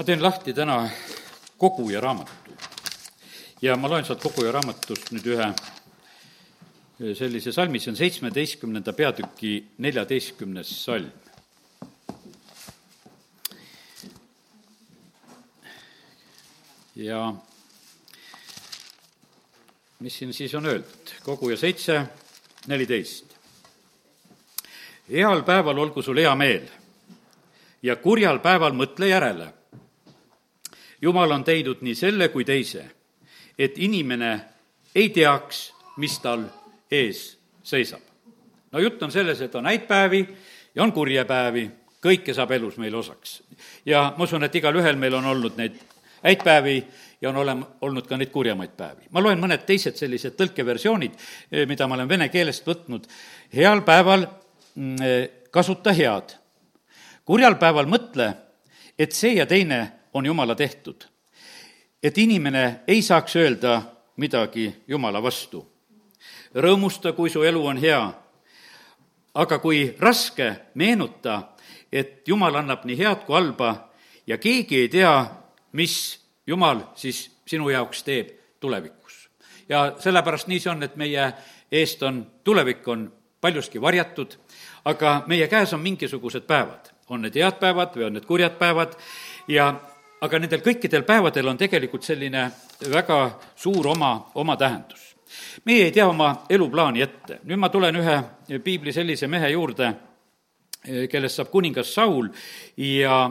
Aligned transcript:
ma 0.00 0.04
teen 0.04 0.22
lahti 0.22 0.54
täna 0.56 0.88
koguja 1.60 2.00
raamatu. 2.00 2.54
ja 3.62 3.76
ma 3.76 3.88
loen 3.88 4.04
sealt 4.04 4.22
koguja 4.22 4.52
raamatust 4.52 5.10
nüüd 5.12 5.26
ühe 5.28 5.48
sellise 7.18 7.52
salmi, 7.52 7.76
see 7.76 7.92
on 7.92 7.98
seitsmeteistkümnenda 7.98 8.94
peatüki 8.96 9.52
neljateistkümnes 9.84 10.72
salm. 10.86 11.12
ja 16.96 17.20
mis 20.00 20.18
siin 20.18 20.32
siis 20.32 20.56
on 20.56 20.72
öeldud, 20.72 21.14
koguja 21.28 21.60
seitse, 21.60 22.00
neliteist. 22.72 23.36
heal 25.12 25.44
päeval 25.44 25.84
olgu 25.84 26.02
sul 26.02 26.24
hea 26.24 26.34
meel 26.34 26.68
ja 27.82 28.00
kurjal 28.00 28.40
päeval 28.40 28.72
mõtle 28.72 29.12
järele. 29.12 29.59
Jumal 31.02 31.30
on 31.30 31.44
teinud 31.44 31.80
nii 31.80 31.94
selle 31.94 32.28
kui 32.28 32.44
teise, 32.44 32.84
et 33.58 33.78
inimene 33.78 34.32
ei 34.94 35.08
teaks, 35.14 35.72
mis 35.96 36.18
tal 36.18 36.44
ees 36.90 37.38
seisab. 37.62 38.00
no 38.72 38.78
jutt 38.78 39.02
on 39.02 39.12
selles, 39.12 39.40
et 39.40 39.54
on 39.54 39.66
häid 39.66 39.86
päevi 39.86 40.26
ja 40.74 40.82
on 40.82 40.92
kurje 40.92 41.24
päevi, 41.24 41.70
kõike 42.02 42.34
saab 42.34 42.50
elus 42.56 42.76
meil 42.76 42.94
osaks. 42.94 43.42
ja 43.86 44.14
ma 44.16 44.24
usun, 44.24 44.44
et 44.44 44.54
igalühel 44.54 44.96
meil 44.96 45.14
on 45.14 45.26
olnud 45.26 45.56
neid 45.56 45.78
häid 46.24 46.44
päevi 46.44 46.84
ja 47.20 47.30
on 47.30 47.36
olema, 47.36 47.66
olnud 47.80 48.06
ka 48.06 48.16
neid 48.16 48.30
kurjemaid 48.30 48.76
päevi. 48.76 49.08
ma 49.10 49.22
loen 49.22 49.40
mõned 49.40 49.64
teised 49.66 49.96
sellised 49.96 50.36
tõlkeversioonid, 50.38 51.16
eh, 51.52 51.66
mida 51.66 51.86
ma 51.86 51.94
olen 51.94 52.08
vene 52.08 52.28
keelest 52.28 52.66
võtnud. 52.66 53.08
heal 53.54 53.82
päeval 53.82 54.26
mm, 54.74 55.02
eh, 55.02 55.28
kasuta 55.50 55.92
head, 55.92 56.36
kurjal 57.24 57.54
päeval 57.54 57.86
mõtle, 57.86 58.34
et 58.98 59.12
see 59.12 59.34
ja 59.34 59.46
teine 59.46 59.99
on 60.14 60.26
Jumala 60.26 60.54
tehtud. 60.54 61.04
et 62.02 62.18
inimene 62.18 62.80
ei 62.88 63.02
saaks 63.02 63.36
öelda 63.36 63.82
midagi 64.16 64.74
Jumala 64.88 65.22
vastu. 65.22 65.66
rõõmusta, 66.54 67.12
kui 67.12 67.30
su 67.30 67.42
elu 67.42 67.66
on 67.66 67.76
hea, 67.76 68.12
aga 69.34 69.58
kui 69.58 69.94
raske, 69.98 70.56
meenuta, 70.74 71.42
et 71.92 72.28
Jumal 72.28 72.54
annab 72.54 72.84
nii 72.84 72.98
head 72.98 73.24
kui 73.26 73.34
halba 73.34 73.90
ja 74.26 74.38
keegi 74.38 74.84
ei 74.84 74.88
tea, 74.88 75.14
mis 75.72 76.20
Jumal 76.46 76.82
siis 76.94 77.30
sinu 77.46 77.70
jaoks 77.70 78.02
teeb 78.02 78.30
tulevikus. 78.60 79.30
ja 79.68 79.94
sellepärast 79.98 80.48
nii 80.48 80.60
see 80.60 80.70
on, 80.70 80.82
et 80.82 80.96
meie 80.96 81.32
eest 81.72 82.02
on, 82.02 82.26
tulevik 82.44 82.88
on 82.88 83.12
paljuski 83.40 83.80
varjatud, 83.80 84.36
aga 84.84 85.22
meie 85.26 85.48
käes 85.48 85.72
on 85.72 85.80
mingisugused 85.80 86.46
päevad. 86.46 86.90
on 87.10 87.22
need 87.22 87.34
head 87.34 87.58
päevad 87.58 87.96
või 87.96 88.04
on 88.06 88.12
need 88.12 88.26
kurjad 88.26 88.58
päevad 88.58 88.94
ja 89.48 89.74
aga 90.20 90.38
nendel 90.38 90.60
kõikidel 90.64 91.04
päevadel 91.08 91.48
on 91.48 91.58
tegelikult 91.58 92.04
selline 92.04 92.44
väga 92.92 93.20
suur 93.56 93.92
oma, 93.94 94.12
oma 94.34 94.56
tähendus. 94.56 95.16
meie 95.64 95.84
ei 95.84 95.92
tea 95.92 96.08
oma 96.08 96.44
eluplaani 96.48 97.02
ette. 97.02 97.40
nüüd 97.44 97.58
ma 97.58 97.68
tulen 97.68 97.96
ühe 97.96 98.22
piibli 98.64 98.92
sellise 98.92 99.26
mehe 99.26 99.50
juurde, 99.50 99.92
kellest 101.10 101.36
saab 101.36 101.50
kuningas 101.50 101.94
Saul 101.94 102.28
ja 102.76 103.30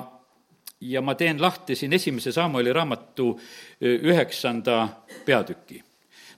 ja 0.81 1.01
ma 1.01 1.15
teen 1.15 1.41
lahti 1.41 1.75
siin 1.75 1.93
esimese 1.93 2.31
Samueli 2.31 2.73
raamatu 2.73 3.39
üheksanda 3.81 4.87
peatüki. 5.25 5.83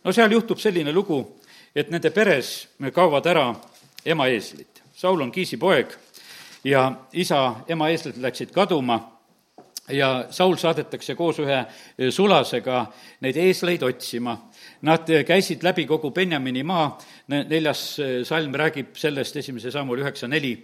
no 0.03 0.11
seal 0.11 0.31
juhtub 0.31 0.59
selline 0.59 0.91
lugu, 0.91 1.37
et 1.75 1.89
nende 1.89 2.09
peres 2.09 2.67
kaovad 2.93 3.25
ära 3.25 3.55
ema 4.05 4.27
eeslid. 4.27 4.81
Saul 4.93 5.21
on 5.21 5.31
Kiisi 5.31 5.57
poeg 5.57 5.93
ja 6.63 6.91
isa 7.13 7.55
ema 7.67 7.89
eeslid 7.89 8.17
läksid 8.17 8.51
kaduma 8.51 9.20
ja 9.89 10.25
Saul 10.29 10.55
saadetakse 10.55 11.15
koos 11.15 11.39
ühe 11.41 11.57
sulasega 12.11 12.85
neid 13.21 13.37
eesleid 13.37 13.83
otsima. 13.83 14.37
Nad 14.87 15.09
käisid 15.27 15.63
läbi 15.63 15.85
kogu 15.89 16.11
Benjamini 16.11 16.63
maa, 16.63 16.97
neljas 17.27 17.83
salm 18.27 18.55
räägib 18.55 18.95
sellest, 18.97 19.37
esimese 19.41 19.71
sammul 19.71 20.01
üheksa 20.03 20.29
neli, 20.31 20.55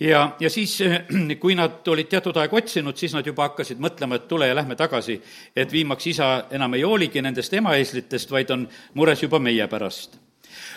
ja, 0.00 0.36
ja 0.40 0.50
siis, 0.50 0.78
kui 1.42 1.54
nad 1.54 1.88
olid 1.88 2.08
teatud 2.10 2.36
aeg 2.40 2.54
otsinud, 2.54 2.96
siis 2.96 3.14
nad 3.16 3.26
juba 3.26 3.48
hakkasid 3.48 3.80
mõtlema, 3.82 4.18
et 4.18 4.28
tule 4.28 4.48
ja 4.48 4.56
lähme 4.56 4.76
tagasi, 4.76 5.18
et 5.56 5.72
viimaks 5.72 6.06
isa 6.12 6.30
enam 6.50 6.76
ei 6.76 6.84
hooligi 6.86 7.22
nendest 7.22 7.54
emaeeslitest, 7.54 8.30
vaid 8.30 8.52
on 8.54 8.68
mures 8.94 9.22
juba 9.22 9.40
meie 9.42 9.66
pärast. 9.68 10.18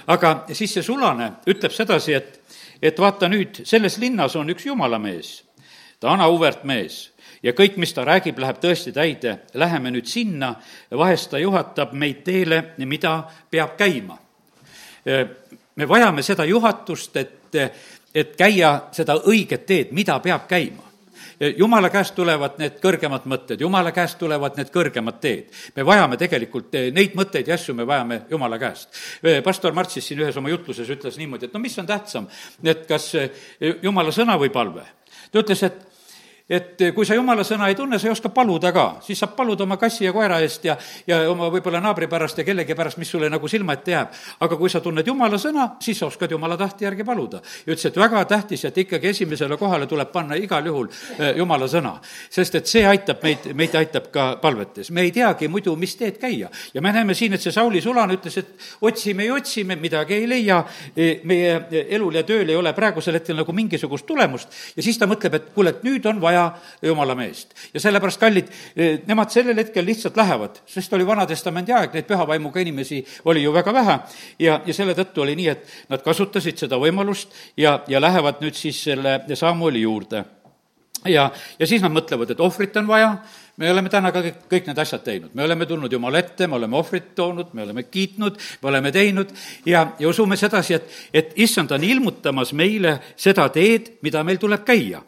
aga 0.08 0.46
siis 0.54 0.74
see 0.74 0.84
sulane 0.84 1.32
ütleb 1.48 1.72
sedasi, 1.72 2.14
et, 2.14 2.42
et 2.82 3.00
vaata 3.00 3.30
nüüd, 3.30 3.62
selles 3.66 3.98
linnas 3.98 4.36
on 4.36 4.50
üks 4.50 4.66
jumalamees, 4.66 5.44
ta 6.00 6.12
on 6.12 6.22
auväärt 6.22 6.64
mees 6.64 7.10
ja 7.44 7.54
kõik, 7.54 7.78
mis 7.78 7.94
ta 7.94 8.06
räägib, 8.06 8.40
läheb 8.40 8.60
tõesti 8.62 8.94
täide, 8.96 9.40
läheme 9.54 9.92
nüüd 9.92 10.08
sinna, 10.10 10.56
vahest 10.92 11.32
ta 11.32 11.40
juhatab 11.40 11.94
meid 11.94 12.24
teele, 12.24 12.64
mida 12.86 13.24
peab 13.52 13.78
käima. 13.78 14.18
me 15.76 15.88
vajame 15.88 16.22
seda 16.24 16.46
juhatust, 16.46 17.16
et 17.18 17.36
et 18.16 18.36
käia 18.36 18.90
seda 18.92 19.16
õiget 19.16 19.66
teed, 19.66 19.92
mida 19.92 20.20
peab 20.20 20.48
käima 20.48 20.90
jumala 21.58 21.90
käest 21.90 22.16
tulevad 22.16 22.58
need 22.60 22.80
kõrgemad 22.84 23.26
mõtted, 23.30 23.62
jumala 23.62 23.92
käest 23.96 24.18
tulevad 24.20 24.58
need 24.60 24.72
kõrgemad 24.74 25.20
teed. 25.22 25.52
me 25.76 25.86
vajame 25.86 26.18
tegelikult 26.18 26.74
neid 26.94 27.16
mõtteid 27.16 27.48
ja 27.48 27.56
asju, 27.56 27.76
me 27.76 27.86
vajame 27.88 28.22
jumala 28.30 28.60
käest. 28.60 28.90
Pastor 29.44 29.74
Martsis 29.74 30.08
siin 30.08 30.20
ühes 30.20 30.38
oma 30.38 30.50
jutluses 30.50 30.90
ütles 30.90 31.18
niimoodi, 31.18 31.46
et 31.46 31.54
no 31.54 31.60
mis 31.60 31.78
on 31.80 31.88
tähtsam, 31.88 32.28
et 32.64 32.86
kas 32.88 33.14
jumala 33.82 34.12
sõna 34.12 34.38
või 34.40 34.50
palve. 34.50 34.84
ta 35.32 35.40
ütles, 35.40 35.64
et 35.64 35.89
et 36.50 36.82
kui 36.96 37.06
sa 37.06 37.14
jumala 37.14 37.44
sõna 37.46 37.68
ei 37.70 37.76
tunne, 37.78 38.00
sa 38.02 38.08
ei 38.08 38.12
oska 38.12 38.32
paluda 38.34 38.72
ka, 38.74 38.86
siis 39.06 39.20
saab 39.22 39.36
paluda 39.38 39.68
oma 39.68 39.78
kassi 39.78 40.08
ja 40.08 40.14
koera 40.14 40.40
eest 40.42 40.64
ja, 40.66 40.76
ja 41.08 41.20
oma 41.30 41.50
võib-olla 41.54 41.78
naabri 41.84 42.08
pärast 42.10 42.42
ja 42.42 42.46
kellegi 42.48 42.74
pärast, 42.76 42.98
mis 42.98 43.12
sulle 43.12 43.30
nagu 43.30 43.48
silma 43.48 43.76
ette 43.78 43.94
jääb. 43.94 44.16
aga 44.40 44.58
kui 44.58 44.70
sa 44.70 44.82
tunned 44.82 45.06
jumala 45.08 45.38
sõna, 45.38 45.68
siis 45.84 46.00
sa 46.02 46.08
oskad 46.08 46.32
jumala 46.32 46.58
tahte 46.58 46.86
järgi 46.86 47.06
paluda. 47.06 47.42
ja 47.66 47.74
ütles, 47.74 47.86
et 47.86 47.98
väga 47.98 48.24
tähtis, 48.26 48.66
et 48.66 48.78
ikkagi 48.78 49.12
esimesele 49.14 49.58
kohale 49.58 49.86
tuleb 49.88 50.12
panna 50.12 50.36
igal 50.36 50.66
juhul 50.66 50.90
eh, 51.20 51.36
jumala 51.38 51.68
sõna. 51.68 52.00
sest 52.30 52.56
et 52.56 52.68
see 52.68 52.86
aitab 52.86 53.22
meid, 53.24 53.52
meid 53.54 53.76
aitab 53.76 54.10
ka 54.12 54.28
palvetes. 54.42 54.90
me 54.92 55.06
ei 55.06 55.12
teagi 55.12 55.48
muidu, 55.48 55.76
mis 55.76 55.96
teed 55.96 56.18
käia. 56.18 56.50
ja 56.74 56.82
me 56.82 56.92
näeme 56.92 57.14
siin, 57.14 57.34
et 57.34 57.42
see 57.42 57.54
Sauli 57.54 57.82
sulane 57.82 58.18
ütles, 58.18 58.38
et 58.38 58.58
otsime 58.82 59.26
ja 59.26 59.36
otsime, 59.36 59.76
midagi 59.76 60.18
ei 60.18 60.28
leia, 60.28 60.64
e, 60.98 61.20
meie 61.24 61.86
elul 61.90 62.16
ja 62.16 62.24
tööl 62.24 62.50
ei 62.50 62.56
ole 62.56 62.74
praegusel 62.74 63.20
hetkel 63.20 63.38
nagu 63.38 63.54
mingisugust 63.54 64.06
tulemust 64.10 64.50
ja 64.76 64.84
siis 64.84 64.98
ta 64.98 65.06
mõtleb, 65.06 65.38
et 65.38 65.54
kuule, 65.54 65.78
et 65.78 65.86
nüüd 65.86 66.06
on 66.10 66.22
vaja 66.22 66.39
vaja 66.40 66.52
jumala 66.82 67.16
meest. 67.16 67.54
ja 67.74 67.80
sellepärast, 67.80 68.20
kallid, 68.20 68.48
eh, 68.76 69.00
nemad 69.08 69.30
sellel 69.30 69.58
hetkel 69.58 69.86
lihtsalt 69.86 70.18
lähevad, 70.18 70.62
sest 70.66 70.94
oli 70.94 71.08
Vana-testamendi 71.08 71.74
aeg, 71.74 71.94
neid 71.94 72.08
püha 72.08 72.28
vaimuga 72.28 72.60
inimesi 72.60 73.04
oli 73.26 73.44
ju 73.44 73.54
väga 73.54 73.74
vähe. 73.74 74.00
Ja, 74.40 74.62
ja 74.66 74.74
selle 74.74 74.96
tõttu 74.98 75.24
oli 75.24 75.36
nii, 75.36 75.48
et 75.48 75.68
nad 75.90 76.04
kasutasid 76.04 76.58
seda 76.58 76.80
võimalust 76.80 77.34
ja, 77.58 77.80
ja 77.88 78.02
lähevad 78.02 78.44
nüüd 78.44 78.56
siis 78.56 78.84
selle 78.84 79.22
Samueli 79.36 79.82
juurde. 79.82 80.24
Ja, 81.08 81.30
ja 81.60 81.68
siis 81.68 81.82
nad 81.82 81.94
mõtlevad, 81.96 82.34
et 82.34 82.42
ohvrit 82.44 82.76
on 82.76 82.88
vaja, 82.88 83.14
me 83.58 83.70
oleme 83.72 83.90
täna 83.90 84.12
ka 84.12 84.20
kõik, 84.20 84.42
kõik 84.52 84.66
need 84.68 84.82
asjad 84.84 85.04
teinud, 85.06 85.32
me 85.34 85.46
oleme 85.46 85.64
tulnud 85.66 85.94
Jumala 85.94 86.20
ette, 86.20 86.48
me 86.48 86.58
oleme 86.58 86.76
ohvrit 86.76 87.14
toonud, 87.16 87.54
me 87.56 87.64
oleme 87.64 87.86
kiitnud, 87.88 88.36
me 88.36 88.68
oleme 88.68 88.92
teinud. 88.92 89.32
Ja, 89.66 89.86
ja 90.00 90.10
usume 90.10 90.36
sedasi, 90.36 90.76
et, 90.76 90.98
et 91.14 91.32
issand 91.40 91.72
on 91.72 91.86
ilmutamas 91.88 92.52
meile 92.52 92.98
seda 93.16 93.48
teed, 93.48 93.94
mida 94.04 94.26
meil 94.28 94.42
tuleb 94.44 94.68
käia 94.68 95.00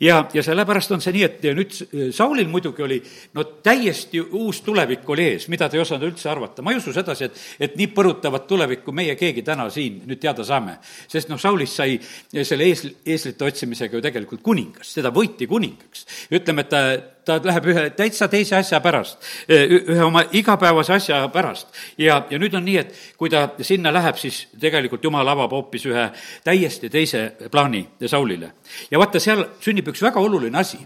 ja, 0.00 0.20
ja 0.34 0.42
sellepärast 0.42 0.92
on 0.96 1.02
see 1.04 1.14
nii, 1.16 1.24
et 1.26 1.46
nüüd 1.56 1.76
Saulil 2.14 2.48
muidugi 2.50 2.84
oli 2.84 2.98
no 3.34 3.44
täiesti 3.64 4.20
uus 4.20 4.60
tulevik 4.66 5.08
oli 5.10 5.30
ees, 5.32 5.48
mida 5.52 5.68
ta 5.68 5.78
ei 5.78 5.84
osanud 5.84 6.08
üldse 6.10 6.30
arvata. 6.30 6.62
ma 6.62 6.74
ei 6.74 6.80
usu 6.80 6.94
sedasi, 6.96 7.30
et, 7.30 7.42
et 7.68 7.76
nii 7.80 7.90
põrutavat 7.96 8.46
tulevikku 8.48 8.92
meie 8.92 9.16
keegi 9.18 9.44
täna 9.46 9.68
siin 9.70 10.02
nüüd 10.06 10.20
teada 10.22 10.44
saame. 10.44 10.78
sest 11.08 11.32
noh, 11.32 11.40
Saulist 11.40 11.76
sai 11.76 11.98
selle 12.42 12.70
ees, 12.70 12.86
eeslite 13.06 13.44
otsimisega 13.44 13.98
ju 13.98 14.04
tegelikult 14.04 14.42
kuningas, 14.42 14.94
teda 14.94 15.12
võiti 15.14 15.48
kuningaks. 15.50 16.06
ütleme, 16.30 16.66
et 16.66 16.72
ta 16.72 16.82
ta 17.26 17.36
läheb 17.42 17.66
ühe 17.72 17.84
täitsa 17.98 18.28
teise 18.30 18.56
asja 18.60 18.80
pärast, 18.80 19.18
ühe 19.50 20.02
oma 20.04 20.22
igapäevase 20.36 20.94
asja 20.94 21.20
pärast. 21.34 21.68
ja, 21.98 22.20
ja 22.30 22.38
nüüd 22.38 22.54
on 22.54 22.64
nii, 22.64 22.76
et 22.82 22.94
kui 23.18 23.30
ta 23.32 23.48
sinna 23.66 23.92
läheb, 23.94 24.18
siis 24.20 24.44
tegelikult 24.60 25.04
jumal 25.04 25.28
avab 25.28 25.54
hoopis 25.56 25.88
ühe 25.90 26.06
täiesti 26.46 26.90
teise 26.92 27.26
plaani 27.50 27.84
Saulile. 28.06 28.52
ja 28.90 29.02
vaata, 29.02 29.20
seal 29.22 29.44
sünnib 29.60 29.90
üks 29.90 30.04
väga 30.06 30.22
oluline 30.22 30.58
asi, 30.58 30.78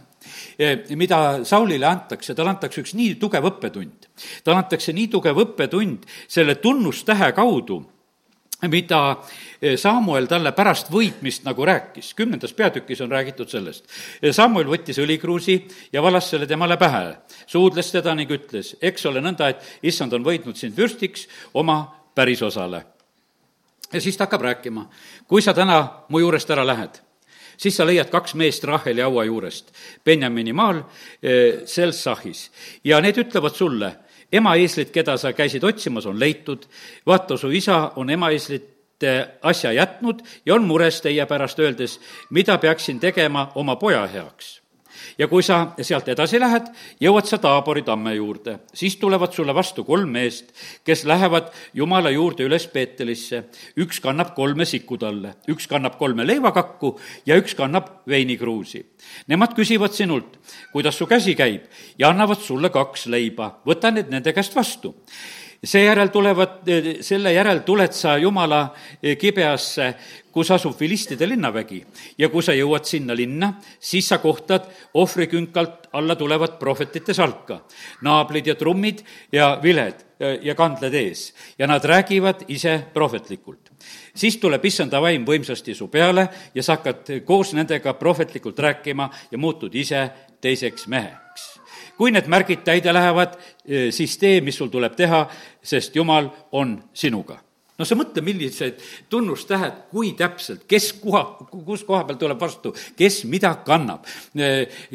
eh, 0.58 0.78
mida 0.96 1.44
Saulile 1.44 1.86
antakse, 1.86 2.34
talle 2.34 2.54
antakse 2.56 2.80
üks 2.80 2.96
nii 2.96 3.14
tugev 3.20 3.46
õppetund. 3.52 4.10
talle 4.44 4.64
antakse 4.64 4.96
nii 4.96 5.08
tugev 5.12 5.44
õppetund 5.44 6.08
selle 6.28 6.54
tunnustähe 6.54 7.32
kaudu, 7.36 7.82
mida 8.68 9.16
eh, 9.62 9.76
Samuel 9.78 10.26
talle 10.28 10.52
pärast 10.52 10.90
võitmist 10.92 11.44
nagu 11.44 11.64
rääkis. 11.64 12.14
kümnendas 12.14 12.52
peatükis 12.52 13.00
on 13.00 13.10
räägitud 13.10 13.48
sellest. 13.48 13.84
Eh, 14.22 14.32
Samuel 14.32 14.68
võttis 14.68 14.98
õlikruusi 15.00 15.60
ja 15.92 16.02
valas 16.02 16.30
selle 16.30 16.46
temale 16.46 16.76
pähe, 16.76 17.16
suudles 17.46 17.92
teda 17.92 18.14
ning 18.14 18.30
ütles, 18.30 18.76
eks 18.82 19.06
ole 19.06 19.20
nõnda, 19.20 19.48
et 19.48 19.78
issand 19.82 20.12
on 20.12 20.24
võitnud 20.24 20.56
sind 20.56 20.76
vürstiks 20.76 21.28
oma 21.54 21.84
pärisosale. 22.14 22.84
ja 23.92 24.00
siis 24.00 24.16
ta 24.16 24.24
hakkab 24.24 24.42
rääkima, 24.42 24.88
kui 25.26 25.42
sa 25.42 25.54
täna 25.54 26.04
mu 26.08 26.18
juurest 26.18 26.50
ära 26.50 26.66
lähed 26.66 27.00
siis 27.56 27.76
sa 27.76 27.84
leiad 27.86 28.08
kaks 28.10 28.34
meest 28.34 28.64
Raheli 28.64 29.00
haua 29.00 29.24
juurest, 29.24 29.72
Benjamini 30.04 30.52
maal, 30.52 30.82
Selsahis. 31.64 32.50
ja 32.84 33.00
need 33.00 33.18
ütlevad 33.18 33.54
sulle, 33.54 33.96
emaeeslit, 34.32 34.90
keda 34.90 35.16
sa 35.16 35.32
käisid 35.32 35.64
otsimas, 35.64 36.06
on 36.06 36.20
leitud, 36.20 36.66
vaata, 37.06 37.36
su 37.36 37.50
isa 37.50 37.92
on 37.96 38.10
emaeeslit 38.10 38.68
asja 39.42 39.72
jätnud 39.72 40.22
ja 40.46 40.54
on 40.54 40.64
mures 40.68 41.00
teie 41.00 41.26
pärast, 41.26 41.58
öeldes, 41.58 42.00
mida 42.30 42.58
peaksin 42.58 43.00
tegema 43.00 43.50
oma 43.54 43.76
poja 43.76 44.06
heaks 44.06 44.59
ja 45.18 45.28
kui 45.28 45.42
sa 45.42 45.74
sealt 45.80 46.08
edasi 46.12 46.40
lähed, 46.40 46.68
jõuad 47.00 47.28
sa 47.28 47.38
Taabori 47.42 47.82
tamme 47.86 48.14
juurde, 48.14 48.58
siis 48.74 48.96
tulevad 49.00 49.32
sulle 49.36 49.54
vastu 49.54 49.84
kolm 49.84 50.10
meest, 50.14 50.52
kes 50.84 51.04
lähevad 51.08 51.50
Jumala 51.74 52.10
juurde 52.10 52.46
üles 52.48 52.66
Peetelisse. 52.72 53.44
üks 53.76 54.00
kannab 54.00 54.34
kolme 54.34 54.64
sikutalle, 54.64 55.34
üks 55.48 55.66
kannab 55.68 55.98
kolme 55.98 56.26
leivakakku 56.26 56.98
ja 57.26 57.36
üks 57.36 57.54
kannab 57.54 58.06
veinikruusi. 58.08 58.84
Nemad 59.28 59.54
küsivad 59.56 59.92
sinult, 59.92 60.38
kuidas 60.72 60.98
su 60.98 61.06
käsi 61.06 61.34
käib 61.34 61.68
ja 61.98 62.10
annavad 62.10 62.40
sulle 62.40 62.70
kaks 62.70 63.06
leiba, 63.06 63.60
võta 63.66 63.90
need 63.90 64.10
nende 64.10 64.32
käest 64.32 64.56
vastu 64.56 64.94
seejärel 65.64 66.08
tulevad, 66.08 66.64
selle 67.04 67.32
järel 67.32 67.60
tuled 67.66 67.92
sa 67.92 68.16
Jumala 68.18 68.62
kibeasse, 69.20 69.94
kus 70.32 70.50
asub 70.54 70.76
Filistide 70.78 71.28
linnavägi. 71.28 71.80
Ja 72.18 72.30
kui 72.32 72.42
sa 72.42 72.54
jõuad 72.56 72.86
sinna 72.88 73.16
linna, 73.16 73.52
siis 73.80 74.08
sa 74.08 74.20
kohtad 74.22 74.68
ohvrikünkalt 74.94 75.90
alla 75.92 76.16
tulevat 76.16 76.58
prohvetite 76.58 77.14
salka, 77.14 77.60
naablid 78.06 78.46
ja 78.46 78.54
trummid 78.54 79.02
ja 79.32 79.56
viled 79.62 80.06
ja 80.42 80.54
kandled 80.54 80.94
ees. 80.94 81.30
Ja 81.58 81.66
nad 81.66 81.84
räägivad 81.84 82.46
ise 82.48 82.80
prohvetlikult. 82.94 83.70
siis 84.14 84.36
tuleb 84.36 84.64
issanda 84.64 85.00
vaim 85.00 85.24
võimsasti 85.24 85.74
su 85.74 85.88
peale 85.88 86.28
ja 86.54 86.62
sa 86.62 86.76
hakkad 86.76 87.22
koos 87.24 87.54
nendega 87.54 87.94
prohvetlikult 87.94 88.58
rääkima 88.58 89.10
ja 89.30 89.38
muutud 89.38 89.74
ise 89.74 90.10
teiseks 90.40 90.86
meheks 90.86 91.59
kui 92.00 92.14
need 92.14 92.32
märgid 92.32 92.64
täide 92.64 92.94
lähevad, 92.96 93.36
siis 93.92 94.16
tee, 94.16 94.40
mis 94.40 94.56
sul 94.56 94.72
tuleb 94.72 94.96
teha, 94.96 95.26
sest 95.60 95.96
Jumal 96.00 96.32
on 96.56 96.78
sinuga 96.96 97.36
no 97.80 97.86
sa 97.88 97.96
mõtle, 97.96 98.22
millised 98.24 98.80
tunnustähed, 99.12 99.84
kui 99.92 100.12
täpselt, 100.18 100.66
kes 100.68 100.90
koha, 101.00 101.22
kus 101.50 101.84
koha 101.88 102.02
peal 102.08 102.18
tuleb 102.20 102.40
vastu, 102.40 102.74
kes 102.96 103.22
mida 103.30 103.54
kannab, 103.66 104.04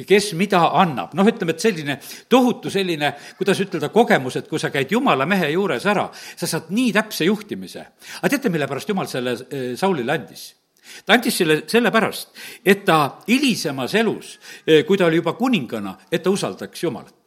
kes 0.07 0.31
mida 0.37 0.61
annab, 0.81 1.15
noh, 1.17 1.31
ütleme, 1.31 1.55
et 1.55 1.65
selline 1.65 1.97
tohutu 2.31 2.73
selline, 2.73 3.15
kuidas 3.39 3.61
ütelda, 3.65 3.89
kogemus, 3.93 4.37
et 4.39 4.51
kui 4.51 4.61
sa 4.61 4.69
käid 4.73 4.93
jumala 4.93 5.25
mehe 5.29 5.49
juures 5.55 5.87
ära, 5.89 6.05
sa 6.13 6.49
saad 6.49 6.69
nii 6.75 6.93
täpse 6.95 7.25
juhtimise. 7.25 7.87
aga 8.21 8.35
teate, 8.35 8.53
mille 8.53 8.69
pärast 8.69 8.93
jumal 8.93 9.09
selle 9.09 9.39
eh, 9.49 9.73
Saulile 9.79 10.13
andis? 10.13 10.51
Ta 11.05 11.13
andis 11.13 11.37
selle 11.37 11.61
sellepärast, 11.67 12.29
et 12.65 12.85
ta 12.85 13.21
hilisemas 13.27 13.95
elus, 13.95 14.39
eh, 14.67 14.83
kui 14.85 14.97
ta 14.97 15.05
oli 15.05 15.21
juba 15.21 15.33
kuningana, 15.33 15.97
et 16.11 16.23
ta 16.23 16.29
usaldaks 16.29 16.83
Jumalat 16.83 17.25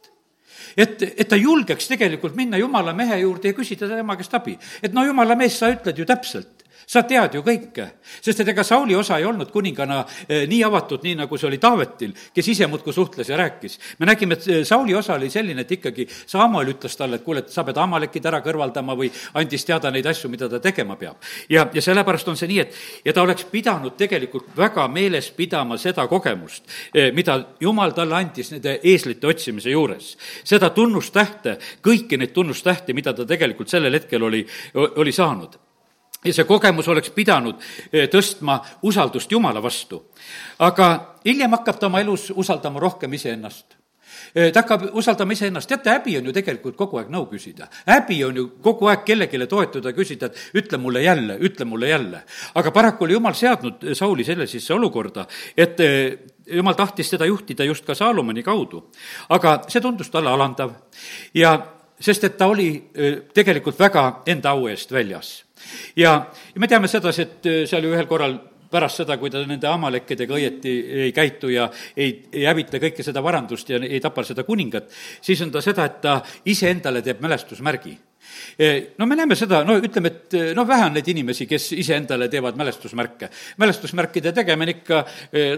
et, 0.77 1.01
et 1.01 1.27
ta 1.27 1.37
julgeks 1.39 1.87
tegelikult 1.87 2.35
minna 2.35 2.57
jumala 2.57 2.93
mehe 2.93 3.19
juurde 3.23 3.51
ja 3.51 3.57
küsida 3.57 3.89
tema 3.89 4.15
käest 4.19 4.33
abi. 4.33 4.57
et 4.83 4.93
no 4.93 5.05
jumala 5.05 5.35
mees, 5.35 5.57
sa 5.57 5.71
ütled 5.73 5.97
ju 5.97 6.05
täpselt 6.05 6.58
sa 6.89 7.03
tead 7.05 7.35
ju 7.37 7.43
kõike, 7.45 7.85
sest 8.17 8.41
et 8.41 8.49
ega 8.49 8.63
Sauli 8.65 8.95
osa 8.97 9.19
ei 9.19 9.25
olnud 9.29 9.51
kuningana 9.53 9.99
eh, 10.25 10.45
nii 10.49 10.63
avatud, 10.65 11.03
nii 11.05 11.19
nagu 11.21 11.37
see 11.37 11.49
oli 11.51 11.59
Taavetil, 11.61 12.15
kes 12.33 12.49
ise 12.55 12.67
muudkui 12.69 12.93
suhtles 12.93 13.29
ja 13.29 13.37
rääkis. 13.37 13.77
me 13.99 14.09
nägime, 14.09 14.39
et 14.39 14.47
eh, 14.47 14.63
Sauli 14.65 14.95
osa 14.97 15.13
oli 15.19 15.29
selline, 15.29 15.61
et 15.61 15.71
ikkagi 15.77 16.07
Samuel 16.09 16.73
ütles 16.73 16.97
talle, 16.97 17.19
et 17.19 17.25
kuule, 17.25 17.43
et 17.45 17.53
sa 17.53 17.63
pead 17.67 17.77
Amalekid 17.77 18.25
ära 18.25 18.41
kõrvaldama 18.45 18.97
või 18.97 19.11
andis 19.37 19.65
teada 19.69 19.91
neid 19.93 20.09
asju, 20.09 20.31
mida 20.33 20.49
ta 20.49 20.59
tegema 20.59 20.97
peab. 20.97 21.21
ja, 21.49 21.67
ja 21.73 21.81
sellepärast 21.81 22.27
on 22.33 22.37
see 22.39 22.49
nii, 22.49 22.59
et 22.65 23.05
ja 23.05 23.13
ta 23.13 23.21
oleks 23.21 23.45
pidanud 23.51 23.97
tegelikult 23.97 24.49
väga 24.57 24.87
meeles 24.87 25.29
pidama 25.37 25.77
seda 25.77 26.07
kogemust, 26.07 26.65
eh, 26.93 27.13
mida 27.13 27.37
Jumal 27.59 27.93
talle 27.93 28.15
andis 28.17 28.51
nende 28.51 28.79
eeslite 28.83 29.27
otsimise 29.27 29.69
juures. 29.69 30.17
seda 30.43 30.69
tunnustähte, 30.73 31.57
kõiki 31.85 32.17
neid 32.17 32.33
tunnustähti, 32.33 32.93
mida 32.93 33.13
ta 33.13 33.25
tegelikult 33.25 33.69
sellel 33.69 33.93
hetkel 33.93 34.23
oli, 34.23 34.45
oli 34.73 35.11
saanud 35.11 35.68
ja 36.25 36.33
see 36.33 36.47
kogemus 36.47 36.87
oleks 36.91 37.11
pidanud 37.15 37.59
eh, 37.91 38.07
tõstma 38.11 38.59
usaldust 38.83 39.31
Jumala 39.31 39.63
vastu. 39.63 40.01
aga 40.59 41.15
hiljem 41.25 41.51
hakkab 41.55 41.79
ta 41.79 41.87
oma 41.87 42.01
elus 42.03 42.29
usaldama 42.35 42.79
rohkem 42.79 43.13
iseennast 43.13 43.77
eh, 44.35 44.51
ta 44.51 44.61
hakkab 44.61 44.89
usaldama 44.99 45.33
iseennast, 45.33 45.69
teate, 45.69 45.89
häbi 45.89 46.17
on 46.17 46.27
ju 46.27 46.33
tegelikult 46.35 46.75
kogu 46.75 46.99
aeg 46.99 47.11
nõu 47.13 47.29
küsida. 47.31 47.69
häbi 47.87 48.23
on 48.27 48.35
ju 48.35 48.47
kogu 48.61 48.91
aeg 48.91 49.05
kellelegi 49.05 49.47
toetuda, 49.47 49.93
küsida, 49.95 50.27
et 50.27 50.59
ütle 50.59 50.77
mulle 50.77 51.03
jälle, 51.03 51.39
ütle 51.39 51.65
mulle 51.65 51.89
jälle. 51.89 52.23
aga 52.55 52.71
paraku 52.71 53.07
oli 53.07 53.13
jumal 53.13 53.33
seadnud 53.33 53.93
Sauli 53.93 54.23
sellisesse 54.23 54.73
olukorda, 54.73 55.25
et 55.57 55.79
eh, 55.79 56.19
jumal 56.51 56.75
tahtis 56.75 57.09
teda 57.09 57.25
juhtida 57.25 57.63
just 57.63 57.85
ka 57.85 57.95
Saalomoni 57.95 58.43
kaudu. 58.43 58.89
aga 59.29 59.61
see 59.67 59.81
tundus 59.81 60.09
talle 60.09 60.29
alandav 60.29 60.75
ja 61.33 61.78
sest 61.99 62.23
et 62.23 62.37
ta 62.37 62.47
oli 62.47 62.69
tegelikult 63.33 63.79
väga 63.79 64.05
enda 64.27 64.53
au 64.55 64.67
eest 64.71 64.91
väljas. 64.91 65.33
Ja, 65.95 66.31
me 66.55 66.67
teame 66.67 66.87
sedasi, 66.87 67.21
et 67.21 67.49
seal 67.67 67.83
ju 67.83 67.93
ühel 67.93 68.07
korral 68.07 68.37
pärast 68.71 69.01
seda, 69.01 69.17
kui 69.17 69.31
ta 69.33 69.41
nende 69.47 69.67
amalekkidega 69.67 70.35
õieti 70.37 70.75
ei 71.05 71.13
käitu 71.15 71.49
ja 71.49 71.67
ei, 71.97 72.29
ei 72.31 72.45
hävita 72.45 72.79
kõike 72.81 73.03
seda 73.05 73.23
varandust 73.25 73.69
ja 73.69 73.81
ei 73.81 73.99
tapa 74.03 74.23
seda 74.23 74.45
kuningat, 74.47 74.91
siis 75.21 75.41
on 75.41 75.51
ta 75.51 75.61
seda, 75.65 75.87
et 75.89 75.97
ta 76.03 76.19
iseendale 76.45 77.01
teeb 77.05 77.21
mälestusmärgi 77.25 77.97
no 78.97 79.05
me 79.05 79.15
näeme 79.15 79.35
seda, 79.35 79.61
no 79.67 79.77
ütleme, 79.79 80.11
et 80.11 80.37
noh, 80.55 80.67
vähe 80.67 80.85
on 80.89 80.95
neid 80.97 81.07
inimesi, 81.11 81.47
kes 81.49 81.71
iseendale 81.79 82.29
teevad 82.29 82.57
mälestusmärke. 82.59 83.29
mälestusmärkide 83.57 84.31
tegemine 84.31 84.71
ikka 84.77 85.03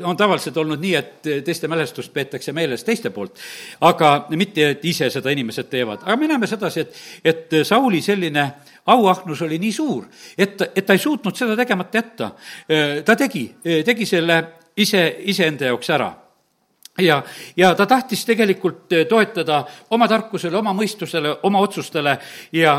on 0.03 0.17
tavaliselt 0.17 0.57
olnud 0.57 0.81
nii, 0.81 0.95
et 0.95 1.29
teiste 1.45 1.67
mälestust 1.67 2.13
peetakse 2.13 2.53
meeles 2.53 2.83
teiste 2.83 3.09
poolt, 3.09 3.39
aga 3.81 4.13
mitte, 4.29 4.69
et 4.75 4.85
ise 4.85 5.09
seda 5.09 5.33
inimesed 5.33 5.69
teevad. 5.69 6.05
aga 6.05 6.17
me 6.17 6.27
näeme 6.27 6.47
sedasi, 6.47 6.79
et, 6.79 7.03
et 7.25 7.59
Sauli 7.67 8.01
selline 8.01 8.47
auahnus 8.85 9.41
oli 9.41 9.59
nii 9.59 9.71
suur, 9.71 10.07
et, 10.37 10.61
et 10.75 10.85
ta 10.85 10.93
ei 10.93 10.99
suutnud 10.99 11.35
seda 11.37 11.55
tegemata 11.55 11.97
jätta. 11.97 12.31
ta 13.05 13.15
tegi, 13.15 13.45
tegi 13.85 14.05
selle 14.05 14.43
ise, 14.77 15.05
iseenda 15.31 15.71
jaoks 15.71 15.89
ära 15.89 16.11
ja, 16.99 17.21
ja 17.57 17.75
ta 17.75 17.85
tahtis 17.85 18.25
tegelikult 18.25 18.91
eh, 18.93 19.05
toetada 19.07 19.63
oma 19.95 20.07
tarkusele, 20.11 20.57
oma 20.57 20.73
mõistusele, 20.75 21.37
oma 21.47 21.61
otsustele 21.63 22.17
ja, 22.55 22.75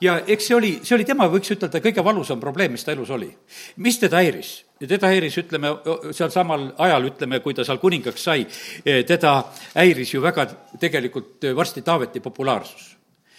ja 0.00 0.18
eks 0.26 0.50
see 0.50 0.56
oli, 0.56 0.72
see 0.82 0.94
oli 0.98 1.06
tema, 1.08 1.28
võiks 1.30 1.50
ütelda, 1.54 1.82
kõige 1.82 2.04
valusam 2.04 2.40
probleem, 2.40 2.72
mis 2.72 2.86
ta 2.86 2.94
elus 2.94 3.10
oli. 3.10 3.30
mis 3.76 3.98
teda 3.98 4.22
häiris? 4.22 4.52
teda 4.78 5.10
häiris, 5.10 5.40
ütleme, 5.42 5.72
sealsamal 6.14 6.68
ajal, 6.78 7.08
ütleme, 7.10 7.40
kui 7.42 7.54
ta 7.54 7.64
seal 7.66 7.80
kuningaks 7.82 8.28
sai, 8.30 8.46
eh, 8.84 9.02
teda 9.06 9.40
häiris 9.74 10.14
ju 10.14 10.22
väga 10.22 10.46
tegelikult 10.78 11.44
eh, 11.44 11.56
varsti 11.56 11.82
Taaveti 11.82 12.20
populaarsus 12.20 12.97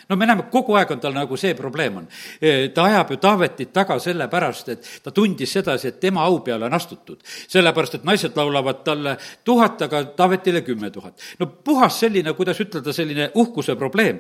no 0.10 0.16
me 0.16 0.26
näeme, 0.26 0.46
kogu 0.52 0.76
aeg 0.80 0.92
on 0.96 1.02
tal 1.04 1.14
nagu 1.16 1.38
see 1.38 1.54
probleem 1.58 2.02
on. 2.02 2.08
ta 2.74 2.86
ajab 2.90 3.14
ju 3.14 3.18
Taavetit 3.22 3.74
taga 3.74 4.00
sellepärast, 4.00 4.70
et 4.74 4.90
ta 5.04 5.12
tundis 5.12 5.54
sedasi, 5.54 5.88
et 5.88 6.00
tema 6.00 6.26
au 6.26 6.40
peale 6.46 6.66
on 6.66 6.74
astutud. 6.74 7.22
sellepärast, 7.48 8.00
et 8.00 8.04
naised 8.04 8.38
laulavad 8.38 8.84
talle 8.84 9.18
tuhat, 9.44 9.82
aga 9.82 10.04
Taavetile 10.18 10.62
kümme 10.62 10.90
tuhat. 10.90 11.22
no 11.40 11.48
puhas 11.48 12.00
selline, 12.00 12.34
kuidas 12.34 12.60
ütelda, 12.60 12.94
selline 12.94 13.32
uhkuse 13.36 13.76
probleem 13.76 14.20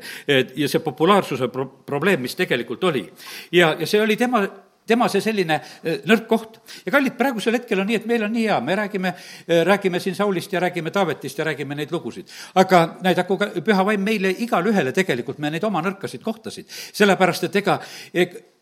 ja 0.55 0.69
see 0.69 0.79
populaarsuse 0.79 1.47
pro-, 1.47 1.69
probleem, 1.85 2.21
mis 2.21 2.35
tegelikult 2.35 2.83
oli. 2.83 3.05
ja, 3.51 3.75
ja 3.79 3.87
see 3.87 4.01
oli 4.01 4.17
tema 4.17 4.45
tema 4.89 5.07
see 5.11 5.21
selline 5.23 5.59
eh, 5.59 6.01
nõrk 6.09 6.27
koht. 6.29 6.59
ja 6.85 6.93
kallid, 6.93 7.15
praegusel 7.19 7.57
hetkel 7.59 7.83
on 7.83 7.89
nii, 7.89 8.01
et 8.01 8.07
meil 8.09 8.25
on 8.25 8.33
nii 8.33 8.45
hea, 8.49 8.59
me 8.65 8.77
räägime, 8.79 9.13
eh, 9.47 9.63
räägime 9.67 10.01
siin 10.03 10.17
Saulist 10.17 10.53
ja 10.53 10.61
räägime 10.63 10.93
Taavetist 10.95 11.39
ja 11.39 11.47
räägime 11.47 11.77
neid 11.77 11.93
lugusid. 11.93 12.29
aga 12.55 12.83
näidaku 13.05 13.37
ka 13.37 13.49
püha 13.65 13.85
vaim 13.85 14.03
meile 14.03 14.33
igale 14.45 14.73
ühele 14.73 14.93
tegelikult 14.95 15.39
me 15.39 15.51
neid 15.53 15.63
oma 15.63 15.83
nõrkasid 15.85 16.23
kohtasid, 16.25 16.69
sellepärast 16.69 17.49
et 17.49 17.59
ega 17.61 17.79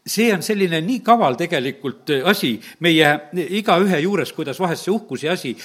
see 0.07 0.29
on 0.33 0.43
selline 0.43 0.79
nii 0.83 1.01
kaval 1.03 1.35
tegelikult 1.39 2.15
eh, 2.15 2.23
asi 2.27 2.55
meie 2.85 3.13
igaühe 3.59 4.01
juures, 4.03 4.33
kuidas 4.33 4.59
vahest 4.59 4.87
see 4.87 4.93
uhkuse 4.95 5.29
asi 5.29 5.55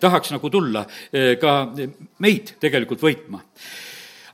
tahaks 0.00 0.34
nagu 0.34 0.50
tulla 0.50 0.86
ka 1.40 1.54
meid 2.18 2.54
tegelikult 2.60 3.02
võitma. 3.02 3.42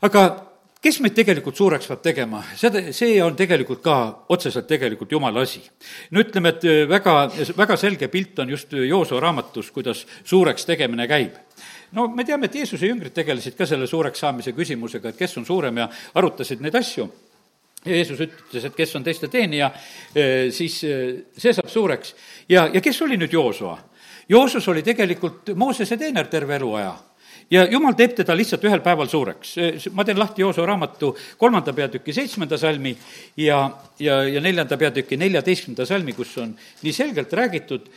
aga 0.07 0.46
kes 0.83 1.01
meid 1.03 1.15
tegelikult 1.17 1.57
suureks 1.57 1.89
peab 1.91 2.03
tegema, 2.05 2.43
seda, 2.59 2.83
see 2.95 3.17
on 3.25 3.37
tegelikult 3.39 3.83
ka 3.85 3.97
otseselt 4.33 4.69
tegelikult 4.69 5.13
jumala 5.13 5.43
asi. 5.47 5.63
no 6.11 6.23
ütleme, 6.23 6.55
et 6.55 6.67
äh, 6.69 6.85
väga, 6.89 7.17
väga 7.57 7.77
selge 7.81 8.09
pilt 8.13 8.39
on 8.45 8.51
just 8.55 8.73
Joosua 8.73 9.21
raamatus, 9.21 9.71
kuidas 9.75 10.05
suureks 10.25 10.67
tegemine 10.69 11.09
käib 11.11 11.37
no 11.97 12.09
me 12.09 12.25
teame, 12.25 12.47
et 12.47 12.59
Jeesuse 12.61 12.89
jüngrid 12.89 13.15
tegelesid 13.17 13.57
ka 13.59 13.67
selle 13.69 13.87
suureks 13.91 14.21
saamise 14.21 14.53
küsimusega, 14.57 15.13
et 15.13 15.19
kes 15.19 15.39
on 15.41 15.47
suurem 15.47 15.83
ja 15.83 15.89
arutasid 16.15 16.63
neid 16.65 16.75
asju. 16.79 17.07
Jeesus 17.87 18.19
ütles, 18.25 18.65
et 18.67 18.75
kes 18.75 18.97
on 18.99 19.05
teiste 19.07 19.29
teenija, 19.31 19.69
äh, 19.71 20.49
siis 20.55 20.81
äh, 20.85 21.21
see 21.39 21.53
saab 21.55 21.71
suureks. 21.71 22.15
ja, 22.49 22.67
ja 22.73 22.81
kes 22.83 23.03
oli 23.03 23.19
nüüd 23.21 23.33
Joosua? 23.33 23.77
Joosus 24.29 24.67
oli 24.69 24.83
tegelikult 24.83 25.53
Moosese 25.55 25.97
teener 25.97 26.27
terve 26.27 26.57
eluaja 26.57 26.97
ja 27.51 27.65
jumal 27.71 27.95
teeb 27.97 28.15
teda 28.17 28.35
lihtsalt 28.37 28.65
ühel 28.67 28.83
päeval 28.85 29.09
suureks. 29.11 29.55
ma 29.93 30.05
teen 30.05 30.19
lahti 30.19 30.43
Jooso 30.43 30.67
raamatu 30.67 31.13
kolmanda 31.39 31.73
peatüki 31.73 32.13
seitsmenda 32.13 32.59
salmi 32.59 32.97
ja, 33.37 33.71
ja, 33.99 34.23
ja 34.25 34.41
neljanda 34.41 34.77
peatüki 34.77 35.17
neljateistkümnenda 35.17 35.87
salmi, 35.87 36.13
kus 36.13 36.37
on 36.39 36.57
nii 36.83 36.93
selgelt 36.93 37.33
räägitud, 37.33 37.89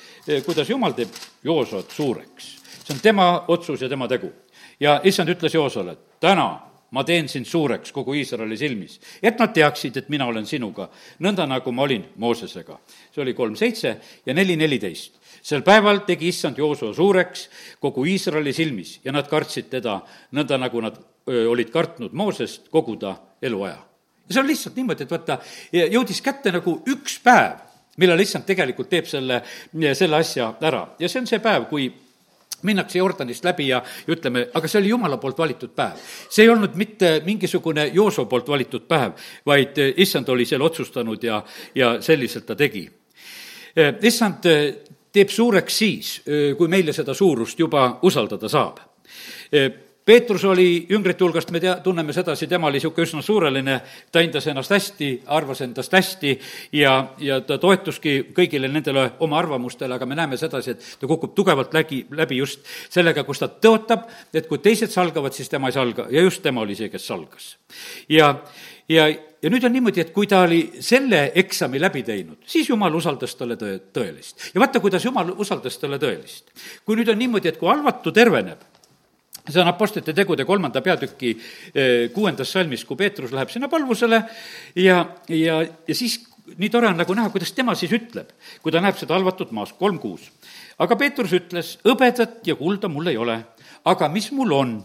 kuidas 0.45 0.69
jumal 0.69 0.93
teeb 0.97 1.09
Joosot 1.43 1.91
suureks. 1.91 2.55
see 2.83 2.95
on 2.95 3.01
tema 3.01 3.45
otsus 3.47 3.81
ja 3.81 3.89
tema 3.89 4.07
tegu. 4.07 4.31
ja 4.79 5.01
issand 5.03 5.29
ütles 5.29 5.53
Joosole, 5.53 5.97
täna 6.19 6.69
ma 6.91 7.03
teen 7.03 7.29
sind 7.29 7.45
suureks 7.45 7.91
kogu 7.91 8.13
Iisraeli 8.13 8.57
silmis, 8.57 8.99
et 9.21 9.39
nad 9.39 9.53
teaksid, 9.53 9.97
et 9.97 10.09
mina 10.09 10.25
olen 10.25 10.45
sinuga, 10.45 10.89
nõnda 11.19 11.45
nagu 11.47 11.71
ma 11.71 11.83
olin 11.83 12.05
Moosesega. 12.15 12.79
see 13.11 13.21
oli 13.21 13.33
kolm 13.33 13.55
seitse 13.55 13.97
ja 14.25 14.33
neli 14.33 14.55
neliteist 14.55 15.19
sel 15.41 15.63
päeval 15.65 16.03
tegi 16.07 16.29
issand 16.29 16.57
Joosua 16.57 16.93
suureks 16.93 17.47
kogu 17.79 18.05
Iisraeli 18.05 18.53
silmis 18.53 18.99
ja 19.03 19.13
nad 19.15 19.29
kartsid 19.29 19.69
teda 19.69 19.99
nõnda, 20.35 20.59
nagu 20.59 20.81
nad 20.81 20.99
olid 21.29 21.71
kartnud 21.71 22.13
Moosest 22.13 22.69
kogu 22.71 22.95
ta 22.97 23.15
eluaja. 23.41 23.77
ja 24.27 24.33
see 24.33 24.41
on 24.41 24.47
lihtsalt 24.47 24.75
niimoodi, 24.75 25.03
et 25.03 25.11
vaata, 25.11 25.39
jõudis 25.73 26.21
kätte 26.21 26.51
nagu 26.51 26.75
üks 26.89 27.19
päev, 27.23 27.57
millal 27.97 28.19
issand 28.19 28.45
tegelikult 28.45 28.89
teeb 28.89 29.07
selle, 29.09 29.41
selle 29.93 30.19
asja 30.19 30.53
ära 30.61 30.85
ja 30.99 31.09
see 31.09 31.21
on 31.21 31.27
see 31.27 31.41
päev, 31.43 31.67
kui 31.69 31.89
minnakse 32.61 32.97
Jordanist 32.99 33.45
läbi 33.45 33.67
ja, 33.69 33.81
ja 34.07 34.13
ütleme, 34.13 34.47
aga 34.53 34.67
see 34.67 34.81
oli 34.81 34.91
Jumala 34.91 35.17
poolt 35.17 35.37
valitud 35.37 35.71
päev. 35.75 35.99
see 36.29 36.43
ei 36.43 36.49
olnud 36.49 36.75
mitte 36.75 37.21
mingisugune 37.25 37.89
Jooso 37.93 38.25
poolt 38.25 38.47
valitud 38.49 38.87
päev, 38.87 39.15
vaid 39.45 39.79
issand 39.95 40.29
oli 40.29 40.45
selle 40.45 40.67
otsustanud 40.67 41.23
ja, 41.23 41.43
ja 41.75 41.97
selliselt 42.01 42.45
ta 42.45 42.55
tegi. 42.55 42.89
issand 44.01 44.45
teeb 45.11 45.29
suureks 45.33 45.77
siis, 45.77 46.11
kui 46.57 46.67
meile 46.71 46.93
seda 46.93 47.13
suurust 47.17 47.59
juba 47.59 47.99
usaldada 48.05 48.49
saab. 48.49 48.79
Peetrus 50.09 50.41
oli 50.49 50.87
jüngrite 50.89 51.21
hulgast, 51.21 51.51
me 51.53 51.59
tea, 51.61 51.75
tunneme 51.85 52.13
sedasi, 52.15 52.47
tema 52.49 52.65
oli 52.65 52.79
niisugune 52.79 53.05
üsna 53.05 53.21
suureline, 53.21 53.75
ta 54.09 54.23
hindas 54.23 54.47
ennast 54.49 54.71
hästi, 54.73 55.09
arvas 55.37 55.61
endast 55.61 55.93
hästi 55.93 56.31
ja, 56.79 56.93
ja 57.21 57.37
ta 57.45 57.59
toetuski 57.61 58.15
kõigile 58.33 58.71
nendele 58.73 59.03
oma 59.21 59.37
arvamustele, 59.37 59.93
aga 59.93 60.07
me 60.09 60.17
näeme 60.17 60.39
sedasi, 60.41 60.73
et 60.73 60.87
ta 60.97 61.09
kukub 61.11 61.35
tugevalt 61.37 61.77
läbi, 61.77 62.01
läbi 62.17 62.39
just 62.41 62.65
sellega, 62.89 63.21
kus 63.27 63.43
ta 63.43 63.51
tõotab, 63.53 64.09
et 64.33 64.49
kui 64.49 64.57
teised 64.65 64.89
salgavad, 64.89 65.37
siis 65.37 65.53
tema 65.53 65.69
ei 65.69 65.77
salga 65.77 66.07
ja 66.09 66.25
just 66.25 66.41
tema 66.41 66.65
oli 66.65 66.79
see, 66.79 66.89
kes 66.89 67.05
salgas. 67.11 67.51
ja, 68.09 68.33
ja 68.89 69.11
ja 69.43 69.49
nüüd 69.53 69.63
on 69.63 69.77
niimoodi, 69.77 70.01
et 70.01 70.09
kui 70.15 70.27
ta 70.27 70.41
oli 70.47 70.63
selle 70.83 71.21
eksami 71.37 71.79
läbi 71.79 72.01
teinud, 72.07 72.41
siis 72.49 72.73
jumal 72.73 72.97
usaldas 72.97 73.37
talle 73.37 73.61
tõe, 73.61 73.77
tõelist. 73.93 74.49
ja 74.55 74.65
vaata, 74.65 74.81
kuidas 74.81 75.05
jumal 75.05 75.35
usaldas 75.37 75.77
talle 75.77 76.01
tõelist. 76.01 76.49
kui 76.85 76.97
nüüd 76.97 77.13
on 77.13 77.21
niimoodi, 77.21 77.53
et 77.53 77.61
kui 77.61 77.69
halvatu 77.69 78.11
terveneb, 78.15 78.65
see 79.47 79.61
on 79.61 79.69
Apostlite 79.71 80.13
tegude 80.13 80.45
kolmanda 80.45 80.81
peatüki 80.81 81.31
eh, 81.73 82.09
kuuendas 82.13 82.51
salmis, 82.51 82.83
kui 82.85 82.97
Peetrus 82.99 83.31
läheb 83.35 83.51
sinna 83.53 83.69
palvusele 83.71 84.23
ja, 84.75 85.03
ja, 85.29 85.61
ja 85.63 85.95
siis 85.95 86.19
nii 86.57 86.69
tore 86.69 86.89
on 86.89 86.97
nagu 86.97 87.13
näha, 87.13 87.29
kuidas 87.33 87.51
tema 87.53 87.75
siis 87.77 87.93
ütleb, 87.95 88.31
kui 88.63 88.73
ta 88.73 88.81
näeb 88.81 88.97
seda 88.99 89.15
halvatut 89.17 89.51
maast, 89.55 89.77
kolm 89.79 89.99
kuus. 90.01 90.29
aga 90.79 90.95
Peetrus 90.95 91.33
ütles, 91.35 91.75
hõbedat 91.85 92.45
ja 92.47 92.55
kulda 92.59 92.89
mul 92.89 93.11
ei 93.11 93.17
ole, 93.17 93.37
aga 93.85 94.09
mis 94.09 94.31
mul 94.35 94.53
on 94.55 94.79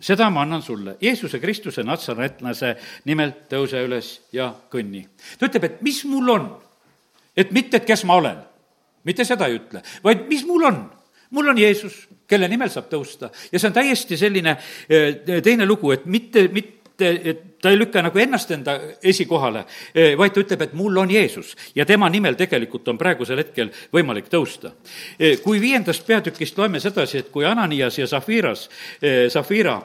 seda 0.00 0.30
ma 0.30 0.44
annan 0.44 0.62
sulle, 0.62 0.96
Jeesuse 1.02 1.40
Kristuse 1.40 1.82
natsaretlase 1.82 2.74
nimel 3.08 3.34
tõuse 3.50 3.82
üles 3.84 4.12
ja 4.32 4.52
kõnni. 4.70 5.06
ta 5.38 5.48
ütleb, 5.48 5.64
et 5.64 5.82
mis 5.82 6.04
mul 6.04 6.28
on, 6.28 6.48
et 7.36 7.50
mitte, 7.52 7.80
et 7.80 7.86
kes 7.86 8.04
ma 8.04 8.16
olen, 8.20 8.38
mitte 9.04 9.24
seda 9.24 9.48
ei 9.48 9.58
ütle, 9.58 9.82
vaid 10.04 10.28
mis 10.28 10.46
mul 10.46 10.64
on. 10.68 10.80
mul 11.30 11.48
on 11.48 11.58
Jeesus, 11.58 12.06
kelle 12.30 12.48
nimel 12.50 12.70
saab 12.72 12.90
tõusta 12.90 13.30
ja 13.50 13.58
see 13.58 13.70
on 13.70 13.76
täiesti 13.76 14.18
selline 14.20 14.56
eh, 14.88 15.40
teine 15.44 15.66
lugu, 15.68 15.92
et 15.94 16.06
mitte, 16.06 16.46
mitte 16.52 16.78
et 17.00 17.46
ta 17.60 17.70
ei 17.72 17.78
lükka 17.80 18.02
nagu 18.04 18.18
ennast 18.20 18.50
enda 18.52 18.74
esikohale, 19.08 19.62
eh, 19.94 20.12
vaid 20.20 20.34
ta 20.34 20.42
ütleb, 20.42 20.64
et 20.66 20.74
mul 20.76 20.98
on 21.00 21.10
Jeesus 21.10 21.54
ja 21.76 21.86
tema 21.88 22.08
nimel 22.12 22.36
tegelikult 22.36 22.88
on 22.92 22.98
praegusel 23.00 23.40
hetkel 23.40 23.72
võimalik 23.92 24.28
tõusta. 24.32 24.74
Eh, 25.18 25.38
kui 25.44 25.60
viiendast 25.60 26.06
peatükist 26.06 26.58
loeme 26.60 26.80
sedasi, 26.80 27.18
et 27.24 27.32
kui 27.32 27.44
Ananias 27.48 27.98
ja 27.98 28.06
Zafiras, 28.06 28.68
Zafira 29.32 29.80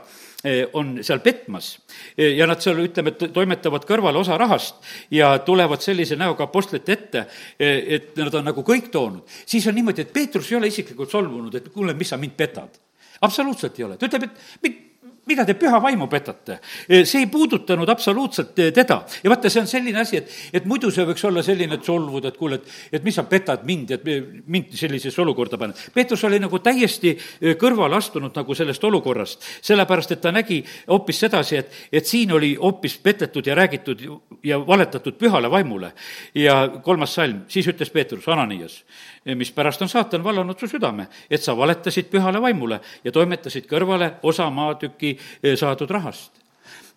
on 0.73 0.97
seal 1.03 1.19
petmas. 1.25 1.71
Ja 2.17 2.47
nad 2.47 2.61
seal, 2.63 2.79
ütleme, 2.85 3.13
et 3.13 3.33
toimetavad 3.33 3.85
kõrvale 3.87 4.21
osa 4.21 4.37
rahast 4.37 4.81
ja 5.13 5.33
tulevad 5.45 5.83
sellise 5.83 6.17
näoga 6.19 6.47
apostlite 6.47 6.93
ette, 6.93 7.25
et 7.59 8.11
nad 8.19 8.33
on 8.39 8.45
nagu 8.51 8.65
kõik 8.65 8.91
toonud, 8.93 9.23
siis 9.45 9.65
on 9.67 9.77
niimoodi, 9.77 10.05
et 10.05 10.13
Peetrus 10.13 10.51
ei 10.51 10.59
ole 10.59 10.71
isiklikult 10.71 11.11
solvunud, 11.11 11.55
et 11.55 11.71
kuule, 11.73 11.95
mis 11.97 12.13
sa 12.13 12.19
mind 12.21 12.37
petad. 12.37 12.81
Absoluutselt 13.25 13.79
ei 13.79 13.87
ole, 13.87 13.97
ta 13.97 14.09
ütleb, 14.09 14.27
et 14.27 14.81
mida 15.25 15.45
te 15.45 15.55
püha 15.57 15.79
vaimu 15.81 16.07
petate? 16.11 16.59
see 16.87 17.23
ei 17.23 17.27
puudutanud 17.31 17.89
absoluutselt 17.89 18.53
teda. 18.55 19.01
ja 19.23 19.29
vaata, 19.29 19.49
see 19.49 19.61
on 19.61 19.69
selline 19.69 19.99
asi, 20.01 20.17
et, 20.21 20.31
et 20.53 20.65
muidu 20.69 20.91
see 20.93 21.05
võiks 21.07 21.25
olla 21.27 21.43
selline, 21.45 21.79
et 21.79 21.85
solvud, 21.85 22.25
et 22.25 22.37
kuule, 22.37 22.59
et, 22.59 22.75
et 22.99 23.05
mis 23.05 23.15
sa 23.15 23.25
petad 23.29 23.65
mind, 23.65 23.95
et 23.97 24.05
mind 24.47 24.75
sellisesse 24.77 25.21
olukorda 25.21 25.59
paned. 25.61 25.79
Peetrus 25.93 26.23
oli 26.27 26.39
nagu 26.41 26.59
täiesti 26.63 27.15
kõrvale 27.59 27.97
astunud 27.99 28.35
nagu 28.35 28.57
sellest 28.57 28.83
olukorrast, 28.83 29.49
sellepärast 29.65 30.15
et 30.15 30.23
ta 30.23 30.33
nägi 30.35 30.61
hoopis 30.89 31.23
sedasi, 31.25 31.61
et, 31.61 31.81
et 31.91 32.05
siin 32.05 32.31
oli 32.35 32.53
hoopis 32.59 32.97
petetud 33.03 33.47
ja 33.47 33.55
räägitud 33.57 34.05
ja 34.43 34.59
valetatud 34.67 35.17
pühale 35.19 35.51
vaimule. 35.51 35.93
ja 36.35 36.67
kolmas 36.83 37.15
salm, 37.15 37.43
siis 37.47 37.67
ütles 37.67 37.91
Peetrus, 37.91 38.27
Ananias, 38.27 38.83
mispärast 39.25 39.81
on 39.81 39.89
saatan 39.89 40.23
vallanud 40.23 40.59
su 40.59 40.67
südame, 40.67 41.07
et 41.29 41.41
sa 41.41 41.55
valetasid 41.57 42.09
pühale 42.11 42.41
vaimule 42.41 42.79
ja 43.03 43.11
toimetasid 43.11 43.65
kõrvale 43.69 44.11
osa 44.23 44.49
maatüki 44.49 45.14
eh, 45.15 45.55
saadud 45.57 45.89
rahast 45.91 46.45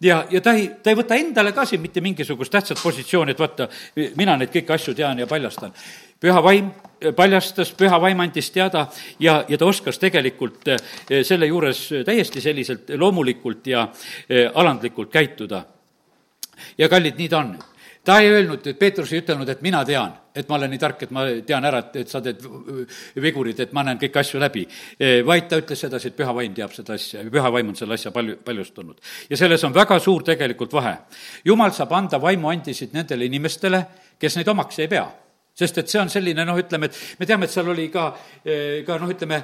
ja, 0.00 0.26
ja 0.30 0.40
ta 0.40 0.52
ei, 0.56 0.68
ta 0.82 0.90
ei 0.90 0.98
võta 0.98 1.16
endale 1.18 1.52
ka 1.52 1.64
siin 1.66 1.82
mitte 1.82 2.00
mingisugust 2.04 2.52
tähtsat 2.52 2.80
positsiooni, 2.82 3.34
et 3.34 3.40
vaata, 3.40 3.68
mina 4.16 4.36
neid 4.38 4.52
kõiki 4.54 4.74
asju 4.74 4.94
tean 4.94 5.18
ja 5.18 5.26
paljastan. 5.26 5.72
püha 6.20 6.42
vaim 6.42 6.70
paljastas, 7.16 7.72
püha 7.78 8.00
vaim 8.00 8.20
andis 8.20 8.50
teada 8.50 8.86
ja, 9.20 9.44
ja 9.48 9.58
ta 9.58 9.66
oskas 9.66 9.98
tegelikult 9.98 10.68
eh, 10.68 10.78
selle 11.22 11.46
juures 11.46 11.88
täiesti 12.06 12.40
selliselt 12.40 12.90
loomulikult 12.96 13.66
ja 13.66 13.88
eh, 14.28 14.50
alandlikult 14.54 15.10
käituda. 15.12 15.64
ja 16.78 16.88
kallid, 16.88 17.18
nii 17.18 17.28
ta 17.28 17.38
on. 17.38 17.58
Ta 18.08 18.22
ei 18.24 18.30
öelnud, 18.32 18.64
et 18.66 18.78
Peetrus 18.78 19.12
ei 19.12 19.20
ütelnud, 19.20 19.48
et 19.52 19.60
mina 19.64 19.84
tean 19.84 20.16
et 20.38 20.48
ma 20.48 20.56
olen 20.58 20.70
nii 20.70 20.80
tark, 20.80 21.02
et 21.02 21.12
ma 21.14 21.24
tean 21.46 21.66
ära, 21.66 21.80
et, 21.82 21.96
et 22.04 22.10
sa 22.10 22.20
teed 22.22 22.42
vigurid, 23.22 23.58
et 23.64 23.72
ma 23.74 23.82
näen 23.86 23.98
kõiki 24.00 24.20
asju 24.20 24.40
läbi. 24.40 24.64
vaid 25.26 25.48
ta 25.50 25.58
ütles 25.60 25.82
sedasi, 25.82 26.12
et 26.12 26.18
püha 26.18 26.34
vaim 26.34 26.54
teab 26.54 26.74
seda 26.76 26.94
asja 26.94 27.24
ja 27.24 27.30
püha 27.32 27.50
vaim 27.52 27.72
on 27.72 27.78
selle 27.78 27.98
asja 27.98 28.12
palju, 28.14 28.38
paljustanud. 28.44 29.00
ja 29.30 29.40
selles 29.40 29.64
on 29.66 29.74
väga 29.74 29.98
suur 29.98 30.22
tegelikult 30.26 30.72
vahe. 30.78 30.96
jumal 31.44 31.74
saab 31.74 31.96
anda 31.98 32.20
vaimuandisid 32.22 32.94
nendele 32.94 33.26
inimestele, 33.26 33.84
kes 34.18 34.38
neid 34.38 34.54
omaks 34.54 34.78
ei 34.78 34.88
pea 34.88 35.08
sest 35.58 35.80
et 35.82 35.90
see 35.90 35.98
on 35.98 36.10
selline 36.12 36.44
noh, 36.46 36.58
ütleme, 36.58 36.86
et 36.86 37.18
me 37.18 37.26
teame, 37.26 37.48
et 37.48 37.52
seal 37.52 37.68
oli 37.72 37.88
ka, 37.90 38.06
eh, 38.44 38.84
ka 38.86 38.98
noh, 39.02 39.10
ütleme, 39.10 39.40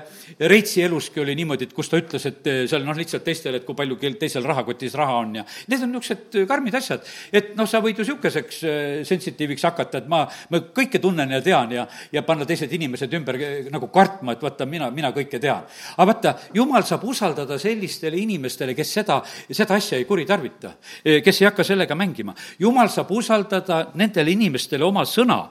Reitsi 0.50 0.82
eluski 0.84 1.20
oli 1.22 1.34
niimoodi, 1.38 1.66
et 1.68 1.74
kus 1.74 1.90
ta 1.90 1.98
ütles, 1.98 2.22
et 2.30 2.46
eh, 2.50 2.60
seal 2.70 2.84
noh, 2.86 2.94
lihtsalt 2.94 3.24
teistele, 3.26 3.58
et 3.58 3.66
kui 3.66 3.74
palju 3.78 3.98
kel 3.98 4.14
teisel 4.20 4.46
rahakotis 4.46 4.94
raha 4.98 5.16
on 5.24 5.34
ja 5.40 5.44
need 5.70 5.82
on 5.82 5.90
niisugused 5.94 6.46
karmid 6.50 6.76
asjad. 6.78 7.02
et 7.32 7.54
noh, 7.58 7.66
sa 7.70 7.80
võid 7.82 7.98
ju 7.98 8.06
niisuguseks 8.06 8.60
eh, 8.68 9.00
sensitiiviks 9.08 9.66
hakata, 9.66 10.04
et 10.04 10.10
ma, 10.10 10.22
ma 10.50 10.60
kõike 10.76 11.00
tunnen 11.02 11.34
ja 11.34 11.40
tean 11.42 11.74
ja, 11.74 11.86
ja 12.12 12.22
panna 12.22 12.46
teised 12.46 12.72
inimesed 12.72 13.18
ümber 13.18 13.40
nagu 13.74 13.90
kartma, 13.90 14.36
et 14.36 14.46
vaata, 14.46 14.68
mina, 14.70 14.90
mina 14.94 15.10
kõike 15.16 15.42
tean. 15.42 15.66
aga 15.96 16.08
vaata, 16.12 16.34
jumal 16.54 16.86
saab 16.86 17.08
usaldada 17.10 17.58
sellistele 17.58 18.20
inimestele, 18.22 18.76
kes 18.78 18.94
seda, 19.00 19.18
seda 19.50 19.80
asja 19.80 19.98
ei 19.98 20.06
kuritarvita, 20.06 20.76
kes 21.24 21.42
ei 21.42 21.50
hakka 21.50 21.66
sellega 21.66 21.98
mängima. 21.98 22.34
jumal 22.58 22.88
saab 22.92 23.10
usaldada 23.10 23.82
nendele 23.98 24.30
inimestele 24.30 24.84
oma 24.86 25.02
sõna, 25.08 25.42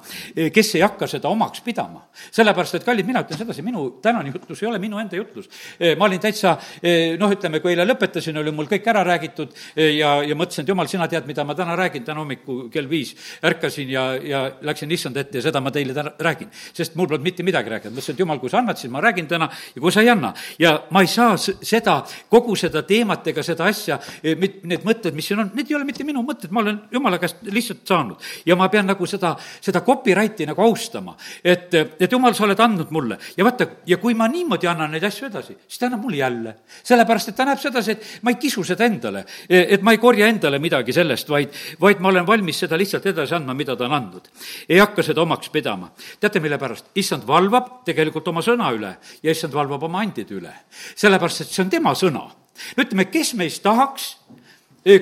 kes 0.54 0.76
ei 0.78 0.84
hakka 0.84 1.08
seda 1.10 1.30
omaks 1.30 1.62
pidama. 1.66 2.04
sellepärast, 2.32 2.76
et 2.76 2.86
kallid, 2.86 3.08
mina 3.08 3.24
ütlen 3.24 3.40
sedasi, 3.40 3.64
minu 3.66 3.86
tänane 4.02 4.32
jutlus 4.34 4.62
ei 4.64 4.68
ole 4.70 4.80
minu 4.80 5.00
enda 5.02 5.18
jutlus. 5.18 5.50
Eh, 5.80 5.96
ma 5.98 6.06
olin 6.06 6.22
täitsa 6.22 6.56
eh, 6.82 7.16
noh, 7.20 7.32
ütleme, 7.34 7.60
kui 7.64 7.74
eile 7.74 7.86
lõpetasin, 7.88 8.38
oli 8.40 8.54
mul 8.56 8.70
kõik 8.72 8.88
ära 8.90 9.04
räägitud 9.08 9.54
eh, 9.76 9.96
ja, 9.98 10.16
ja 10.26 10.38
mõtlesin, 10.38 10.66
et 10.66 10.72
jumal, 10.74 10.90
sina 10.92 11.08
tead, 11.12 11.28
mida 11.30 11.46
ma 11.48 11.56
täna 11.58 11.76
räägin, 11.80 12.06
täna 12.06 12.22
hommikul 12.22 12.68
kell 12.74 12.90
viis 12.90 13.16
ärkasin 13.44 13.90
ja, 13.92 14.06
ja 14.22 14.44
läksin 14.62 14.92
issand 14.94 15.18
ette 15.18 15.40
ja 15.40 15.48
seda 15.48 15.62
ma 15.64 15.74
teile 15.74 15.96
täna 15.96 16.14
räägin. 16.20 16.52
sest 16.74 16.96
mul 16.96 17.10
polnud 17.10 17.26
mitte 17.26 17.44
midagi 17.44 17.74
rääkida, 17.74 17.94
mõtlesin, 17.94 18.18
et 18.18 18.24
jumal, 18.26 18.40
kui 18.42 18.52
sa 18.54 18.62
annad, 18.62 18.80
siis 18.80 18.92
ma 18.94 19.02
räägin 19.04 19.28
täna 19.28 19.50
ja 19.50 19.82
kui 19.82 19.92
sa 19.92 20.02
ei 20.06 20.10
anna. 20.14 20.34
ja 20.60 20.76
ma 20.92 21.02
ei 21.02 21.12
saa 21.12 21.38
seda, 21.38 22.00
kogu 22.30 22.56
seda 22.60 22.84
teemat 22.88 23.28
ega 23.34 23.44
seda 23.44 23.68
asja, 23.70 24.00
need 24.24 24.86
mõtted, 24.86 25.16
mis 25.16 25.28
siin 25.28 25.44
on, 25.44 25.52
need 25.58 25.72
ei 25.72 25.78
ole 25.80 25.88
mitte 25.88 26.06
minu 26.08 26.24
mõtted, 26.26 26.52
ma 26.54 26.62
olen 26.62 26.80
jumala 26.92 27.20
käest 27.22 27.44
lihtsalt 27.50 27.88
saanud. 27.88 28.32
ja 28.46 28.56
ma 28.60 28.70
pean 28.70 28.88
nagu 28.88 29.08
seda, 29.10 29.36
seda 29.62 29.82
copyright'i 29.86 30.43
eriti 30.44 30.52
nagu 30.52 30.62
austama. 30.62 31.16
et, 31.44 31.74
et 31.74 32.12
jumal, 32.12 32.34
sa 32.34 32.44
oled 32.46 32.60
andnud 32.60 32.92
mulle 32.92 33.18
ja 33.38 33.44
vaata, 33.44 33.68
ja 33.88 33.98
kui 33.98 34.14
ma 34.14 34.28
niimoodi 34.28 34.68
annan 34.68 34.92
neid 34.92 35.04
asju 35.04 35.28
edasi, 35.28 35.56
siis 35.68 35.80
ta 35.80 35.88
annab 35.88 36.04
mulle 36.04 36.18
jälle. 36.18 36.56
sellepärast, 36.84 37.30
et 37.30 37.36
ta 37.36 37.46
näeb 37.46 37.60
sedasi, 37.60 37.92
et 37.92 38.24
ma 38.24 38.32
ei 38.32 38.40
kisu 38.40 38.64
seda 38.64 38.86
endale, 38.86 39.26
et 39.50 39.82
ma 39.82 39.92
ei 39.92 39.98
korja 39.98 40.28
endale 40.28 40.60
midagi 40.60 40.94
sellest, 40.94 41.30
vaid, 41.30 41.54
vaid 41.80 42.00
ma 42.00 42.10
olen 42.10 42.28
valmis 42.28 42.60
seda 42.60 42.78
lihtsalt 42.78 43.06
edasi 43.06 43.36
andma, 43.36 43.54
mida 43.54 43.76
ta 43.76 43.86
on 43.86 43.94
andnud. 43.94 44.28
ei 44.70 44.80
hakka 44.80 45.04
seda 45.04 45.22
omaks 45.22 45.50
pidama. 45.50 45.92
teate, 46.20 46.40
mille 46.40 46.58
pärast? 46.58 46.92
issand 46.96 47.28
valvab 47.28 47.84
tegelikult 47.86 48.28
oma 48.28 48.42
sõna 48.42 48.72
üle 48.74 48.98
ja 49.24 49.32
issand 49.32 49.54
valvab 49.54 49.84
oma 49.84 50.04
andide 50.04 50.36
üle. 50.36 50.54
sellepärast, 50.96 51.42
et 51.42 51.56
see 51.56 51.64
on 51.64 51.70
tema 51.70 51.96
sõna. 51.96 52.28
no 52.78 52.84
ütleme, 52.84 53.10
kes 53.12 53.34
meist 53.40 53.64
tahaks, 53.64 54.18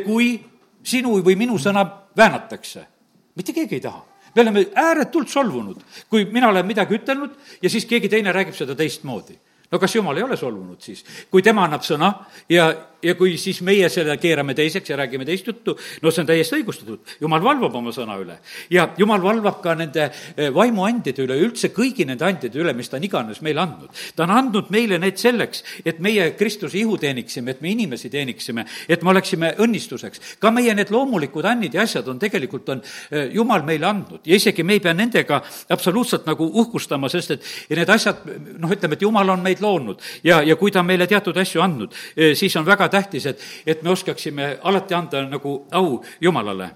kui 0.06 0.38
sinu 0.84 1.18
või 1.22 1.36
minu 1.38 1.58
sõna 1.60 1.86
väänatakse? 2.18 2.88
mitte 3.36 3.54
keegi 3.56 3.78
ei 3.80 3.84
taha 3.84 4.11
me 4.36 4.42
oleme 4.42 4.66
ääretult 4.76 5.30
solvunud, 5.30 5.80
kui 6.10 6.26
mina 6.32 6.50
olen 6.50 6.66
midagi 6.66 6.96
ütelnud 7.00 7.36
ja 7.62 7.70
siis 7.70 7.86
keegi 7.86 8.10
teine 8.10 8.34
räägib 8.36 8.56
seda 8.56 8.76
teistmoodi 8.76 9.38
no 9.72 9.80
kas 9.80 9.96
jumal 9.96 10.18
ei 10.18 10.24
ole 10.24 10.38
solvunud 10.38 10.82
siis, 10.84 11.04
kui 11.32 11.44
tema 11.44 11.63
annab 11.66 11.84
sõna 11.88 12.12
ja, 12.51 12.68
ja 13.01 13.16
kui 13.16 13.38
siis 13.40 13.62
meie 13.66 13.88
selle 13.90 14.18
keerame 14.22 14.54
teiseks 14.58 14.92
ja 14.92 14.98
räägime 15.00 15.25
teist 15.25 15.48
juttu, 15.48 15.78
no 16.01 16.12
see 16.12 16.24
on 16.24 16.28
täiesti 16.28 16.58
õigustatud. 16.60 17.16
jumal 17.22 17.44
valvab 17.44 17.78
oma 17.80 17.94
sõna 17.96 18.18
üle 18.20 18.38
ja 18.74 18.90
jumal 19.00 19.24
valvab 19.24 19.62
ka 19.63 19.75
nende 19.80 20.10
eh, 20.10 20.50
vaimuandide 20.54 21.24
üle, 21.24 21.38
üldse 21.46 21.72
kõigi 21.75 22.06
nende 22.08 22.28
andide 22.28 22.60
üle, 22.60 22.74
mis 22.78 22.92
ta 22.92 23.00
on 23.00 23.08
iganes 23.08 23.42
meile 23.42 23.63
andnud. 23.63 24.01
ta 24.16 24.25
on 24.28 24.36
andnud 24.36 24.72
meile 24.75 25.00
need 25.00 25.18
selleks, 25.22 25.63
et 25.86 26.04
meie 26.04 26.32
Kristuse 26.36 26.78
ihu 26.78 26.98
teeniksime, 26.98 27.56
et 27.56 27.62
me 27.62 27.72
inimesi 27.72 28.12
teeniksime, 28.12 28.66
et 28.88 29.04
me 29.04 29.13
oleksime 29.16 29.56
õnnistuseks. 29.58 30.38
ka 30.40 30.51
meie 30.51 30.75
need 30.75 30.92
loomulikud 30.92 31.46
annid 31.48 31.74
ja 31.74 31.88
asjad 31.88 32.08
on 32.12 32.20
tegelikult, 32.20 32.70
on 32.75 32.84
eh, 33.12 33.32
jumal 33.32 33.63
meile 33.63 33.88
andnud 33.88 34.28
ja 34.28 34.36
isegi 34.36 34.63
me 34.63 34.75
ei 34.75 34.84
pea 34.84 34.94
nendega 34.94 35.42
absoluutselt 35.70 36.28
nagu 36.28 36.51
uhkustama, 36.60 37.10
sest 37.10 37.38
et 37.38 37.50
need 37.72 37.90
asjad, 37.90 38.25
noh, 38.60 38.70
ütleme, 38.72 39.00
et 39.00 39.08
jumal 39.08 39.30
on 39.32 39.42
meid 39.42 39.61
meid 39.62 39.70
loonud 39.70 40.01
ja, 40.24 40.41
ja 40.41 40.56
kui 40.56 40.72
ta 40.72 40.82
on 40.82 40.89
meile 40.89 41.08
teatud 41.08 41.38
asju 41.38 41.62
andnud, 41.62 41.94
eh, 42.18 42.36
siis 42.36 42.56
on 42.58 42.65
väga 42.65 42.89
tähtis, 42.89 43.25
et, 43.25 43.39
et 43.65 43.84
me 43.84 43.94
oskaksime 43.94 44.58
alati 44.63 44.94
anda 44.94 45.25
nagu 45.30 45.68
au 45.72 46.01
Jumalale 46.22 46.70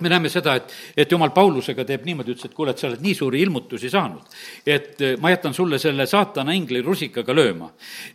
me 0.00 0.08
näeme 0.08 0.28
seda, 0.28 0.54
et, 0.58 0.72
et 0.96 1.12
jumal 1.12 1.30
Paulusega 1.34 1.84
teeb 1.88 2.04
niimoodi, 2.06 2.34
ütles, 2.34 2.48
et 2.48 2.54
kuule, 2.56 2.72
et 2.74 2.80
sa 2.80 2.88
oled 2.90 3.02
nii 3.02 3.14
suuri 3.16 3.40
ilmutusi 3.44 3.90
saanud, 3.92 4.36
et 4.66 5.00
eh, 5.04 5.16
ma 5.20 5.32
jätan 5.32 5.56
sulle 5.56 5.80
selle 5.82 6.06
saatana 6.06 6.54
ingli 6.56 6.82
rusikaga 6.84 7.34
lööma. 7.34 7.70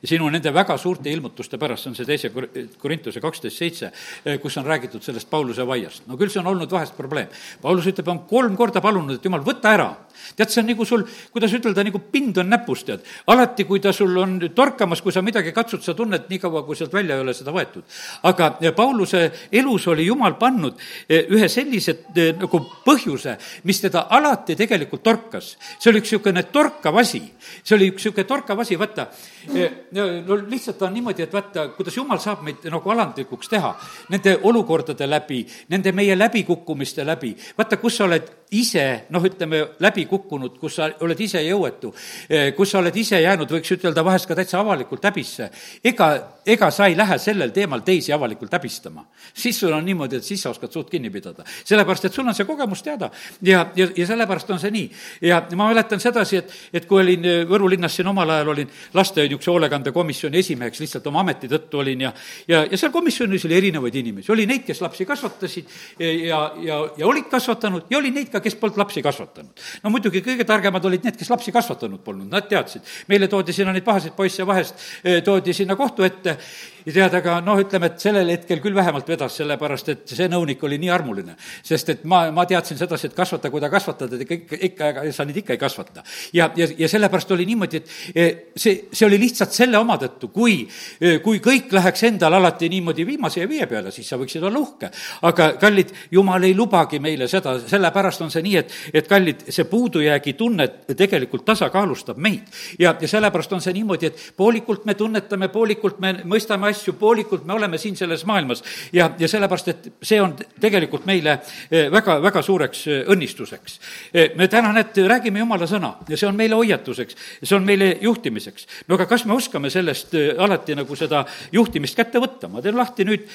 sinu 0.05 0.29
nende 0.29 0.53
väga 0.53 0.77
suurte 0.77 1.11
ilmutuste 1.11 1.57
pärast, 1.57 1.83
see 1.83 1.91
on 1.91 1.97
see 1.97 2.07
teise 2.07 2.31
Korintuse 2.79 3.21
kaksteist 3.23 3.57
seitse, 3.57 3.91
eh, 4.25 4.39
kus 4.39 4.57
on 4.57 4.65
räägitud 4.65 5.03
sellest 5.03 5.29
Pauluse 5.29 5.67
vaiast. 5.67 6.07
no 6.07 6.17
küll 6.17 6.29
see 6.29 6.39
on 6.39 6.47
olnud 6.53 6.71
vahest 6.71 6.97
probleem. 6.97 7.27
Paulus 7.61 7.87
ütleb, 7.87 8.07
on 8.07 8.25
kolm 8.29 8.55
korda 8.55 8.81
palunud, 8.81 9.17
et 9.17 9.25
jumal, 9.25 9.43
võta 9.45 9.73
ära 9.73 9.91
tead, 10.35 10.49
see 10.49 10.61
on 10.61 10.69
nagu 10.71 10.85
sul, 10.87 11.03
kuidas 11.33 11.53
ütelda, 11.55 11.83
nagu 11.85 11.99
pind 12.11 12.37
on 12.41 12.49
näpus, 12.51 12.83
tead. 12.87 13.03
alati, 13.27 13.65
kui 13.67 13.81
ta 13.83 13.93
sul 13.93 14.15
on 14.17 14.37
torkamas, 14.55 15.01
kui 15.03 15.11
sa 15.11 15.23
midagi 15.25 15.53
katsud, 15.55 15.83
sa 15.83 15.95
tunned 15.97 16.29
nii 16.29 16.39
kaua, 16.41 16.63
kui 16.67 16.77
sealt 16.79 16.93
välja 16.93 17.17
ei 17.17 17.25
ole 17.25 17.33
seda 17.35 17.53
võetud. 17.55 17.83
aga 18.29 18.51
Pauluse 18.75 19.23
elus 19.51 19.87
oli 19.91 20.07
Jumal 20.07 20.37
pannud 20.39 20.79
eh, 21.09 21.25
ühe 21.29 21.49
sellise 21.63 21.95
eh, 22.15 22.33
nagu 22.37 22.59
põhjuse, 22.85 23.35
mis 23.67 23.81
teda 23.83 24.07
alati 24.13 24.55
tegelikult 24.59 25.03
torkas. 25.03 25.55
see 25.79 25.91
oli 25.91 26.01
üks 26.03 26.11
niisugune 26.13 26.43
torkav 26.51 26.97
asi, 26.99 27.21
see 27.63 27.75
oli 27.77 27.89
üks 27.91 28.03
niisugune 28.03 28.27
torkav 28.27 28.59
asi, 28.63 28.77
vaata, 28.79 29.07
eh, 29.55 29.71
no 29.95 30.37
lihtsalt 30.37 30.81
on 30.83 30.93
niimoodi, 30.93 31.23
et 31.23 31.33
vaata, 31.33 31.69
kuidas 31.77 31.97
Jumal 31.97 32.19
saab 32.19 32.43
meid 32.43 32.65
nagu 32.71 32.93
alandlikuks 32.93 33.49
teha 33.49 33.73
nende 34.13 34.37
olukordade 34.43 35.07
läbi, 35.07 35.43
nende 35.69 35.91
meie 35.91 36.17
läbikukkumiste 36.17 37.05
läbi. 37.05 37.35
vaata, 37.57 37.77
kus 37.77 37.97
sa 37.97 38.07
oled 38.09 38.29
ise, 38.53 39.05
noh, 39.13 39.23
ütleme, 39.25 39.61
läbi 39.83 40.05
kukkunud, 40.09 40.57
kus 40.61 40.77
sa 40.77 40.89
oled 41.05 41.19
ise 41.19 41.41
jõuetu, 41.45 41.93
eh, 42.29 42.51
kus 42.55 42.73
sa 42.73 42.79
oled 42.79 42.95
ise 42.95 43.19
jäänud, 43.21 43.49
võiks 43.49 43.73
ütelda, 43.75 44.03
vahest 44.05 44.27
ka 44.29 44.37
täitsa 44.37 44.59
avalikult 44.61 45.03
häbisse, 45.03 45.49
ega, 45.83 46.09
ega 46.45 46.69
sa 46.71 46.87
ei 46.87 46.97
lähe 46.97 47.17
sellel 47.19 47.53
teemal 47.55 47.81
teisi 47.85 48.13
avalikult 48.13 48.53
häbistama. 48.53 49.05
siis 49.33 49.59
sul 49.59 49.73
on 49.73 49.85
niimoodi, 49.85 50.17
et 50.17 50.23
siis 50.23 50.41
sa 50.41 50.49
oskad 50.49 50.71
suud 50.71 50.89
kinni 50.89 51.09
pidada. 51.09 51.43
sellepärast, 51.65 52.05
et 52.05 52.13
sul 52.13 52.27
on 52.27 52.33
see 52.33 52.45
kogemus 52.45 52.83
teada 52.83 53.09
ja, 53.41 53.65
ja, 53.75 53.87
ja 53.95 54.07
sellepärast 54.07 54.49
on 54.49 54.59
see 54.59 54.71
nii. 54.71 54.91
ja 55.21 55.41
ma 55.55 55.67
mäletan 55.69 55.99
sedasi, 55.99 56.37
et, 56.37 56.53
et 56.73 56.85
kui 56.85 57.01
olin 57.01 57.25
eh, 57.25 57.45
Võru 57.53 57.67
linnas 57.69 57.95
siin 57.95 58.07
omal 58.07 58.29
ajal, 58.29 58.47
olin 58.53 58.69
laste 58.93 59.21
niisuguse 59.21 59.51
hoolekandekomisjoni 59.51 60.39
esimeheks, 60.39 60.79
lihtsalt 60.79 61.07
oma 61.07 61.19
ameti 61.19 61.47
tõttu 61.47 61.79
olin 61.79 62.01
ja, 62.01 62.13
ja, 62.47 62.63
ja 62.69 62.77
seal 62.77 62.91
komisjonis 62.91 63.45
oli 63.45 63.57
erinevaid 63.57 63.95
inimesi, 63.95 64.31
oli 64.31 64.45
neid, 64.45 64.63
kes 64.65 64.81
lapsi 64.81 65.05
kasvatasid 65.05 65.65
ja, 65.99 66.53
ja, 66.61 66.79
ja 66.97 67.07
olid 67.07 67.29
kasvatanud 67.31 67.89
ja 67.89 67.97
oli 67.97 68.11
neid 68.11 68.29
ka, 68.31 68.42
kes 68.43 68.57
polnud 68.59 68.77
lapsi 68.81 69.03
kasvatanud. 69.05 69.65
no 69.83 69.93
muidugi 69.93 70.23
kõige 70.25 70.45
targemad 70.47 70.85
olid 70.85 71.07
need, 71.07 71.17
kes 71.19 71.31
lapsi 71.31 71.53
kasvatanud 71.55 72.03
polnud, 72.03 72.29
nad 72.31 72.47
teadsid. 72.49 72.81
meile 73.07 73.27
toodi 73.31 73.55
sinna 73.55 73.73
neid 73.73 73.85
pahaseid 73.87 74.15
poisse 74.17 74.47
vahest, 74.47 74.75
eh, 75.03 75.21
toodi 75.23 75.53
sinna 75.53 75.75
kohtu 75.79 76.03
ette 76.03 76.37
ja 76.85 76.93
tead, 76.93 77.15
aga 77.19 77.37
noh, 77.43 77.59
ütleme, 77.61 77.89
et 77.91 78.03
sellel 78.03 78.29
hetkel 78.33 78.61
küll 78.63 78.75
vähemalt 78.75 79.07
vedas, 79.09 79.37
sellepärast 79.39 79.91
et 79.93 80.13
see 80.15 80.27
nõunik 80.31 80.63
oli 80.65 80.79
nii 80.81 80.91
armuline. 80.93 81.35
sest 81.63 81.89
et 81.89 82.03
ma, 82.09 82.25
ma 82.31 82.45
teadsin 82.49 82.77
sedasi, 82.77 83.07
et 83.07 83.15
kasvata, 83.15 83.49
kui 83.51 83.61
ta 83.61 83.69
kasvatad, 83.71 84.13
et 84.13 84.23
ikka, 84.25 84.37
ikka, 84.39 84.89
ikka, 84.89 85.05
sa 85.15 85.25
neid 85.25 85.39
ikka 85.43 85.55
ei 85.55 85.61
kasvata. 85.61 86.03
ja, 86.33 86.49
ja, 86.55 86.67
ja 86.77 86.89
sellepärast 86.89 87.31
oli 87.31 87.45
niimoodi, 87.45 87.77
et 87.77 88.15
eh, 88.15 88.31
see, 88.55 88.87
see 88.91 89.07
oli 89.07 89.19
lihtsalt 89.21 89.55
selle 89.55 89.77
oma 89.79 89.97
tõttu, 90.01 90.29
kui, 90.33 90.59
eh, 90.99 91.19
kui 91.23 91.39
kõik 91.43 91.71
läheks 91.73 92.03
endal 92.09 92.33
alati 92.39 92.69
niimoodi 92.69 93.05
viimase 93.07 93.43
ja 93.43 93.49
viie 93.49 93.67
peale, 93.67 93.91
siis 93.91 94.09
sa 94.09 94.19
võiksid 94.19 94.43
olla 94.43 94.59
uhke. 94.59 94.91
aga 95.29 95.53
kallid, 95.61 95.93
jumal 96.11 96.43
ei 96.43 96.55
lubagi 96.55 96.99
meile 96.99 97.27
seda, 97.31 97.55
sellepärast 97.67 98.25
on 98.25 98.31
see 98.33 98.43
nii, 98.43 98.57
et, 98.59 98.75
et 98.93 99.07
kallid, 99.07 99.47
see 99.49 99.69
puudujäägi 99.69 100.33
tunne 100.33 100.67
tegelikult 100.97 101.45
tasakaalustab 101.45 102.17
meid. 102.17 102.51
ja, 102.79 102.95
ja 102.99 103.07
sellepärast 103.07 103.53
on 103.53 103.61
see 103.63 103.73
niimoodi, 103.79 104.11
et 104.11 104.27
poolikult 104.37 104.85
me 104.85 104.97
tunnetame, 104.99 105.47
poolikult 105.53 105.99
me 106.03 106.15
mõistame 106.23 106.72
asju, 106.73 106.95
poolikult 106.99 107.45
me 107.47 107.55
oleme 107.55 107.79
siin 107.81 107.95
selles 107.97 108.25
maailmas 108.29 108.63
ja, 108.93 109.09
ja 109.19 109.29
sellepärast, 109.29 109.71
et 109.71 109.89
see 110.03 110.19
on 110.21 110.35
tegelikult 110.61 111.07
meile 111.09 111.37
eh, 111.69 111.89
väga, 111.93 112.17
väga 112.23 112.43
suureks 112.45 112.83
eh, 112.87 113.03
õnnistuseks. 113.13 113.77
Eh, 114.13 114.33
me 114.39 114.49
täna, 114.51 114.73
näed, 114.75 114.97
räägime 115.09 115.43
jumala 115.43 115.67
sõna 115.69 115.93
ja 116.09 116.19
see 116.19 116.29
on 116.29 116.39
meile 116.39 116.57
hoiatuseks, 116.59 117.19
see 117.41 117.57
on 117.57 117.67
meile 117.67 117.93
juhtimiseks. 118.01 118.67
no 118.87 118.97
aga 118.97 119.07
kas 119.09 119.25
me 119.29 119.37
oskame 119.37 119.71
sellest 119.73 120.15
alati 120.37 120.77
nagu 120.77 120.97
seda 120.99 121.23
juhtimist 121.53 121.97
kätte 121.97 122.21
võtta? 122.23 122.49
ma 122.51 122.61
teen 122.61 122.77
lahti 122.77 123.05
nüüd 123.07 123.29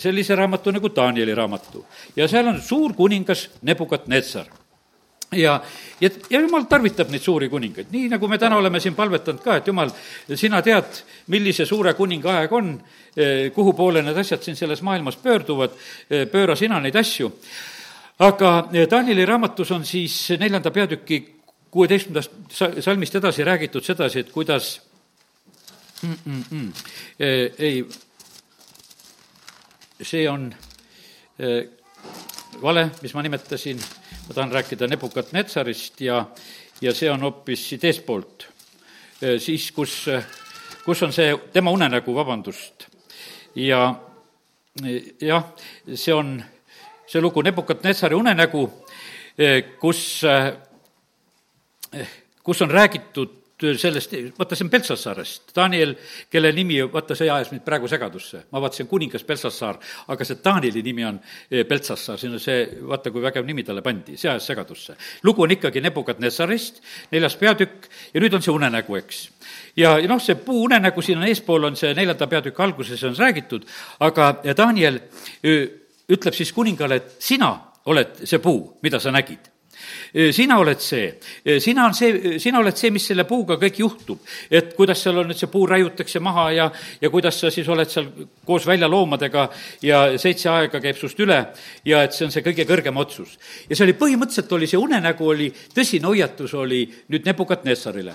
sellise 0.00 0.36
raamatu 0.38 0.72
nagu 0.74 0.90
Danieli 0.94 1.34
raamatu 1.36 1.84
ja 2.16 2.28
seal 2.28 2.48
on 2.50 2.60
suur 2.64 2.94
kuningas 2.96 3.48
Nebukat-Netsar 3.66 4.59
ja, 5.32 5.62
ja, 6.00 6.10
ja 6.30 6.40
jumal 6.40 6.64
tarvitab 6.68 7.10
neid 7.12 7.22
suuri 7.22 7.48
kuningaid, 7.48 7.90
nii 7.94 8.08
nagu 8.10 8.28
me 8.28 8.38
täna 8.38 8.58
oleme 8.58 8.80
siin 8.82 8.96
palvetanud 8.98 9.42
ka, 9.44 9.60
et 9.60 9.68
jumal, 9.70 9.90
sina 10.34 10.62
tead, 10.62 11.02
millise 11.30 11.66
suure 11.68 11.94
kuninga 11.94 12.34
aeg 12.40 12.54
on, 12.56 12.72
eh, 13.16 13.50
kuhu 13.54 13.74
poole 13.78 14.02
need 14.02 14.18
asjad 14.18 14.42
siin 14.42 14.58
selles 14.58 14.82
maailmas 14.86 15.20
pöörduvad, 15.22 15.76
eh, 16.10 16.26
pööra 16.30 16.56
sina 16.56 16.80
neid 16.80 16.96
asju. 16.96 17.32
aga 18.18 18.68
eh, 18.72 18.86
Danieli 18.90 19.24
raamatus 19.26 19.70
on 19.70 19.84
siis 19.84 20.30
neljanda 20.38 20.70
peatüki 20.70 21.36
kuueteistkümnendast 21.70 22.82
salmist 22.84 23.14
edasi 23.14 23.44
räägitud 23.44 23.84
sedasi, 23.84 24.18
et 24.18 24.30
kuidas 24.30 24.80
mm, 26.02 26.16
mm, 26.24 26.44
mm, 26.50 26.72
ei, 27.58 27.84
see 30.02 30.28
on 30.28 30.52
vale, 32.62 32.90
mis 33.02 33.14
ma 33.14 33.22
nimetasin 33.22 33.80
ma 34.30 34.34
tahan 34.34 34.52
rääkida 34.52 34.86
Nebukat-Netsarist 34.86 36.00
ja, 36.00 36.20
ja 36.80 36.92
see 36.94 37.08
on 37.10 37.24
hoopis 37.26 37.64
siit 37.68 37.84
eespoolt. 37.84 38.44
siis, 39.42 39.64
kus, 39.74 40.04
kus 40.84 41.02
on 41.02 41.10
see 41.12 41.32
tema 41.50 41.72
unenägu, 41.74 42.14
vabandust. 42.14 42.86
ja 43.54 43.80
jah, 45.20 45.48
see 45.94 46.14
on 46.14 46.36
see 47.10 47.20
lugu 47.20 47.42
Nebukat-Netsari 47.42 48.14
unenägu, 48.14 48.62
kus, 49.80 50.22
kus 52.42 52.62
on 52.62 52.70
räägitud 52.70 53.34
sellest, 53.60 54.14
vaata, 54.38 54.56
see 54.56 54.64
on 54.64 54.70
Peltsassaarest. 54.70 55.52
Daniel, 55.56 55.94
kelle 56.30 56.52
nimi, 56.56 56.78
vaata, 56.92 57.16
see 57.18 57.28
ajas 57.30 57.50
mind 57.52 57.64
praegu 57.66 57.88
segadusse. 57.88 58.44
ma 58.52 58.60
vaatasin 58.62 58.88
kuningas 58.88 59.24
Peltsassaar, 59.24 59.78
aga 60.08 60.24
see 60.24 60.38
Danieli 60.44 60.82
nimi 60.82 61.04
on 61.04 61.20
Peltsassaar, 61.68 62.18
siin 62.18 62.36
on 62.36 62.42
see, 62.42 62.64
vaata, 62.88 63.10
kui 63.10 63.22
vägev 63.22 63.46
nimi 63.46 63.64
talle 63.66 63.82
pandi, 63.82 64.16
see 64.16 64.30
ajas 64.30 64.46
segadusse. 64.46 64.96
lugu 65.22 65.42
on 65.42 65.50
ikkagi 65.50 65.80
Nebukadnessarist, 65.80 66.82
neljas 67.12 67.36
peatükk, 67.36 67.90
ja 68.14 68.24
nüüd 68.24 68.34
on 68.34 68.42
see 68.42 68.54
unenägu, 68.54 68.96
eks. 69.00 69.22
ja, 69.76 69.98
ja 69.98 70.08
noh, 70.08 70.22
see 70.22 70.38
puu 70.40 70.64
unenägu 70.64 71.02
siin 71.02 71.20
on 71.20 71.28
eespool, 71.28 71.68
on 71.68 71.76
see 71.76 71.94
neljanda 71.94 72.26
peatüki 72.26 72.62
alguses 72.62 73.04
on 73.04 73.16
räägitud, 73.18 73.66
aga 74.00 74.32
Daniel 74.56 75.00
ütleb 75.44 76.34
siis 76.34 76.52
kuningale, 76.52 77.00
et 77.00 77.16
sina 77.22 77.54
oled 77.90 78.24
see 78.24 78.38
puu, 78.42 78.78
mida 78.82 79.00
sa 79.00 79.12
nägid 79.14 79.49
sina 80.32 80.58
oled 80.58 80.80
see, 80.82 81.10
sina 81.62 81.84
on 81.86 81.94
see, 81.94 82.38
sina 82.42 82.58
oled 82.58 82.76
see, 82.76 82.90
mis 82.94 83.06
selle 83.10 83.24
puuga 83.28 83.56
kõik 83.60 83.80
juhtub. 83.82 84.20
et 84.50 84.74
kuidas 84.76 85.02
seal 85.02 85.18
on, 85.22 85.30
et 85.30 85.38
see 85.38 85.50
puu 85.50 85.66
raiutakse 85.70 86.20
maha 86.20 86.46
ja, 86.56 86.70
ja 87.00 87.10
kuidas 87.10 87.40
sa 87.40 87.50
siis 87.50 87.68
oled 87.68 87.90
seal 87.90 88.08
koos 88.46 88.66
väljaloomadega 88.66 89.48
ja 89.86 90.02
seitse 90.18 90.50
aega 90.50 90.80
käib 90.80 90.98
sust 90.98 91.20
üle 91.20 91.38
ja 91.84 92.02
et 92.02 92.16
see 92.16 92.26
on 92.26 92.34
see 92.34 92.44
kõige 92.46 92.66
kõrgem 92.68 92.96
otsus. 92.96 93.38
ja 93.68 93.76
see 93.76 93.86
oli, 93.86 93.98
põhimõtteliselt 93.98 94.58
oli 94.58 94.70
see 94.70 94.80
unenägu, 94.80 95.30
oli 95.34 95.52
tõsine 95.74 96.10
hoiatus 96.10 96.54
oli 96.54 96.82
nüüd 97.08 97.26
Nebukat-Nessarile 97.30 98.14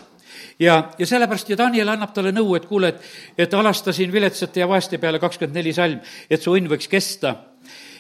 ja, 0.59 0.77
ja 0.97 1.07
sellepärast 1.07 1.49
ja 1.49 1.57
Daniel 1.57 1.91
annab 1.95 2.13
talle 2.15 2.31
nõu, 2.35 2.55
et 2.57 2.67
kuule, 2.69 2.93
et, 2.93 3.09
et 3.45 3.53
alastasin 3.53 4.11
viletsate 4.11 4.63
ja 4.63 4.69
vaeste 4.69 4.99
peale 5.01 5.19
kakskümmend 5.23 5.59
neli 5.59 5.73
salm, 5.75 5.99
et 6.29 6.41
su 6.41 6.55
õnn 6.55 6.71
võiks 6.71 6.91
kesta 6.91 7.35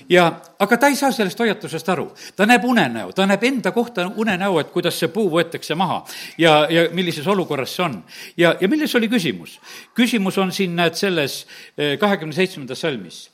ja, 0.09 0.41
aga 0.59 0.77
ta 0.77 0.87
ei 0.87 0.95
saa 0.95 1.11
sellest 1.11 1.39
hoiatusest 1.39 1.89
aru. 1.89 2.07
ta 2.35 2.45
näeb 2.45 2.63
unenäo, 2.63 3.11
ta 3.11 3.25
näeb 3.25 3.43
enda 3.43 3.71
kohta 3.71 4.07
unenäo, 4.15 4.59
et 4.59 4.71
kuidas 4.71 4.99
see 4.99 5.09
puu 5.13 5.29
võetakse 5.31 5.75
maha 5.75 6.03
ja, 6.37 6.67
ja 6.69 6.87
millises 6.93 7.27
olukorras 7.27 7.75
see 7.75 7.85
on. 7.85 8.03
ja, 8.37 8.55
ja 8.61 8.67
milles 8.67 8.95
oli 8.95 9.09
küsimus? 9.09 9.59
küsimus 9.95 10.37
on 10.37 10.51
siin, 10.51 10.75
näed, 10.75 10.95
selles 10.99 11.45
eh, 11.77 11.97
kahekümne 11.99 12.35
seitsmendas 12.35 12.81
salmis 12.81 13.29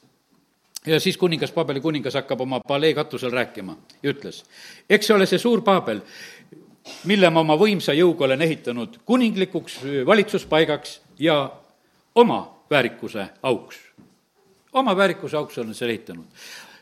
ja 0.85 0.99
siis 0.99 1.17
kuningas, 1.17 1.51
Paabeli 1.51 1.81
kuningas 1.81 2.13
hakkab 2.13 2.41
oma 2.41 2.59
palee 2.59 2.93
katusel 2.93 3.31
rääkima 3.31 3.77
ja 4.03 4.13
ütles, 4.13 4.43
eks 4.89 5.11
ole 5.11 5.25
see 5.25 5.39
suur 5.39 5.61
Paabel, 5.61 6.01
mille 7.05 7.29
ma 7.29 7.43
oma 7.43 7.57
võimsa 7.59 7.93
jõuga 7.93 8.25
olen 8.25 8.41
ehitanud 8.41 9.01
kuninglikuks 9.05 9.81
valitsuspaigaks 10.05 11.01
ja 11.19 11.43
oma 12.15 12.41
väärikuse 12.71 13.27
auks. 13.43 13.77
Oma 14.73 14.97
väärikuse 14.97 15.37
auks 15.37 15.57
olen 15.57 15.75
selle 15.75 15.93
ehitanud. 15.93 16.25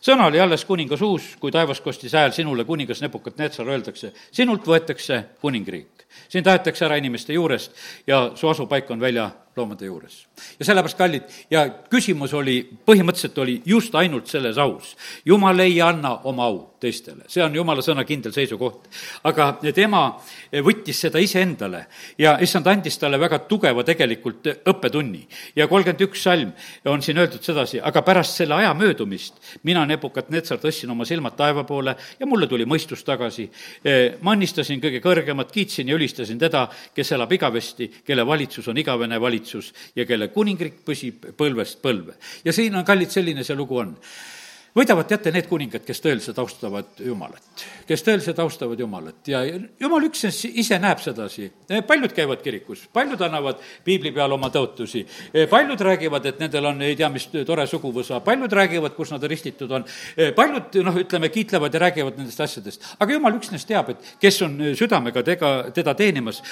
sõna 0.01 0.27
oli 0.29 0.39
alles 0.39 0.65
kuninga 0.65 0.97
suus, 0.97 1.35
kui 1.39 1.51
taevas 1.51 1.81
kostis 1.81 2.13
hääl 2.13 2.31
sinule, 2.31 2.63
kuningas 2.65 3.01
Nebukat-Netsar, 3.01 3.67
öeldakse, 3.67 4.13
sinult 4.31 4.67
võetakse 4.67 5.23
kuningriik. 5.41 6.05
sind 6.29 6.45
tahetakse 6.45 6.85
ära 6.85 6.95
inimeste 6.95 7.33
juurest 7.33 7.71
ja 8.07 8.31
su 8.35 8.49
asupaik 8.49 8.91
on 8.91 8.99
välja 8.99 9.29
loomade 9.59 9.85
juures. 9.85 10.25
ja 10.59 10.65
sellepärast, 10.65 10.97
kallid, 10.97 11.29
ja 11.51 11.65
küsimus 11.91 12.33
oli, 12.37 12.61
põhimõtteliselt 12.85 13.37
oli 13.43 13.59
just 13.65 13.95
ainult 13.95 14.27
selles 14.31 14.57
aus. 14.57 14.95
jumal 15.25 15.59
ei 15.59 15.81
anna 15.81 16.15
oma 16.23 16.47
au 16.49 16.59
teistele, 16.79 17.25
see 17.27 17.43
on 17.43 17.55
jumala 17.55 17.83
sõna 17.83 18.05
kindel 18.07 18.33
seisukoht. 18.35 18.87
aga 19.27 19.51
tema 19.75 20.03
võttis 20.65 21.01
seda 21.05 21.19
iseendale 21.19 21.85
ja 22.17 22.37
issand 22.41 22.67
andis 22.71 22.97
talle 22.97 23.19
väga 23.19 23.41
tugeva 23.49 23.83
tegelikult 23.83 24.47
õppetunni. 24.65 25.25
ja 25.55 25.67
kolmkümmend 25.67 26.05
üks 26.07 26.23
salm 26.23 26.53
on 26.85 27.01
siin 27.01 27.17
öeldud 27.17 27.43
sedasi, 27.43 27.81
aga 27.81 28.01
pärast 28.05 28.39
selle 28.39 28.55
aja 28.55 28.73
möödumist 28.73 29.39
mina, 29.63 29.85
Nebukat-Netsar, 29.89 30.59
tõstsin 30.61 30.91
oma 30.91 31.05
silmad 31.05 31.35
taeva 31.39 31.63
poole 31.67 31.95
ja 32.19 32.27
mulle 32.29 32.47
tuli 32.47 32.65
mõistus 32.65 33.03
tagasi. 33.03 33.49
ma 34.21 34.31
annistasin 34.31 34.81
kõige 34.81 35.01
kõrgemat, 35.03 35.51
kiitsin 35.51 35.89
ja 35.89 35.95
ülistasin 35.95 36.39
teda, 36.39 36.67
kes 36.95 37.11
elab 37.11 37.31
igavesti, 37.31 37.89
kelle 38.05 38.25
valitsus 38.27 38.67
on 38.67 38.77
igavene 38.77 39.19
valitsus 39.21 39.48
valitsus 39.49 39.73
ja 39.95 40.05
kelle 40.05 40.29
kuningriik 40.29 40.83
püsib 40.85 41.25
põlvest 41.37 41.81
põlve. 41.81 42.15
ja 42.45 42.53
siin 42.53 42.75
on, 42.75 42.85
kallid, 42.85 43.09
selline 43.09 43.43
see 43.43 43.55
lugu 43.55 43.77
on 43.77 43.95
võidavad, 44.75 45.07
teate, 45.09 45.31
need 45.33 45.47
kuningad, 45.49 45.83
kes 45.85 46.01
tõeliselt 46.03 46.37
austavad 46.41 46.99
Jumalat, 47.03 47.63
kes 47.89 48.03
tõeliselt 48.05 48.39
austavad 48.43 48.79
Jumalat 48.79 49.27
ja 49.31 49.41
Jumal 49.79 50.05
üksnes 50.07 50.43
ise 50.49 50.79
näeb 50.81 51.01
sedasi. 51.03 51.49
paljud 51.87 52.13
käivad 52.13 52.41
kirikus, 52.43 52.85
paljud 52.93 53.21
annavad 53.21 53.59
piibli 53.83 54.11
peal 54.11 54.31
oma 54.31 54.49
tõotusi, 54.53 55.05
paljud 55.49 55.81
räägivad, 55.81 56.25
et 56.25 56.39
nendel 56.39 56.65
on 56.65 56.81
ei 56.81 56.95
tea 56.95 57.09
mis 57.09 57.27
tore 57.45 57.65
suguvõsa, 57.67 58.19
paljud 58.25 58.51
räägivad, 58.51 58.95
kus 58.95 59.11
nad 59.11 59.23
ristitud 59.23 59.71
on, 59.71 59.85
paljud 60.35 60.79
noh, 60.85 60.99
ütleme, 61.03 61.29
kiitlevad 61.33 61.73
ja 61.73 61.83
räägivad 61.85 62.17
nendest 62.17 62.41
asjadest. 62.41 62.85
aga 62.99 63.13
Jumal 63.13 63.39
üksnes 63.39 63.65
teab, 63.65 63.89
et 63.89 64.15
kes 64.21 64.41
on 64.45 64.57
südamega 64.77 65.23
tega, 65.23 65.53
teda 65.73 65.95
teenimas 65.97 66.43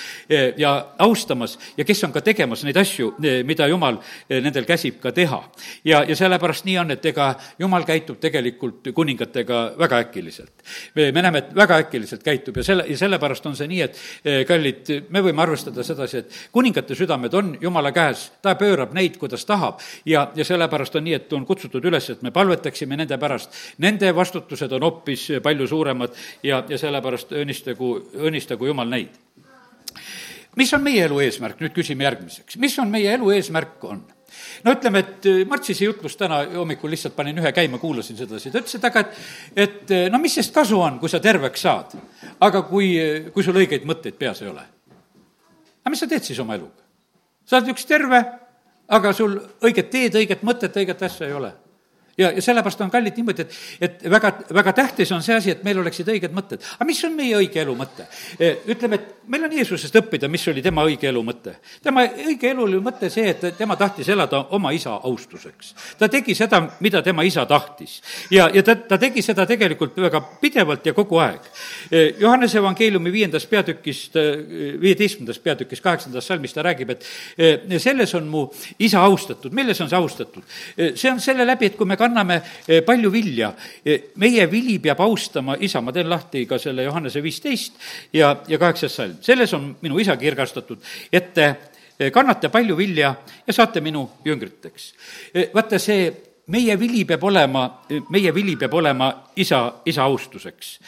ja 0.57 0.73
austamas 0.97 1.57
ja 1.77 1.85
kes 1.85 2.03
on 2.03 2.11
ka 2.11 2.21
tegemas 2.21 2.63
neid 2.63 2.77
asju, 2.77 3.13
mida 3.45 3.67
Jumal 3.67 4.01
nendel 4.29 4.65
käsib 4.65 4.99
ka 5.01 5.11
teha. 5.11 5.43
ja, 5.83 6.03
ja 6.03 6.15
sellepärast 6.15 6.65
nii 6.65 6.77
on, 6.81 6.91
et 6.97 7.05
ega 7.05 7.33
Jumal 7.59 7.85
käitub 7.85 8.06
käitub 8.07 8.19
tegelikult 8.21 8.87
kuningatega 8.95 9.73
väga 9.79 9.97
äkiliselt. 9.99 10.63
me, 10.95 11.11
me 11.11 11.21
näeme, 11.21 11.37
et 11.37 11.55
väga 11.55 11.77
äkiliselt 11.77 12.23
käitub 12.23 12.57
ja 12.57 12.63
selle, 12.63 12.85
ja 12.87 12.97
sellepärast 12.97 13.45
on 13.45 13.55
see 13.55 13.67
nii, 13.67 13.81
et 13.81 13.99
eh, 14.23 14.45
kallid, 14.47 14.87
me 15.09 15.21
võime 15.21 15.43
arvestada 15.43 15.83
sedasi, 15.83 16.17
et 16.17 16.31
kuningate 16.51 16.95
südamed 16.95 17.33
on 17.33 17.57
Jumala 17.61 17.91
käes, 17.91 18.31
ta 18.41 18.55
pöörab 18.55 18.93
neid, 18.93 19.17
kuidas 19.17 19.45
tahab 19.45 19.81
ja, 20.05 20.31
ja 20.35 20.45
sellepärast 20.45 20.95
on 20.95 21.03
nii, 21.03 21.13
et 21.19 21.33
on 21.33 21.45
kutsutud 21.45 21.83
üles, 21.85 22.09
et 22.09 22.21
me 22.21 22.31
palvetaksime 22.31 22.97
nende 22.97 23.17
pärast. 23.17 23.51
Nende 23.83 24.13
vastutused 24.15 24.71
on 24.71 24.83
hoopis 24.83 25.27
palju 25.43 25.67
suuremad 25.67 26.15
ja, 26.43 26.63
ja 26.69 26.77
sellepärast 26.77 27.33
õnnistagu, 27.35 27.95
õnnistagu 28.15 28.67
Jumal 28.67 28.89
neid 28.89 29.15
mis 30.57 30.73
on 30.73 30.81
meie 30.81 31.03
elu 31.05 31.19
eesmärk, 31.21 31.59
nüüd 31.61 31.73
küsime 31.75 32.07
järgmiseks, 32.07 32.57
mis 32.57 32.73
on 32.81 32.89
meie 32.89 33.11
elu 33.13 33.29
eesmärk, 33.35 33.83
on? 33.85 34.01
No 34.65 34.73
ütleme, 34.77 35.03
et 35.03 35.27
äh, 35.29 35.43
Mart 35.49 35.67
Sisi 35.67 35.85
jutlust 35.85 36.19
täna 36.19 36.41
hommikul 36.55 36.91
lihtsalt 36.93 37.15
panin 37.17 37.37
ühe 37.41 37.51
käima, 37.55 37.79
kuulasin 37.81 38.17
sedasi, 38.17 38.51
ta 38.53 38.61
ütles, 38.61 38.77
et 38.79 38.89
aga 38.89 39.03
et, 39.03 39.21
et 39.67 39.93
äh, 39.93 40.07
no 40.13 40.21
mis 40.23 40.37
sest 40.39 40.55
kasu 40.55 40.79
on, 40.81 40.99
kui 41.01 41.11
sa 41.11 41.21
terveks 41.23 41.67
saad, 41.67 41.95
aga 42.47 42.63
kui, 42.69 42.91
äh, 43.01 43.29
kui 43.35 43.45
sul 43.45 43.59
õigeid 43.59 43.87
mõtteid 43.89 44.17
peas 44.19 44.41
ei 44.41 44.51
ole. 44.53 44.65
aga 45.83 45.93
mis 45.93 46.03
sa 46.03 46.09
teed 46.09 46.25
siis 46.25 46.39
oma 46.43 46.57
eluga? 46.57 46.85
sa 47.47 47.59
oled 47.59 47.71
üks 47.75 47.87
terve, 47.87 48.23
aga 48.87 49.13
sul 49.13 49.37
õiget 49.63 49.89
teed, 49.93 50.19
õiget 50.19 50.43
mõtet, 50.47 50.75
õiget 50.75 51.07
asja 51.07 51.27
ei 51.27 51.37
ole 51.37 51.53
ja, 52.17 52.31
ja 52.31 52.41
sellepärast 52.41 52.81
on 52.81 52.91
kallid 52.91 53.17
niimoodi, 53.17 53.45
et, 53.45 53.57
et 53.81 54.05
väga, 54.09 54.31
väga 54.53 54.73
tähtis 54.73 55.11
on 55.13 55.21
see 55.23 55.35
asi, 55.37 55.53
et 55.53 55.63
meil 55.65 55.77
oleksid 55.81 56.07
õiged 56.09 56.33
mõtted. 56.33 56.63
aga 56.77 56.87
mis 56.89 57.01
on 57.05 57.13
meie 57.17 57.37
õige 57.37 57.61
elu 57.61 57.75
mõte? 57.77 58.07
E, 58.39 58.53
ütleme, 58.73 58.97
et 58.97 59.29
meil 59.29 59.45
on 59.45 59.53
Jeesusest 59.53 59.95
õppida, 60.01 60.29
mis 60.31 60.47
oli 60.49 60.63
tema 60.65 60.85
õige 60.87 61.09
elu 61.11 61.21
mõte. 61.25 61.57
tema 61.83 62.05
õige 62.07 62.49
elu 62.51 62.63
oli 62.63 62.81
mõte 62.83 63.09
see, 63.13 63.29
et 63.35 63.45
tema 63.57 63.77
tahtis 63.77 64.09
elada 64.09 64.43
oma 64.57 64.71
isa 64.73 64.95
austuseks. 64.97 65.73
ta 65.99 66.09
tegi 66.09 66.35
seda, 66.35 66.63
mida 66.79 67.01
tema 67.05 67.25
isa 67.27 67.45
tahtis. 67.45 68.01
ja, 68.33 68.49
ja 68.53 68.63
ta, 68.63 68.75
ta 68.75 68.97
tegi 68.97 69.21
seda 69.21 69.45
tegelikult 69.45 69.97
väga 70.01 70.21
pidevalt 70.41 70.85
ja 70.85 70.93
kogu 70.97 71.21
aeg. 71.21 71.51
E, 71.91 72.13
Johannese 72.19 72.57
evangeeliumi 72.57 73.13
viiendas 73.13 73.45
peatükist, 73.45 74.15
e, 74.15 74.25
viieteistkümnendas 74.81 75.39
peatükis, 75.39 75.81
kaheksandas 75.85 76.25
salmis 76.27 76.53
ta 76.53 76.65
räägib, 76.65 76.95
et 76.95 77.05
selles 77.81 78.13
on 78.17 78.27
mu 78.27 78.47
isa 78.79 79.03
austatud. 79.05 79.53
milles 79.53 79.79
on 79.81 79.89
see 79.89 79.97
austatud? 79.97 80.43
see 80.95 81.11
on 81.11 81.19
selle 81.21 81.45
läbi, 81.45 81.69
et 81.69 81.75
kui 81.77 81.85
me 81.85 81.95
kanname 81.97 82.06
eh, 82.67 82.83
palju 82.85 83.11
vilja. 83.11 83.53
Eh, 83.85 84.11
meie 84.15 84.47
vili 84.51 84.79
peab 84.79 85.01
austama 85.01 85.57
isa, 85.59 85.81
ma 85.81 85.91
teen 85.91 86.09
lahti 86.09 86.45
ka 86.45 86.59
selle 86.59 86.83
Johannese 86.83 87.23
viisteist 87.23 87.73
ja, 88.13 88.35
ja 88.47 88.57
kaheksas 88.57 88.95
salm. 88.95 89.17
selles 89.21 89.53
on 89.53 89.75
minu 89.81 89.99
isa 89.99 90.17
kirgastatud, 90.17 90.79
et 91.11 91.33
te 91.33 91.47
eh, 91.99 92.11
kannate 92.11 92.49
palju 92.49 92.77
vilja 92.77 93.15
ja 93.47 93.53
saate 93.53 93.81
minu 93.81 94.07
jüngriteks. 94.25 94.93
vaata, 95.53 95.79
see 95.79 96.11
meie 96.47 96.77
vili 96.79 97.03
peab 97.03 97.23
olema, 97.27 97.65
meie 98.09 98.31
vili 98.31 98.55
peab 98.55 98.73
olema 98.79 99.09
isa, 99.35 99.81
isa 99.85 100.03
austuseks. 100.03 100.79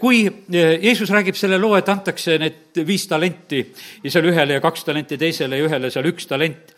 kui 0.00 0.26
Jeesus 0.52 1.10
räägib 1.10 1.34
selle 1.34 1.56
loo, 1.58 1.72
et 1.78 1.88
antakse 1.88 2.36
need 2.38 2.84
viis 2.86 3.06
talenti 3.08 3.62
ja 4.04 4.10
seal 4.12 4.28
ühele 4.28 4.58
ja 4.58 4.60
kaks 4.60 4.84
talenti 4.84 5.16
teisele 5.18 5.56
ja 5.56 5.64
ühele 5.64 5.90
seal 5.90 6.04
üks 6.12 6.28
talent, 6.28 6.73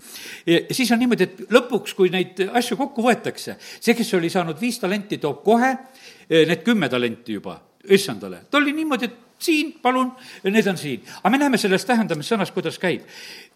ja 0.46 0.60
siis 0.70 0.90
on 0.92 1.00
niimoodi, 1.02 1.26
et 1.26 1.40
lõpuks, 1.52 1.94
kui 1.98 2.10
neid 2.12 2.40
asju 2.46 2.78
kokku 2.78 3.04
võetakse, 3.06 3.56
see, 3.60 3.94
kes 3.98 4.14
oli 4.18 4.30
saanud 4.32 4.60
viis 4.60 4.78
talenti, 4.82 5.18
toob 5.22 5.42
kohe 5.44 5.72
eh, 5.72 6.46
need 6.46 6.62
kümme 6.66 6.88
talenti 6.92 7.38
juba 7.38 7.58
issandale. 7.90 8.44
ta 8.50 8.58
oli 8.58 8.72
niimoodi, 8.76 9.10
et 9.10 9.22
siin, 9.38 9.72
palun, 9.82 10.12
need 10.44 10.66
on 10.66 10.78
siin. 10.78 11.02
aga 11.22 11.30
me 11.30 11.38
näeme 11.38 11.58
selles 11.58 11.84
tähendamissõnas, 11.84 12.52
kuidas 12.52 12.78
käib. 12.78 13.02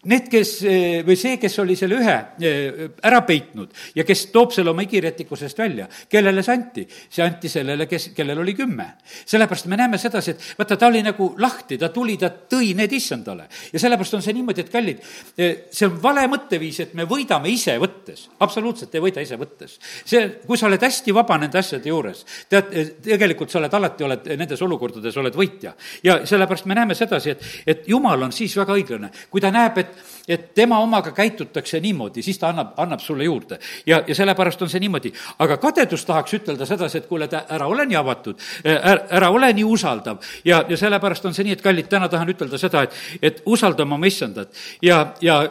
Need, 0.01 0.31
kes, 0.33 0.51
eh, 0.65 1.03
või 1.05 1.13
see, 1.13 1.35
kes 1.37 1.59
oli 1.61 1.75
selle 1.77 1.99
ühe 2.01 2.13
eh, 2.41 2.77
ära 3.05 3.19
peitnud 3.21 3.69
ja 3.93 4.01
kes 4.01 4.23
toob 4.33 4.49
selle 4.55 4.71
oma 4.71 4.81
igirätikusest 4.81 5.59
välja, 5.61 5.85
kellele 6.09 6.41
see 6.41 6.55
anti? 6.57 6.85
see 6.89 7.21
anti 7.21 7.51
sellele, 7.53 7.85
kes, 7.85 8.07
kellel 8.17 8.41
oli 8.41 8.55
kümme. 8.57 8.87
sellepärast 9.29 9.67
me 9.69 9.77
näeme 9.77 9.99
sedasi, 10.01 10.33
et 10.33 10.47
vaata, 10.57 10.77
ta 10.81 10.87
oli 10.89 11.03
nagu 11.05 11.27
lahti, 11.37 11.77
ta 11.77 11.91
tuli, 11.93 12.15
ta 12.17 12.31
tõi 12.33 12.71
need 12.79 12.95
issandale. 12.97 13.45
ja 13.73 13.81
sellepärast 13.83 14.17
on 14.17 14.23
see 14.25 14.33
niimoodi, 14.39 14.63
et 14.65 14.71
kallid, 14.73 15.03
eh, 15.37 15.53
see 15.69 15.85
on 15.85 16.01
vale 16.01 16.25
mõtteviis, 16.33 16.81
et 16.81 16.97
me 16.97 17.05
võidame 17.05 17.53
ise 17.53 17.77
võttes. 17.77 18.25
absoluutselt 18.39 18.97
ei 18.97 19.05
võida 19.05 19.21
ise 19.21 19.37
võttes. 19.37 19.77
see, 19.85 20.23
kui 20.47 20.57
sa 20.57 20.65
oled 20.65 20.81
hästi 20.81 21.13
vaba 21.13 21.37
nende 21.37 21.61
asjade 21.61 21.93
juures, 21.93 22.25
tead, 22.49 22.73
tegelikult 23.05 23.53
sa 23.53 23.61
oled 23.61 23.77
alati, 23.77 24.09
oled 24.09 24.33
nendes 24.33 24.65
olukordades, 24.65 25.21
oled 25.21 25.37
võitja. 25.37 25.77
ja 26.01 26.25
sellepärast 26.25 26.65
me 26.65 26.81
näeme 26.81 26.97
sedasi, 26.97 27.37
et, 27.37 27.47
et 27.67 27.87
jumal 27.93 28.25
on 28.25 28.33
siis 28.33 28.57
väga 28.57 28.81
õiglane, 28.81 29.13
kui 29.29 29.45
ta 29.45 29.53
näeb, 29.53 29.77
et 29.77 29.90
et, 29.91 30.01
et 30.31 30.47
tema 30.57 30.79
omaga 30.81 31.13
käitutakse 31.15 31.79
niimoodi, 31.83 32.23
siis 32.25 32.39
ta 32.39 32.49
annab, 32.51 32.73
annab 32.81 33.03
sulle 33.03 33.27
juurde. 33.27 33.59
ja, 33.85 34.01
ja 34.07 34.15
sellepärast 34.15 34.61
on 34.61 34.69
see 34.69 34.79
niimoodi. 34.79 35.13
aga 35.39 35.57
kadedus 35.57 36.05
tahaks 36.05 36.33
ütelda 36.39 36.65
sedasi, 36.65 36.97
et 36.97 37.07
kuule, 37.07 37.29
ära 37.31 37.67
ole 37.67 37.85
nii 37.85 37.99
avatud, 37.99 38.39
ära, 38.65 39.29
ole 39.29 39.53
nii 39.53 39.67
usaldav 39.67 40.21
ja, 40.45 40.63
ja 40.69 40.77
sellepärast 40.77 41.25
on 41.25 41.33
see 41.37 41.47
nii, 41.47 41.59
et 41.59 41.65
kallid, 41.65 41.89
täna 41.91 42.09
tahan 42.09 42.29
ütelda 42.33 42.57
seda, 42.57 42.85
et, 42.87 42.95
et 43.21 43.43
usaldame 43.45 43.97
oma 43.99 44.07
issandat 44.07 44.55
ja, 44.81 45.03
ja 45.21 45.41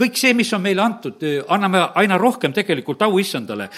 kõik 0.00 0.16
see, 0.18 0.34
mis 0.36 0.50
on 0.56 0.62
meile 0.64 0.82
antud, 0.84 1.22
anname 1.52 1.82
aina 2.00 2.18
rohkem 2.20 2.54
tegelikult 2.56 3.02
au 3.06 3.18
issandale. 3.20 3.68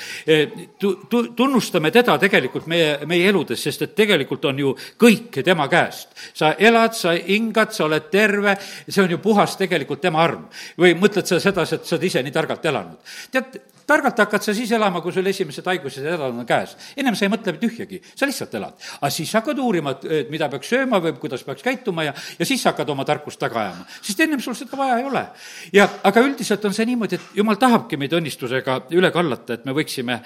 Tu-, 0.78 0.94
tu-, 1.10 1.24
tunnustame 1.36 1.90
teda 1.94 2.16
tegelikult 2.22 2.68
meie, 2.70 2.94
meie 3.10 3.28
eludes, 3.30 3.62
sest 3.62 3.86
et 3.88 3.96
tegelikult 3.98 4.46
on 4.50 4.62
ju 4.62 4.74
kõik 5.00 5.42
tema 5.44 5.68
käest. 5.72 6.14
sa 6.34 6.54
elad, 6.58 6.94
sa 6.98 7.16
hingad, 7.16 7.74
sa 7.74 7.86
oled 7.88 8.08
terve, 8.10 8.56
see 8.88 9.02
on 9.02 9.10
ju 9.10 9.18
puhas 9.22 9.56
tegelikult 9.58 10.00
tema 10.00 10.22
arm. 10.22 10.46
või 10.78 10.94
mõtled 10.98 11.26
sa 11.26 11.40
sedasi, 11.40 11.74
et 11.74 11.86
sa 11.86 11.96
oled 11.96 12.08
ise 12.10 12.22
nii 12.22 12.32
targalt 12.34 12.64
elanud? 12.64 12.98
tead, 13.32 13.60
targalt 13.92 14.22
hakkad 14.24 14.44
sa 14.44 14.54
siis 14.56 14.72
elama, 14.72 15.02
kui 15.04 15.12
sul 15.14 15.26
esimesed 15.28 15.66
haigused 15.68 16.04
ja 16.06 16.14
hädad 16.16 16.38
on 16.40 16.46
käes. 16.48 16.74
ennem 16.96 17.16
sa 17.18 17.26
ei 17.26 17.32
mõtle 17.32 17.54
tühjagi, 17.60 18.00
sa 18.14 18.28
lihtsalt 18.28 18.54
elad. 18.58 18.78
aga 19.00 19.10
siis 19.10 19.32
hakkad 19.36 19.58
uurima, 19.62 19.96
et 19.96 20.30
mida 20.32 20.48
peaks 20.52 20.72
sööma 20.72 21.00
või 21.02 21.14
kuidas 21.20 21.44
peaks 21.46 21.64
käituma 21.66 22.06
ja, 22.08 22.14
ja 22.38 22.48
siis 22.48 22.64
hakkad 22.68 22.88
oma 22.94 23.04
tarkust 23.08 23.40
taga 23.40 23.60
ajama. 23.66 23.86
sest 24.00 24.24
ennem 24.24 24.40
sul 24.40 24.56
seda 24.58 24.78
vaja 24.78 24.98
ei 25.00 25.06
ole. 25.08 25.26
ja, 25.72 25.88
aga 26.10 26.24
üldiselt 26.24 26.64
on 26.64 26.74
see 26.76 26.88
niimoodi, 26.88 27.20
et 27.20 27.38
jumal 27.42 27.60
tahabki 27.60 28.00
meid 28.00 28.16
õnnistusega 28.16 28.80
üle 28.96 29.12
kallata, 29.14 29.58
et 29.58 29.68
me 29.68 29.76
võiksime, 29.76 30.20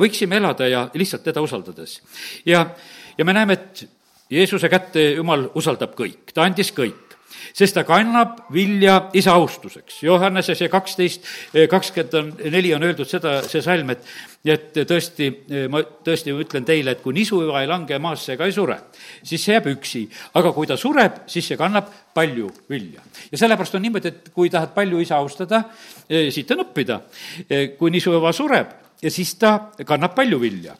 võiksime 0.00 0.38
elada 0.42 0.68
ja 0.68 0.88
lihtsalt 0.94 1.26
teda 1.26 1.44
usaldades. 1.44 2.00
ja, 2.46 2.66
ja 3.18 3.24
me 3.24 3.36
näeme, 3.36 3.58
et 3.58 3.88
Jeesuse 4.28 4.68
kätte 4.68 5.00
Jumal 5.16 5.46
usaldab 5.56 5.94
kõik, 5.96 6.34
ta 6.36 6.44
andis 6.44 6.68
kõik 6.76 7.07
sest 7.56 7.76
ta 7.76 7.84
kannab 7.86 8.46
vilja 8.54 8.98
isa 9.16 9.34
austuseks. 9.38 10.02
Johannese 10.06 10.56
see 10.58 10.70
kaksteist, 10.72 11.26
eh, 11.54 11.68
kakskümmend 11.70 12.42
neli 12.52 12.72
on 12.74 12.86
öeldud 12.86 13.08
seda, 13.08 13.38
see 13.48 13.62
salm, 13.64 13.92
et, 13.94 14.08
et 14.48 14.80
tõesti, 14.88 15.28
eh, 15.50 15.66
ma 15.70 15.82
tõesti 15.82 16.34
ütlen 16.34 16.66
teile, 16.68 16.96
et 16.96 17.04
kui 17.04 17.16
nisuiva 17.16 17.62
ei 17.62 17.70
lange 17.70 17.98
maasse 18.02 18.34
ega 18.34 18.48
ei 18.48 18.54
sure, 18.56 18.78
siis 19.22 19.44
see 19.44 19.56
jääb 19.56 19.70
üksi. 19.74 20.06
aga 20.34 20.52
kui 20.52 20.66
ta 20.66 20.76
sureb, 20.76 21.22
siis 21.26 21.46
see 21.46 21.60
kannab 21.60 21.90
palju 22.14 22.50
vilja. 22.70 23.02
ja 23.30 23.38
sellepärast 23.38 23.74
on 23.74 23.82
niimoodi, 23.82 24.08
et 24.08 24.28
kui 24.34 24.50
tahad 24.50 24.74
palju 24.74 25.00
isa 25.00 25.16
austada, 25.16 25.64
eh, 26.08 26.30
siit 26.30 26.50
on 26.50 26.64
õppida. 26.66 27.00
kui 27.78 27.90
nisuiva 27.90 28.32
sureb, 28.32 28.70
siis 29.08 29.34
ta 29.38 29.70
kannab 29.86 30.14
palju 30.14 30.40
vilja 30.40 30.74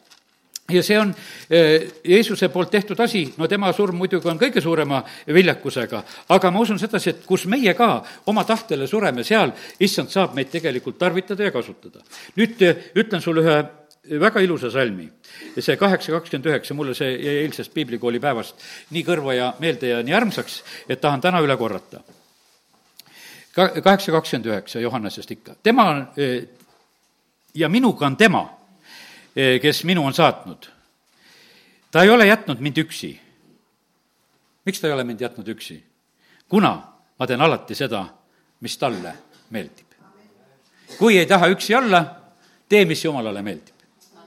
ja 0.69 0.83
see 0.83 0.99
on 0.99 1.13
eh, 1.49 1.87
Jeesuse 2.03 2.49
poolt 2.49 2.71
tehtud 2.71 2.99
asi, 2.99 3.23
no 3.37 3.47
tema 3.47 3.71
surm 3.73 3.97
muidugi 3.99 4.29
on 4.29 4.39
kõige 4.39 4.61
suurema 4.61 5.01
viljakusega, 5.27 6.03
aga 6.35 6.51
ma 6.51 6.63
usun 6.63 6.79
sedasi, 6.79 7.13
et 7.13 7.25
kus 7.27 7.45
meie 7.49 7.73
ka 7.77 7.91
oma 8.31 8.43
tahtele 8.47 8.87
sureme, 8.87 9.23
seal 9.23 9.53
issand 9.79 10.11
saab 10.13 10.35
meid 10.37 10.51
tegelikult 10.53 10.99
tarvitada 10.99 11.47
ja 11.47 11.55
kasutada. 11.55 12.03
nüüd 12.37 12.61
eh, 12.61 12.89
ütlen 12.95 13.21
sulle 13.21 13.45
ühe 13.45 13.59
väga 14.19 14.41
ilusa 14.41 14.71
salmi. 14.71 15.09
see 15.59 15.77
kaheksa 15.77 16.11
kakskümmend 16.11 16.45
üheksa, 16.45 16.73
mulle 16.73 16.93
see 16.95 17.11
jäi 17.17 17.41
eilsest 17.43 17.73
piiblikooli 17.73 18.19
päevast 18.19 18.55
nii 18.91 19.03
kõrva 19.03 19.35
ja 19.35 19.53
meelde 19.59 19.87
ja 19.87 20.03
nii 20.03 20.13
armsaks, 20.13 20.63
et 20.89 21.01
tahan 21.01 21.21
täna 21.21 21.41
üle 21.41 21.57
korrata. 21.57 22.01
ka-, 23.55 23.81
kaheksa 23.81 24.11
kakskümmend 24.11 24.45
üheksa 24.45 24.79
Johannesest 24.79 25.31
ikka. 25.31 25.55
tema 25.63 25.89
on, 25.89 26.07
eh, 26.17 26.47
ja 27.53 27.69
minuga 27.69 28.05
on 28.05 28.17
tema 28.17 28.58
kes 29.35 29.83
minu 29.83 30.05
on 30.05 30.13
saatnud. 30.13 30.69
ta 31.91 32.03
ei 32.03 32.09
ole 32.09 32.27
jätnud 32.27 32.59
mind 32.59 32.77
üksi. 32.77 33.19
miks 34.65 34.79
ta 34.79 34.87
ei 34.87 34.93
ole 34.93 35.03
mind 35.03 35.21
jätnud 35.21 35.47
üksi? 35.47 35.83
kuna 36.49 36.83
ma 37.19 37.27
teen 37.27 37.41
alati 37.41 37.75
seda, 37.75 38.05
mis 38.61 38.77
talle 38.77 39.13
meeldib. 39.49 39.85
kui 40.97 41.17
ei 41.17 41.25
taha 41.25 41.49
üksi 41.53 41.75
olla, 41.75 42.03
tee, 42.69 42.85
mis 42.85 43.05
Jumalale 43.05 43.41
meeldib. 43.41 43.75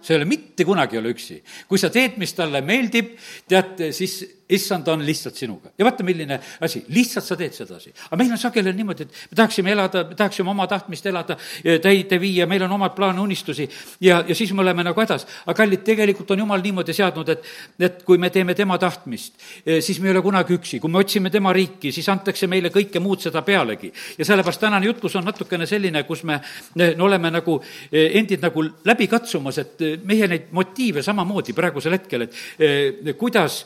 sa 0.03 0.15
ei 0.15 0.17
ole 0.21 0.25
mitte 0.25 0.65
kunagi 0.65 0.97
ei 0.97 1.01
ole 1.01 1.15
üksi. 1.15 1.43
kui 1.69 1.79
sa 1.79 1.91
teed, 1.91 2.19
mis 2.19 2.35
talle 2.35 2.61
meeldib, 2.61 3.17
tead, 3.49 3.89
siis 3.93 4.42
issand 4.53 4.89
on 4.89 5.07
lihtsalt 5.07 5.39
sinuga. 5.39 5.73
ja 5.79 5.85
vaata, 5.85 6.05
milline 6.05 6.41
asi, 6.61 6.85
lihtsalt 6.89 7.27
sa 7.27 7.37
teed 7.37 7.57
sedasi. 7.57 7.93
aga 8.11 8.21
meil 8.23 8.33
on 8.33 8.39
sageli 8.39 8.73
niimoodi, 8.73 9.09
et 9.09 9.21
me 9.31 9.37
tahaksime 9.37 9.73
elada, 9.73 10.05
me 10.09 10.19
tahaksime 10.19 10.51
oma 10.51 10.67
tahtmist 10.67 11.07
elada, 11.07 11.37
täide 11.83 12.21
viia, 12.21 12.47
meil 12.47 12.63
on 12.67 12.79
omad 12.79 12.95
plaane, 12.97 13.21
unistusi 13.21 13.69
ja, 14.01 14.23
ja 14.29 14.35
siis 14.35 14.53
me 14.53 14.61
oleme 14.63 14.85
nagu 14.85 15.01
hädas. 15.01 15.27
aga 15.47 15.55
kallid, 15.63 15.83
tegelikult 15.85 16.31
on 16.31 16.43
jumal 16.45 16.63
niimoodi 16.63 16.95
seadnud, 16.97 17.29
et, 17.33 17.47
et 17.81 18.03
kui 18.07 18.19
me 18.19 18.31
teeme 18.31 18.55
tema 18.59 18.79
tahtmist, 18.79 19.35
eh, 19.67 19.81
siis 19.85 20.01
me 20.01 20.09
ei 20.09 20.15
ole 20.15 20.23
kunagi 20.25 20.57
üksi. 20.57 20.81
kui 20.81 20.91
me 20.91 20.99
otsime 20.99 21.31
tema 21.31 21.53
riiki, 21.53 21.93
siis 21.93 22.09
antakse 22.13 22.47
meile 22.51 22.73
kõike 22.75 23.01
muud 23.01 23.23
seda 23.23 23.43
pealegi. 23.47 23.93
ja 24.19 24.25
sellepärast 24.25 24.61
tänane 24.61 24.87
jutlus 24.87 25.17
on 25.17 25.25
natukene 25.29 25.67
selline, 25.67 26.05
kus 26.09 26.25
me 26.25 26.41
no 26.75 27.05
oleme 27.07 27.31
nagu 27.31 27.59
eh, 27.93 28.19
endid 28.19 28.43
nagu 28.43 28.65
läbi 28.85 29.09
katsumas, 29.09 29.59
et 29.59 29.83
eh, 29.83 29.99
meie 30.05 30.29
neid 30.29 30.51
motiive 30.53 31.03
samamoodi 31.03 31.53
praegusel 31.53 31.93
hetkel, 31.97 32.27
et 32.27 33.17
kuidas, 33.19 33.63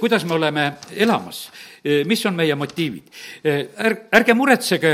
kuidas 0.00 0.24
me 0.28 0.36
oleme 0.36 0.66
elamas, 0.96 1.46
mis 2.06 2.26
on 2.26 2.36
meie 2.36 2.54
motiivid. 2.58 3.08
ärg-, 3.44 4.04
ärge 4.20 4.36
muretsege 4.36 4.92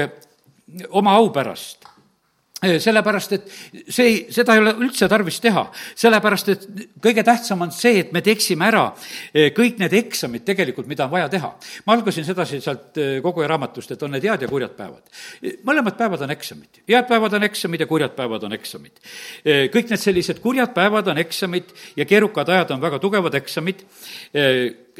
oma 0.94 1.18
au 1.18 1.33
pärast 1.35 1.85
sellepärast, 2.81 3.33
et 3.37 3.49
see 3.92 4.07
ei, 4.07 4.18
seda 4.33 4.55
ei 4.55 4.62
ole 4.62 4.75
üldse 4.85 5.09
tarvis 5.11 5.38
teha. 5.42 5.64
sellepärast, 6.01 6.51
et 6.53 6.66
kõige 7.03 7.25
tähtsam 7.27 7.62
on 7.66 7.73
see, 7.75 7.99
et 8.01 8.12
me 8.12 8.23
teeksime 8.25 8.66
ära 8.66 8.85
kõik 9.57 9.81
need 9.83 9.97
eksamid 9.99 10.44
tegelikult, 10.47 10.88
mida 10.90 11.07
on 11.07 11.12
vaja 11.12 11.29
teha. 11.33 11.53
ma 11.87 11.97
algasin 11.97 12.25
sedasi 12.25 12.61
sealt 12.64 13.01
kogu 13.23 13.47
raamatust, 13.47 13.92
et 13.92 14.03
on 14.03 14.14
need 14.14 14.25
head 14.25 14.47
ja 14.47 14.49
kurjad 14.49 14.77
päevad. 14.77 15.03
mõlemad 15.64 15.99
päevad 15.99 16.25
on 16.27 16.31
eksamid. 16.31 16.83
head 16.88 17.09
päevad 17.09 17.35
on 17.35 17.49
eksamid 17.51 17.81
ja 17.81 17.87
kurjad 17.90 18.16
päevad 18.16 18.44
on 18.44 18.53
eksamid. 18.53 19.03
kõik 19.44 19.90
need 19.90 20.01
sellised 20.01 20.40
kurjad 20.40 20.75
päevad 20.75 21.09
on 21.09 21.18
eksamid 21.18 21.75
ja 21.97 22.05
keerukad 22.05 22.49
ajad 22.49 22.70
on 22.70 22.81
väga 22.81 22.99
tugevad 22.99 23.35
eksamid 23.35 23.85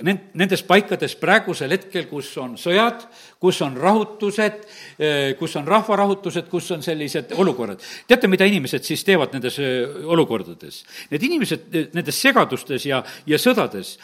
nend-, 0.02 0.33
nendes 0.35 0.62
paikades 0.66 1.14
praegusel 1.20 1.72
hetkel, 1.74 2.07
kus 2.11 2.30
on 2.40 2.57
sõjad, 2.61 3.04
kus 3.42 3.61
on 3.64 3.76
rahutused, 3.78 4.61
eh, 4.98 5.35
kus 5.38 5.57
on 5.61 5.68
rahvarahutused, 5.68 6.48
kus 6.50 6.70
on 6.74 6.83
sellised 6.83 7.35
olukorrad. 7.38 7.83
teate, 8.09 8.28
mida 8.28 8.48
inimesed 8.48 8.85
siis 8.85 9.04
teevad 9.04 9.35
nendes 9.37 9.59
eh, 9.59 9.85
olukordades? 10.04 10.83
Need 11.11 11.26
inimesed 11.30 11.66
eh, 11.74 11.88
nendes 11.94 12.20
segadustes 12.20 12.87
ja, 12.87 13.02
ja 13.26 13.38
sõdades 13.38 13.96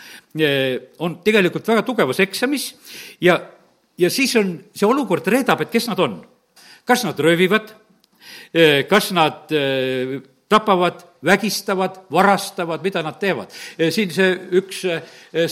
on 1.02 1.16
tegelikult 1.24 1.66
väga 1.66 1.82
tugevas 1.82 2.20
eksamis 2.22 2.70
ja, 3.20 3.40
ja 3.98 4.10
siis 4.10 4.36
on, 4.38 4.58
see 4.74 4.86
olukord 4.86 5.26
reedab, 5.26 5.64
et 5.64 5.72
kes 5.72 5.88
nad 5.90 5.98
on. 5.98 6.20
kas 6.84 7.04
nad 7.04 7.18
röövivad, 7.18 7.68
kas 8.88 9.10
nad 9.14 9.52
tapavad, 10.50 11.04
vägistavad, 11.24 12.00
varastavad, 12.10 12.82
mida 12.82 13.02
nad 13.06 13.18
teevad. 13.22 13.52
siin 13.90 14.10
see 14.10 14.32
üks 14.60 14.82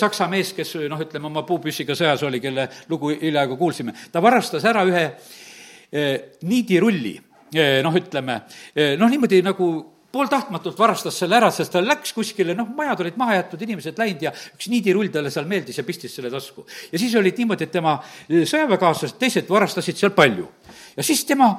saksa 0.00 0.26
mees, 0.30 0.50
kes 0.56 0.74
noh, 0.90 1.00
ütleme 1.04 1.30
oma 1.30 1.44
puupüssiga 1.46 1.94
sõjas 1.98 2.24
oli, 2.26 2.40
kelle 2.42 2.68
lugu 2.90 3.12
hiljaaegu 3.14 3.56
kuulsime, 3.60 3.94
ta 4.12 4.22
varastas 4.24 4.66
ära 4.66 4.82
ühe 4.88 5.04
niidirulli, 6.42 7.14
noh, 7.84 8.00
ütleme, 8.02 8.40
noh, 8.98 9.14
niimoodi 9.14 9.40
nagu 9.46 9.70
pooltahtmatult 10.12 10.78
varastas 10.78 11.18
selle 11.20 11.36
ära, 11.36 11.50
sest 11.52 11.72
ta 11.74 11.82
läks 11.84 12.14
kuskile, 12.16 12.54
noh, 12.56 12.68
majad 12.76 13.02
olid 13.04 13.16
maha 13.20 13.38
jäetud, 13.38 13.64
inimesed 13.66 13.98
läinud 14.00 14.24
ja 14.24 14.32
üks 14.32 14.70
niidirull 14.72 15.10
talle 15.12 15.30
seal 15.32 15.48
meeldis 15.48 15.78
ja 15.78 15.84
pistis 15.84 16.14
selle 16.16 16.30
tasku. 16.32 16.64
ja 16.92 16.98
siis 16.98 17.14
olid 17.20 17.36
niimoodi, 17.38 17.68
et 17.68 17.74
tema 17.74 17.98
sõjaväekaaslased, 18.28 19.18
teised 19.20 19.50
varastasid 19.52 20.00
seal 20.00 20.14
palju. 20.16 20.48
ja 20.96 21.04
siis 21.04 21.24
tema 21.28 21.52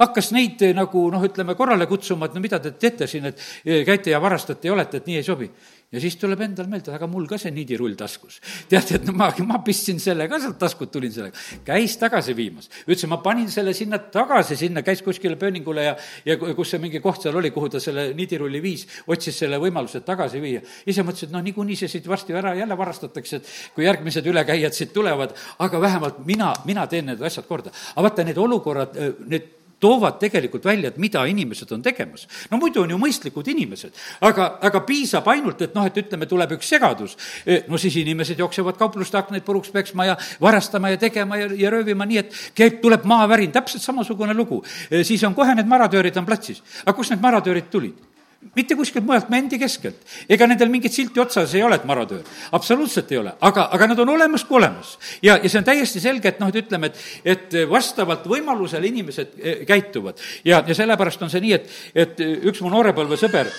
hakkas 0.00 0.32
neid 0.36 0.62
eh, 0.66 0.74
nagu 0.76 1.06
noh, 1.12 1.24
ütleme 1.24 1.56
korrale 1.58 1.88
kutsuma, 1.88 2.28
et 2.28 2.36
no 2.36 2.42
mida 2.44 2.60
te 2.62 2.74
teete 2.76 3.08
siin, 3.10 3.30
et 3.30 3.40
eh, 3.64 3.82
käite 3.86 4.12
ja 4.12 4.20
varastate 4.22 4.68
ja 4.68 4.74
olete, 4.76 5.00
et 5.00 5.10
nii 5.10 5.20
ei 5.20 5.26
sobi. 5.26 5.50
ja 5.94 6.00
siis 6.02 6.16
tuleb 6.18 6.40
endal 6.42 6.66
meelde, 6.66 6.90
aga 6.92 7.06
mul 7.06 7.28
ka 7.30 7.38
see 7.38 7.52
niidirull 7.54 7.94
taskus. 7.96 8.40
teate, 8.70 8.98
et 8.98 9.04
no 9.06 9.14
ma, 9.16 9.28
ma 9.46 9.60
pistsin 9.64 10.00
selle 10.02 10.26
ka 10.28 10.40
sealt 10.42 10.58
taskut, 10.58 10.90
tulin 10.92 11.12
sellega. 11.14 11.38
käis 11.64 11.96
tagasi 12.00 12.34
viimas. 12.36 12.68
ütlesin, 12.84 13.10
ma 13.12 13.20
panin 13.22 13.48
selle 13.52 13.74
sinna 13.74 14.00
tagasi, 14.12 14.58
sinna, 14.58 14.82
käis 14.86 15.02
kuskile 15.06 15.38
pööningule 15.40 15.86
ja, 15.86 15.96
ja 16.26 16.36
kus 16.38 16.74
see 16.74 16.82
mingi 16.82 17.00
koht 17.00 17.22
seal 17.22 17.38
oli, 17.38 17.52
kuhu 17.54 17.70
ta 17.72 17.80
selle 17.80 18.08
niidirulli 18.18 18.62
viis, 18.62 18.86
otsis 19.06 19.38
selle 19.44 19.60
võimaluse 19.62 20.02
tagasi 20.06 20.42
viia. 20.42 20.64
ise 20.86 21.06
mõtlesin, 21.06 21.30
et 21.30 21.36
noh, 21.38 21.44
niikuinii 21.46 21.78
see 21.78 21.92
siit 21.92 22.08
varsti 22.10 22.34
ära 22.36 22.54
jälle 22.58 22.78
varastatakse, 22.78 23.40
et 23.40 23.52
kui 23.74 23.86
järgmised 23.86 24.26
ülekäijad 24.26 24.74
siit 24.74 24.92
tulevad, 24.92 25.36
aga 25.62 25.80
vähemalt 25.80 26.24
mina, 26.26 26.52
mina 26.66 26.86
teen 26.90 27.12
need 27.12 27.22
asjad 27.22 27.46
korda. 27.46 27.70
aga 27.94 28.08
vaata, 28.08 28.26
need 28.26 28.42
olukorrad, 28.42 28.98
need 29.30 29.55
toovad 29.80 30.18
tegelikult 30.20 30.64
välja, 30.64 30.88
et 30.88 30.98
mida 31.02 31.24
inimesed 31.28 31.72
on 31.72 31.82
tegemas. 31.82 32.26
no 32.50 32.58
muidu 32.60 32.82
on 32.82 32.90
ju 32.90 32.98
mõistlikud 33.00 33.48
inimesed, 33.52 33.92
aga, 34.20 34.48
aga 34.62 34.80
piisab 34.88 35.28
ainult, 35.28 35.62
et 35.62 35.74
noh, 35.76 35.86
et 35.86 36.00
ütleme, 36.00 36.26
tuleb 36.26 36.56
üks 36.56 36.72
segadus, 36.72 37.16
e, 37.46 37.62
no 37.68 37.78
siis 37.78 37.96
inimesed 38.00 38.38
jooksevad 38.38 38.78
kaupluste 38.80 39.18
aknaid 39.18 39.44
puruks 39.44 39.70
peksma 39.74 40.08
ja 40.12 40.16
varastama 40.40 40.94
ja 40.94 41.00
tegema 41.00 41.36
ja, 41.36 41.50
ja 41.52 41.70
röövima 41.70 42.08
nii, 42.08 42.18
et 42.24 42.42
käib, 42.56 42.80
tuleb 42.82 43.04
maavärin, 43.04 43.52
täpselt 43.52 43.84
samasugune 43.84 44.34
lugu. 44.34 44.62
E, 44.90 45.04
siis 45.04 45.24
on 45.24 45.34
kohe 45.34 45.54
need 45.54 45.68
maratöörid 45.68 46.16
on 46.16 46.26
platsis. 46.26 46.62
aga 46.84 46.96
kust 46.96 47.12
need 47.12 47.24
maratöörid 47.24 47.70
tulid? 47.70 48.15
Mitte 48.54 48.76
kuskilt 48.76 49.04
mujalt, 49.06 49.28
me 49.32 49.38
endi 49.42 49.58
keskelt. 49.58 49.96
ega 50.28 50.46
nendel 50.46 50.70
mingit 50.72 50.92
silti 50.92 51.20
otsas 51.20 51.54
ei 51.54 51.62
ole, 51.62 51.78
et 51.80 51.84
maratöör. 51.84 52.24
absoluutselt 52.52 53.12
ei 53.12 53.18
ole, 53.18 53.32
aga, 53.40 53.68
aga 53.72 53.86
nad 53.92 53.98
on 53.98 54.08
olemas 54.14 54.44
kui 54.44 54.58
olemas. 54.58 54.98
ja, 55.22 55.38
ja 55.42 55.48
see 55.48 55.58
on 55.58 55.64
täiesti 55.64 56.00
selge, 56.00 56.28
et 56.28 56.40
noh, 56.40 56.48
et 56.52 56.60
ütleme, 56.62 56.90
et, 56.90 57.02
et 57.24 57.56
vastavalt 57.70 58.26
võimalusele 58.30 58.86
inimesed 58.86 59.38
eh, 59.38 59.64
käituvad. 59.66 60.20
ja, 60.44 60.62
ja 60.66 60.74
sellepärast 60.74 61.22
on 61.22 61.32
see 61.32 61.42
nii, 61.44 61.52
et, 61.56 61.72
et 61.94 62.22
üks 62.50 62.62
mu 62.64 62.70
noorepõlvesõber, 62.74 63.50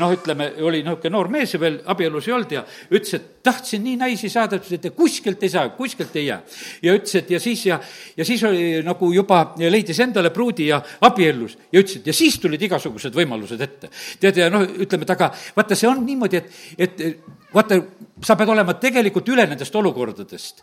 noh, 0.00 0.16
ütleme, 0.16 0.52
oli 0.62 0.82
niisugune 0.82 1.12
noor 1.12 1.30
mees 1.32 1.54
ja 1.54 1.60
veel 1.60 1.80
abielus 1.92 2.28
ei 2.28 2.36
olnud 2.36 2.52
ja 2.56 2.64
ütles, 2.90 3.14
et 3.18 3.42
tahtsin 3.42 3.82
nii 3.84 3.96
naisi 4.00 4.30
saada, 4.32 4.58
ütles, 4.60 4.78
et 4.78 4.94
kuskilt 4.96 5.42
ei 5.42 5.52
saa, 5.52 5.68
kuskilt 5.76 6.16
ei 6.16 6.26
jää. 6.26 6.40
ja 6.82 6.94
ütles, 6.96 7.14
et 7.18 7.30
ja 7.30 7.40
siis 7.40 7.66
ja, 7.66 7.80
ja 8.16 8.24
siis 8.24 8.42
oli 8.44 8.82
nagu 8.84 9.12
juba 9.12 9.42
leidis 9.58 10.00
endale 10.00 10.30
pruudi 10.30 10.68
ja 10.68 10.80
abiellus 11.00 11.56
ja 11.72 11.80
ütles, 11.82 12.00
et 12.00 12.06
ja 12.06 12.14
siis 12.16 12.38
tulid 12.40 12.62
igasugused 12.62 13.14
võimalused 13.14 13.60
ette. 13.60 13.90
tead, 14.20 14.31
ja 14.36 14.48
noh, 14.52 14.64
ütleme, 14.64 15.06
et 15.06 15.14
aga 15.14 15.30
vaata, 15.56 15.78
see 15.78 15.88
on 15.90 16.02
niimoodi, 16.06 16.40
et, 16.40 16.50
et 16.78 17.04
vaata, 17.54 17.80
sa 18.24 18.36
pead 18.36 18.48
olema 18.48 18.74
tegelikult 18.74 19.28
üle 19.28 19.46
nendest 19.46 19.74
olukordadest. 19.76 20.62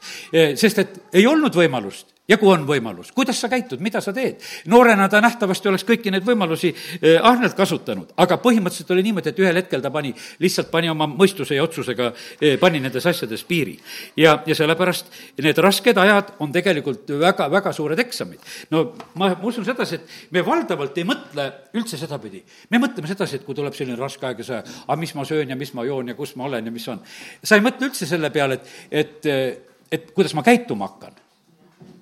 sest 0.56 0.80
et 0.80 1.02
ei 1.13 1.28
olnud 1.28 1.56
võimalust 1.56 2.19
ja 2.30 2.38
kui 2.38 2.52
on 2.54 2.65
võimalus, 2.67 3.10
kuidas 3.15 3.39
sa 3.41 3.50
käitud, 3.50 3.82
mida 3.82 4.02
sa 4.02 4.13
teed? 4.13 4.41
noorena 4.69 5.08
ta 5.10 5.22
nähtavasti 5.24 5.69
oleks 5.72 5.86
kõiki 5.88 6.12
neid 6.13 6.26
võimalusi 6.26 6.69
eh, 6.69 7.17
ahnelt 7.26 7.56
kasutanud, 7.58 8.13
aga 8.22 8.38
põhimõtteliselt 8.43 8.93
oli 8.93 9.04
niimoodi, 9.08 9.32
et 9.32 9.41
ühel 9.41 9.58
hetkel 9.62 9.82
ta 9.82 9.91
pani, 9.93 10.13
lihtsalt 10.43 10.69
pani 10.72 10.91
oma 10.91 11.08
mõistuse 11.10 11.58
ja 11.58 11.65
otsusega, 11.65 12.12
eh, 12.41 12.58
pani 12.62 12.82
nendes 12.84 13.06
asjades 13.10 13.43
piiri. 13.50 13.78
ja, 14.17 14.38
ja 14.45 14.56
sellepärast 14.56 15.10
need 15.41 15.58
rasked 15.58 15.98
ajad 15.98 16.34
on 16.39 16.54
tegelikult 16.54 17.10
väga, 17.19 17.50
väga 17.52 17.74
suured 17.74 18.00
eksamid. 18.00 18.39
no 18.72 18.84
ma, 19.15 19.34
ma 19.34 19.50
usun 19.50 19.65
sedasi, 19.65 19.95
et 19.95 20.32
me 20.32 20.45
valdavalt 20.45 20.98
ei 20.98 21.08
mõtle 21.10 21.50
üldse 21.74 21.98
sedapidi. 21.98 22.43
me 22.69 22.84
mõtleme 22.86 23.10
sedasi, 23.10 23.39
et 23.39 23.45
kui 23.45 23.58
tuleb 23.58 23.74
selline 23.74 23.98
raske 23.98 24.26
aeg 24.26 24.43
ja 24.43 24.45
sa, 24.45 24.62
aga 24.86 25.00
mis 25.00 25.15
ma 25.15 25.26
söön 25.26 25.50
ja 25.50 25.58
mis 25.58 25.74
ma 25.74 25.86
joon 25.86 26.13
ja 26.13 26.17
kus 26.17 26.36
ma 26.36 26.45
olen 26.45 26.65
ja 26.65 26.72
mis 26.72 26.88
on. 26.88 27.02
Sa 27.49 27.57
ei 27.57 27.65
mõtle 27.65 27.89
üldse 27.89 28.05
selle 28.09 28.29
peale, 28.33 28.59
et, 28.59 29.01
et, 29.03 29.73
et 29.91 30.13
kuidas 30.13 30.35
ma 30.38 30.45
käituma 30.45 30.91
hakkan 30.91 31.17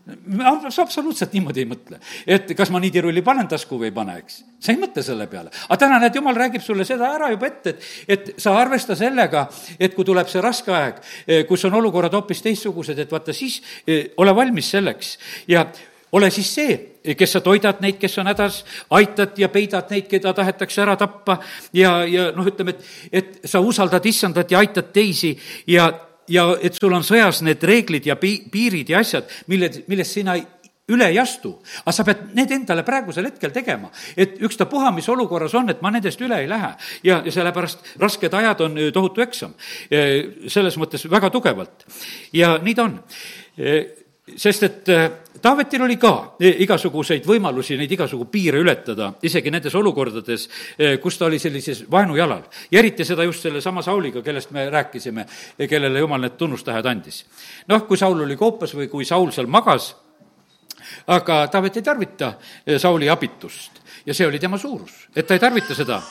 absoluutselt 0.07 1.33
niimoodi 1.35 1.63
ei 1.63 1.67
mõtle, 1.67 1.97
et 2.27 2.51
kas 2.55 2.69
ma 2.71 2.79
niidirulli 2.79 3.19
panen 3.25 3.47
tasku 3.51 3.79
või 3.79 3.89
ei 3.89 3.95
pane, 3.95 4.15
eks. 4.21 4.37
sa 4.63 4.71
ei 4.71 4.79
mõtle 4.79 5.03
selle 5.03 5.27
peale. 5.27 5.51
aga 5.67 5.77
täna 5.81 5.99
näed, 5.99 6.15
jumal 6.15 6.37
räägib 6.37 6.63
sulle 6.63 6.85
seda 6.87 7.09
ära 7.17 7.27
juba 7.33 7.49
ette, 7.49 7.73
et, 7.75 7.89
et 8.07 8.29
sa 8.39 8.55
arvesta 8.59 8.95
sellega, 8.95 9.47
et 9.79 9.95
kui 9.95 10.07
tuleb 10.07 10.31
see 10.31 10.43
raske 10.43 10.71
aeg, 10.71 11.01
kus 11.49 11.67
on 11.67 11.75
olukorrad 11.81 12.15
hoopis 12.15 12.43
teistsugused, 12.45 12.99
et 13.03 13.11
vaata 13.11 13.35
siis 13.35 13.59
ole 14.17 14.35
valmis 14.35 14.71
selleks 14.77 15.17
ja 15.51 15.65
ole 16.15 16.31
siis 16.31 16.53
see, 16.55 16.77
kes 17.15 17.37
sa 17.37 17.41
toidad 17.45 17.81
neid, 17.83 17.99
kes 18.01 18.17
on 18.17 18.27
hädas, 18.31 18.63
aitad 18.97 19.37
ja 19.39 19.49
peidad 19.53 19.91
neid, 19.93 20.07
keda 20.09 20.33
tahetakse 20.33 20.81
ära 20.83 20.97
tappa 20.99 21.39
ja, 21.73 22.01
ja 22.07 22.31
noh, 22.35 22.47
ütleme, 22.47 22.75
et, 22.75 22.91
et 23.11 23.47
sa 23.47 23.61
usaldad 23.63 24.05
issandat 24.05 24.51
ja 24.51 24.59
aitad 24.63 24.91
teisi 24.93 25.37
ja 25.67 25.91
ja 26.27 26.43
et 26.59 26.75
sul 26.75 26.91
on 26.91 27.05
sõjas 27.07 27.39
need 27.45 27.61
reeglid 27.63 28.07
ja 28.09 28.17
pi-, 28.19 28.41
piirid 28.51 28.89
ja 28.91 28.99
asjad, 28.99 29.29
mille, 29.47 29.69
millest 29.87 30.17
sina 30.17 30.35
üle 30.91 31.07
ei 31.11 31.19
astu, 31.19 31.53
aga 31.83 31.93
sa 31.95 32.03
pead 32.07 32.33
need 32.35 32.51
endale 32.55 32.83
praegusel 32.87 33.27
hetkel 33.27 33.51
tegema. 33.55 33.89
et 34.15 34.35
ükstapuha, 34.43 34.91
mis 34.95 35.07
olukorras 35.09 35.55
on, 35.55 35.69
et 35.69 35.81
ma 35.83 35.91
nendest 35.91 36.21
üle 36.23 36.39
ei 36.43 36.47
lähe. 36.47 36.73
ja, 37.03 37.21
ja 37.25 37.31
sellepärast 37.31 37.99
rasked 37.99 38.33
ajad 38.33 38.61
on 38.61 38.75
tohutu 38.93 39.21
eksam. 39.21 39.53
selles 40.47 40.77
mõttes 40.77 41.07
väga 41.11 41.29
tugevalt. 41.29 41.87
ja 42.33 42.57
nii 42.63 42.75
ta 42.75 42.83
on 42.83 42.99
sest 44.35 44.63
et 44.67 44.89
äh, 44.91 45.07
Taavetil 45.41 45.83
oli 45.85 45.97
ka 46.01 46.11
e, 46.39 46.49
igasuguseid 46.63 47.25
võimalusi 47.27 47.77
neid 47.77 47.91
igasugu 47.91 48.27
piire 48.31 48.59
ületada, 48.61 49.11
isegi 49.25 49.51
nendes 49.53 49.75
olukordades, 49.75 50.47
e, 50.77 50.97
kus 51.03 51.17
ta 51.17 51.27
oli 51.27 51.39
sellises 51.39 51.83
vaenujalal. 51.91 52.43
ja 52.71 52.79
eriti 52.79 53.05
seda 53.05 53.23
just 53.23 53.45
sellesama 53.45 53.81
Sauliga, 53.81 54.21
kellest 54.21 54.51
me 54.51 54.69
rääkisime, 54.69 55.25
kellele 55.69 55.99
jumal 55.99 56.21
need 56.21 56.37
tunnustähed 56.37 56.85
andis. 56.85 57.25
noh, 57.67 57.87
kui 57.87 57.97
Saul 57.97 58.21
oli 58.21 58.35
koopas 58.35 58.75
või 58.75 58.87
kui 58.87 59.05
Saul 59.05 59.31
seal 59.31 59.47
magas, 59.47 59.95
aga 61.07 61.47
Taavet 61.47 61.77
ei 61.77 61.83
tarvita 61.83 62.33
e, 62.65 62.79
Sauli 62.79 63.09
abitust 63.09 63.81
ja 64.05 64.13
see 64.13 64.27
oli 64.27 64.39
tema 64.39 64.57
suurus, 64.57 65.07
et 65.15 65.27
ta 65.27 65.33
ei 65.33 65.39
tarvita 65.39 65.75
seda. 65.75 66.01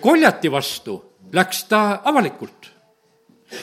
Koljati 0.00 0.50
vastu 0.50 0.96
läks 1.32 1.64
ta 1.68 2.00
avalikult 2.04 2.75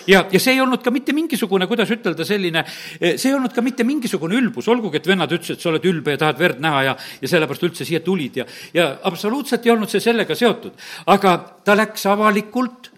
ja, 0.08 0.24
ja 0.32 0.40
see 0.40 0.56
ei 0.56 0.62
olnud 0.64 0.84
ka 0.84 0.92
mitte 0.94 1.16
mingisugune, 1.16 1.68
kuidas 1.68 1.92
ütelda, 1.94 2.26
selline, 2.28 2.64
eh, 3.00 3.18
see 3.18 3.32
ei 3.32 3.38
olnud 3.38 3.54
ka 3.56 3.64
mitte 3.66 3.86
mingisugune 3.88 4.38
ülbus, 4.40 4.68
olgugi 4.72 5.02
et 5.02 5.08
vennad 5.08 5.32
ütlesid, 5.36 5.62
sa 5.62 5.72
oled 5.74 5.86
ülbe 5.90 6.16
ja 6.16 6.24
tahad 6.26 6.40
verd 6.40 6.64
näha 6.64 6.84
ja, 6.90 6.96
ja 7.22 7.32
sellepärast 7.36 7.68
üldse 7.70 7.88
siia 7.88 8.04
tulid 8.06 8.42
ja, 8.42 8.48
ja 8.74 8.90
absoluutselt 9.10 9.66
ei 9.66 9.76
olnud 9.76 9.92
see 9.92 10.04
sellega 10.04 10.36
seotud. 10.36 10.76
aga 11.14 11.38
ta 11.66 11.78
läks 11.78 12.06
avalikult 12.10 12.92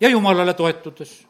ja 0.00 0.10
jumalale 0.12 0.54
toetudes 0.58 1.20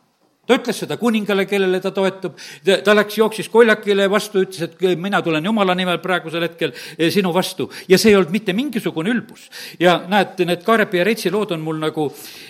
ta 0.46 0.56
ütles 0.58 0.80
seda 0.82 0.96
kuningale, 0.98 1.44
kellele 1.46 1.78
ta 1.82 1.92
toetub, 1.94 2.38
ta 2.66 2.94
läks, 2.96 3.14
jooksis 3.20 3.48
koljakile 3.52 4.08
vastu, 4.10 4.42
ütles, 4.42 4.64
et 4.66 4.98
mina 4.98 5.20
tulen 5.22 5.44
Jumala 5.46 5.76
nimel 5.78 6.00
praegusel 6.02 6.48
hetkel 6.48 6.72
eh, 6.72 7.12
sinu 7.14 7.30
vastu. 7.34 7.68
ja 7.88 7.98
see 7.98 8.10
ei 8.10 8.18
olnud 8.18 8.34
mitte 8.34 8.52
mingisugune 8.56 9.12
ülbus. 9.14 9.46
ja 9.80 10.00
näed, 10.10 10.42
need 10.48 10.64
Kaarepi 10.66 10.98
ja 10.98 11.06
Reitsi 11.06 11.30
lood 11.30 11.54
on 11.54 11.62
mul 11.62 11.78
nagu 11.82 12.08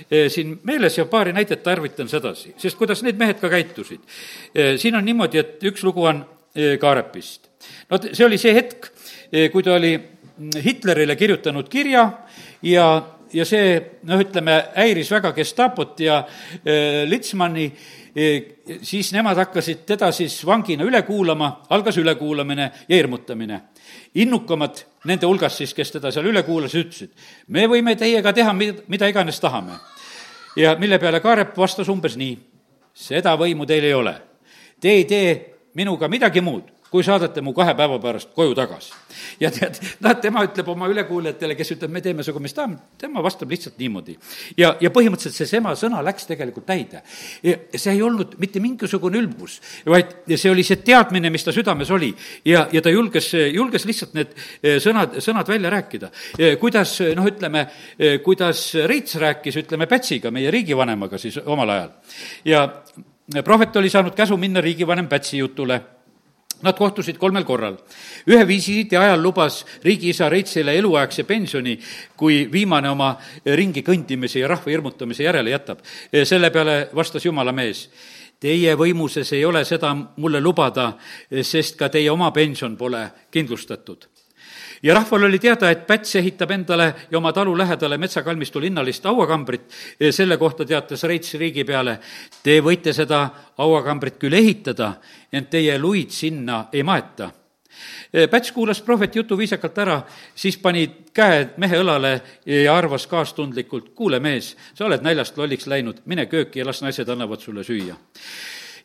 eh, 0.09 0.31
siin 0.33 0.59
meeles 0.65 0.97
ja 0.99 1.05
paari 1.05 1.37
näidet 1.37 1.63
tarvitan 1.63 2.09
sedasi, 2.09 2.55
sest 2.57 2.81
kuidas 2.81 3.03
need 3.05 3.21
mehed 3.21 3.41
ka 3.41 3.53
käitusid. 3.53 4.01
Eh, 4.55 4.79
siin 4.81 4.97
on 4.97 5.05
niimoodi, 5.05 5.39
et 5.39 5.69
üks 5.73 5.85
lugu 5.85 6.09
on 6.09 6.25
Kaarepist. 6.53 7.49
no 7.89 7.97
see 8.03 8.25
oli 8.27 8.37
see 8.37 8.53
hetk, 8.53 8.91
kui 9.53 9.63
ta 9.65 9.77
oli 9.79 9.95
Hitlerile 10.65 11.17
kirjutanud 11.17 11.69
kirja 11.73 12.11
ja 12.63 12.87
ja 13.33 13.45
see, 13.49 13.75
noh, 14.09 14.21
ütleme, 14.21 14.59
häiris 14.77 15.11
väga 15.13 15.33
Gestapot 15.37 16.01
ja 16.01 16.19
äh, 16.23 17.03
Litsmanni 17.09 17.67
e,, 18.15 18.29
siis 18.85 19.13
nemad 19.15 19.39
hakkasid 19.41 19.85
teda 19.89 20.11
siis 20.13 20.37
vangina 20.47 20.85
üle 20.85 21.03
kuulama, 21.07 21.53
algas 21.71 21.99
ülekuulamine 21.99 22.71
ja 22.89 22.97
hirmutamine. 22.97 23.61
innukamad 24.15 24.85
nende 25.05 25.27
hulgas 25.27 25.57
siis, 25.57 25.75
kes 25.75 25.91
teda 25.91 26.13
seal 26.13 26.27
üle 26.29 26.43
kuulasid, 26.43 26.87
ütlesid, 26.87 27.11
me 27.49 27.67
võime 27.67 27.97
teiega 27.97 28.33
teha 28.33 28.53
mida, 28.53 28.83
mida 28.89 29.09
iganes 29.09 29.41
tahame. 29.41 29.79
ja 30.57 30.77
mille 30.79 30.99
peale 30.99 31.21
Kaarep 31.21 31.57
vastas 31.59 31.89
umbes 31.89 32.17
nii, 32.17 32.39
seda 32.95 33.37
võimu 33.37 33.67
teil 33.67 33.85
ei 33.85 33.95
ole. 33.95 34.15
Te 34.81 34.89
ei 34.89 35.05
tee 35.05 35.35
minuga 35.75 36.09
midagi 36.09 36.41
muud 36.41 36.82
kui 36.93 37.05
saadate 37.05 37.41
mu 37.41 37.55
kahe 37.57 37.73
päeva 37.77 37.97
pärast 38.01 38.35
koju 38.37 38.53
tagasi. 38.57 38.93
ja 39.41 39.51
tead, 39.53 39.79
noh, 40.05 40.15
tema 40.21 40.43
ütleb 40.45 40.69
oma 40.69 40.89
ülekuulajatele, 40.93 41.57
kes 41.57 41.73
ütleb, 41.77 41.93
me 41.95 42.03
teeme 42.05 42.25
sinuga, 42.25 42.43
mis 42.45 42.55
tahame, 42.57 42.77
tema 43.01 43.23
vastab 43.25 43.51
lihtsalt 43.53 43.79
niimoodi. 43.81 44.17
ja, 44.61 44.75
ja 44.81 44.91
põhimõtteliselt 44.93 45.39
see 45.39 45.57
tema 45.57 45.73
sõna 45.79 46.03
läks 46.05 46.29
tegelikult 46.29 46.67
täide. 46.69 47.01
see 47.43 47.95
ei 47.95 48.03
olnud 48.05 48.37
mitte 48.43 48.61
mingisugune 48.61 49.23
ülbus, 49.23 49.59
vaid 49.89 50.13
see 50.35 50.53
oli 50.53 50.65
see 50.67 50.83
teadmine, 50.85 51.31
mis 51.33 51.47
ta 51.47 51.55
südames 51.57 51.91
oli. 51.91 52.13
ja, 52.45 52.67
ja 52.73 52.83
ta 52.85 52.93
julges, 52.93 53.31
julges 53.55 53.89
lihtsalt 53.89 54.13
need 54.19 54.37
eh, 54.37 54.77
sõnad, 54.83 55.17
sõnad 55.25 55.49
välja 55.49 55.73
rääkida. 55.73 56.13
kuidas, 56.61 56.99
noh, 57.17 57.31
ütleme, 57.33 57.65
kuidas 58.25 58.67
Reits 58.87 59.17
rääkis, 59.17 59.57
ütleme, 59.65 59.89
Pätsiga, 59.89 60.31
meie 60.31 60.51
riigivanemaga 60.53 61.19
siis 61.19 61.41
omal 61.45 61.73
ajal. 61.73 61.91
ja 62.45 62.67
prohvet 63.45 63.77
oli 63.77 63.89
saanud 63.91 64.15
käsu 64.15 64.37
minna 64.37 64.61
riigivanem 64.61 65.09
Pätsi 65.09 65.39
jutule 65.39 65.81
Nad 66.63 66.79
kohtusid 66.79 67.19
kolmel 67.19 67.45
korral. 67.45 67.77
ühe 68.27 68.47
visiidi 68.47 68.97
ajal 68.97 69.23
lubas 69.23 69.65
riigiisa 69.85 70.29
Reitsile 70.29 70.77
eluaegse 70.79 71.25
pensioni, 71.25 71.79
kui 72.17 72.49
viimane 72.53 72.91
oma 72.91 73.17
ringi 73.47 73.83
kõndimise 73.83 74.39
ja 74.39 74.49
rahva 74.49 74.71
hirmutamise 74.71 75.23
järele 75.23 75.51
jätab. 75.51 75.79
selle 76.25 76.51
peale 76.51 76.89
vastas 76.95 77.25
jumala 77.25 77.53
mees, 77.53 77.89
teie 78.41 78.75
võimuses 78.77 79.33
ei 79.33 79.45
ole 79.45 79.65
seda 79.65 79.95
mulle 79.95 80.41
lubada, 80.41 80.93
sest 81.43 81.77
ka 81.77 81.89
teie 81.89 82.11
oma 82.11 82.31
pension 82.31 82.77
pole 82.77 83.11
kindlustatud 83.31 84.12
ja 84.83 84.95
rahval 84.95 85.23
oli 85.23 85.39
teada, 85.39 85.71
et 85.71 85.87
Päts 85.87 86.17
ehitab 86.17 86.51
endale 86.51 86.95
ja 87.11 87.19
oma 87.19 87.33
talu 87.33 87.59
lähedale 87.59 87.99
metsakalmistu 87.99 88.61
linnalist 88.61 89.05
hauakambrit. 89.05 89.63
selle 90.11 90.37
kohta 90.37 90.65
teatas 90.65 91.03
Reits 91.03 91.35
riigi 91.35 91.65
peale, 91.65 91.99
te 92.43 92.61
võite 92.61 92.93
seda 92.93 93.29
hauakambrit 93.59 94.19
küll 94.19 94.33
ehitada, 94.33 94.95
ent 95.33 95.51
teie 95.51 95.79
luid 95.79 96.11
sinna 96.11 96.67
ei 96.73 96.83
maeta 96.83 97.31
Päts 98.31 98.53
kuulas 98.53 98.83
prohveti 98.83 99.19
jutu 99.19 99.39
viisakalt 99.39 99.79
ära, 99.79 100.03
siis 100.35 100.59
pani 100.61 100.85
käe 101.15 101.49
mehe 101.57 101.79
õlale 101.81 102.11
ja 102.47 102.77
arvas 102.77 103.07
kaastundlikult, 103.09 103.95
kuule 103.97 104.21
mees, 104.21 104.53
sa 104.75 104.85
oled 104.85 105.03
näljast 105.03 105.39
lolliks 105.39 105.67
läinud, 105.67 106.03
mine 106.05 106.27
kööki 106.27 106.61
ja 106.61 106.67
las 106.69 106.83
naised 106.85 107.09
annavad 107.09 107.41
sulle 107.41 107.65
süüa 107.65 107.97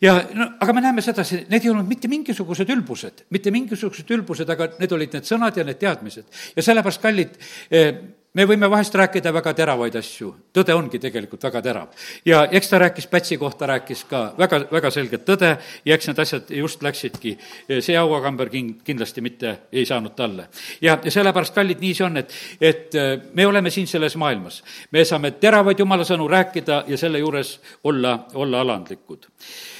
ja 0.01 0.17
no 0.33 0.49
aga 0.59 0.73
me 0.73 0.81
näeme 0.81 1.01
sedasi, 1.01 1.45
need 1.49 1.65
ei 1.65 1.71
olnud 1.71 1.87
mitte 1.89 2.09
mingisugused 2.11 2.69
ülbused, 2.73 3.25
mitte 3.33 3.51
mingisugused 3.53 4.11
ülbused, 4.17 4.49
aga 4.49 4.71
need 4.77 4.93
olid 4.93 5.17
need 5.17 5.27
sõnad 5.27 5.57
ja 5.57 5.65
need 5.67 5.81
teadmised. 5.81 6.27
ja 6.55 6.63
sellepärast, 6.63 7.01
kallid, 7.01 7.35
eh, 7.71 7.91
me 8.37 8.45
võime 8.45 8.69
vahest 8.69 8.95
rääkida 8.95 9.31
väga 9.33 9.53
teravaid 9.57 9.95
asju, 9.97 10.29
tõde 10.53 10.75
ongi 10.77 10.99
tegelikult 11.01 11.43
väga 11.47 11.61
terav. 11.61 11.87
ja 12.25 12.43
eks 12.51 12.69
ta 12.69 12.79
rääkis 12.79 13.07
Pätsi 13.07 13.37
kohta, 13.37 13.67
rääkis 13.67 14.03
ka 14.09 14.33
väga, 14.37 14.59
väga 14.71 14.91
selget 14.91 15.25
tõde 15.25 15.57
ja 15.85 15.95
eks 15.95 16.07
need 16.07 16.19
asjad 16.19 16.51
just 16.59 16.83
läksidki, 16.83 17.37
see 17.79 17.97
hauakamber 17.97 18.49
king-, 18.49 18.83
kindlasti 18.83 19.21
mitte 19.21 19.57
ei 19.71 19.85
saanud 19.85 20.15
talle. 20.15 20.49
ja, 20.81 20.99
ja 21.03 21.11
sellepärast, 21.11 21.55
kallid, 21.55 21.81
nii 21.81 21.93
see 21.93 22.05
on, 22.05 22.17
et, 22.17 22.35
et 22.61 22.95
äh, 22.95 23.15
me 23.33 23.47
oleme 23.47 23.69
siin 23.73 23.87
selles 23.87 24.15
maailmas. 24.15 24.63
me 24.91 25.05
saame 25.05 25.31
teravaid 25.31 25.79
jumala 25.79 26.03
sõnu 26.03 26.27
rääkida 26.29 26.83
ja 26.87 26.97
selle 26.97 27.19
juures 27.19 27.59
olla, 27.83 28.27
olla 28.33 28.61
alandlikud 28.61 29.27
Eh, 29.27 29.76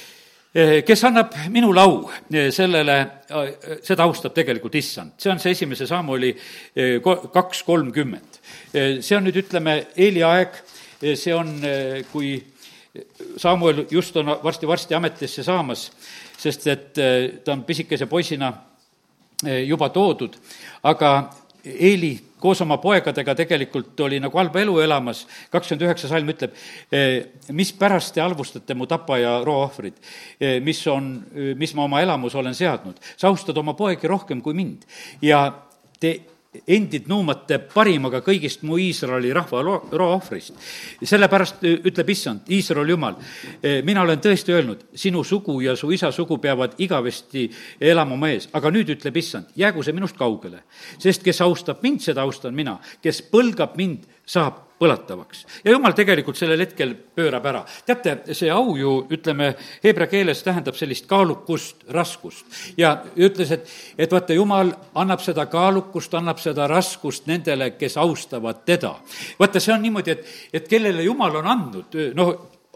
kes 0.54 1.04
annab 1.04 1.34
minule 1.52 1.80
au, 1.80 2.10
eh, 2.32 2.50
sellele, 2.50 2.96
eh, 3.28 3.80
seda 3.84 4.04
austab 4.04 4.32
tegelikult 4.34 4.74
issand. 4.74 5.12
see 5.18 5.30
on 5.30 5.38
see 5.38 5.50
esimese 5.50 5.86
Samuli 5.86 6.36
kaks 7.32 7.62
kolmkümmend. 7.62 8.40
see 8.72 9.16
on 9.16 9.24
nüüd, 9.24 9.36
ütleme, 9.36 9.86
Eeli 9.96 10.22
aeg, 10.22 10.48
see 11.14 11.34
on, 11.34 11.60
kui 12.12 12.42
Samuel 13.36 13.86
just 13.90 14.16
on 14.16 14.26
varsti-varsti 14.42 14.94
ametisse 14.94 15.42
saamas, 15.42 15.90
sest 16.38 16.66
et 16.66 16.94
ta 17.44 17.52
on 17.52 17.64
pisikese 17.64 18.06
poisina 18.06 18.52
juba 19.44 19.88
toodud, 19.88 20.34
aga 20.82 21.30
Eeli 21.64 22.27
koos 22.40 22.60
oma 22.64 22.78
poegadega 22.82 23.34
tegelikult 23.38 24.00
oli 24.06 24.20
nagu 24.22 24.38
halba 24.38 24.62
elu 24.62 24.78
elamas, 24.84 25.24
kakskümmend 25.52 25.86
üheksa 25.88 26.10
salm 26.10 26.32
ütleb, 26.32 26.56
eh, 26.92 27.28
mispärast 27.52 28.14
te 28.14 28.24
halvustate 28.24 28.74
mu 28.78 28.86
tapa 28.86 29.18
ja 29.18 29.38
roohvrid, 29.44 29.98
eh, 30.40 30.58
mis 30.64 30.86
on, 30.86 31.12
mis 31.58 31.74
ma 31.74 31.84
oma 31.84 32.02
elamus 32.02 32.34
olen 32.34 32.54
seadnud. 32.54 32.98
sa 33.16 33.28
austad 33.28 33.56
oma 33.56 33.74
poegi 33.74 34.06
rohkem 34.06 34.42
kui 34.42 34.54
mind 34.54 34.84
ja 35.22 35.52
te 36.00 36.20
endid 36.66 37.08
nuumate 37.10 37.58
parimaga 37.60 38.22
kõigist 38.24 38.62
mu 38.64 38.78
Iisraeli 38.80 39.32
rahva 39.36 39.60
roaohvrist. 39.92 40.54
sellepärast 41.04 41.62
ütleb 41.62 42.10
issand, 42.10 42.48
Iisraeli 42.48 42.94
jumal, 42.94 43.18
mina 43.84 44.02
olen 44.02 44.20
tõesti 44.24 44.54
öelnud, 44.56 44.86
sinu 44.94 45.24
sugu 45.24 45.60
ja 45.60 45.76
su 45.76 45.90
isa 45.92 46.10
sugu 46.12 46.38
peavad 46.38 46.78
igavesti 46.78 47.50
elama 47.80 48.16
oma 48.16 48.30
ees, 48.32 48.48
aga 48.52 48.72
nüüd 48.72 48.94
ütleb 48.96 49.16
issand, 49.20 49.52
jäägu 49.56 49.84
see 49.84 49.92
minust 49.92 50.16
kaugele. 50.16 50.62
sest 50.98 51.22
kes 51.22 51.40
austab 51.40 51.82
mind, 51.82 52.00
seda 52.00 52.22
austan 52.22 52.54
mina, 52.54 52.78
kes 53.02 53.22
põlgab 53.30 53.76
mind, 53.76 54.08
saab 54.28 54.64
põlatavaks. 54.78 55.44
ja 55.64 55.72
jumal 55.72 55.94
tegelikult 55.96 56.38
sellel 56.38 56.60
hetkel 56.62 56.94
pöörab 56.94 57.46
ära. 57.50 57.62
teate, 57.86 58.34
see 58.34 58.50
au 58.52 58.76
ju, 58.76 58.92
ütleme, 59.10 59.54
heebrea 59.84 60.06
keeles 60.06 60.42
tähendab 60.46 60.76
sellist 60.78 61.06
kaalukust, 61.10 61.84
raskust. 61.94 62.46
ja 62.76 62.94
ütles, 63.16 63.50
et, 63.52 63.70
et 63.98 64.12
vaata, 64.12 64.36
jumal 64.36 64.72
annab 64.94 65.24
seda 65.24 65.46
kaalukust, 65.46 66.14
annab 66.14 66.38
seda 66.42 66.68
raskust 66.70 67.26
nendele, 67.26 67.72
kes 67.78 67.96
austavad 67.96 68.62
teda. 68.64 68.94
vaata, 69.40 69.60
see 69.60 69.74
on 69.74 69.82
niimoodi, 69.82 70.14
et, 70.14 70.36
et 70.52 70.68
kellele 70.68 71.02
jumal 71.02 71.40
on 71.42 71.50
andnud, 71.54 71.98
noh, 72.14 72.34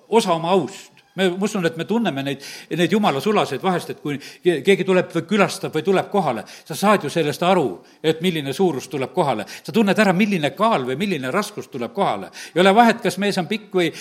osa 0.09 0.34
oma 0.34 0.50
aust, 0.57 0.91
me, 1.14 1.28
ma 1.30 1.44
usun, 1.44 1.66
et 1.66 1.76
me 1.76 1.84
tunneme 1.88 2.22
neid, 2.24 2.44
neid 2.76 2.92
jumala 2.92 3.20
sulaseid 3.20 3.62
vahest, 3.62 3.90
et 3.92 4.00
kui 4.02 4.18
keegi 4.42 4.86
tuleb 4.88 5.10
või 5.12 5.26
külastab 5.28 5.74
või 5.76 5.84
tuleb 5.86 6.08
kohale, 6.12 6.44
sa 6.64 6.76
saad 6.78 7.04
ju 7.04 7.10
sellest 7.12 7.42
aru, 7.46 7.66
et 8.02 8.22
milline 8.24 8.52
suurus 8.56 8.88
tuleb 8.88 9.12
kohale. 9.14 9.46
sa 9.62 9.72
tunned 9.72 9.98
ära, 9.98 10.12
milline 10.12 10.50
kaal 10.56 10.86
või 10.88 10.96
milline 10.96 11.30
raskus 11.30 11.68
tuleb 11.68 11.92
kohale. 11.92 12.30
ei 12.54 12.60
ole 12.60 12.74
vahet, 12.74 13.00
kas 13.02 13.18
mees 13.18 13.38
on 13.38 13.46
pikk 13.46 13.74
või, 13.74 13.92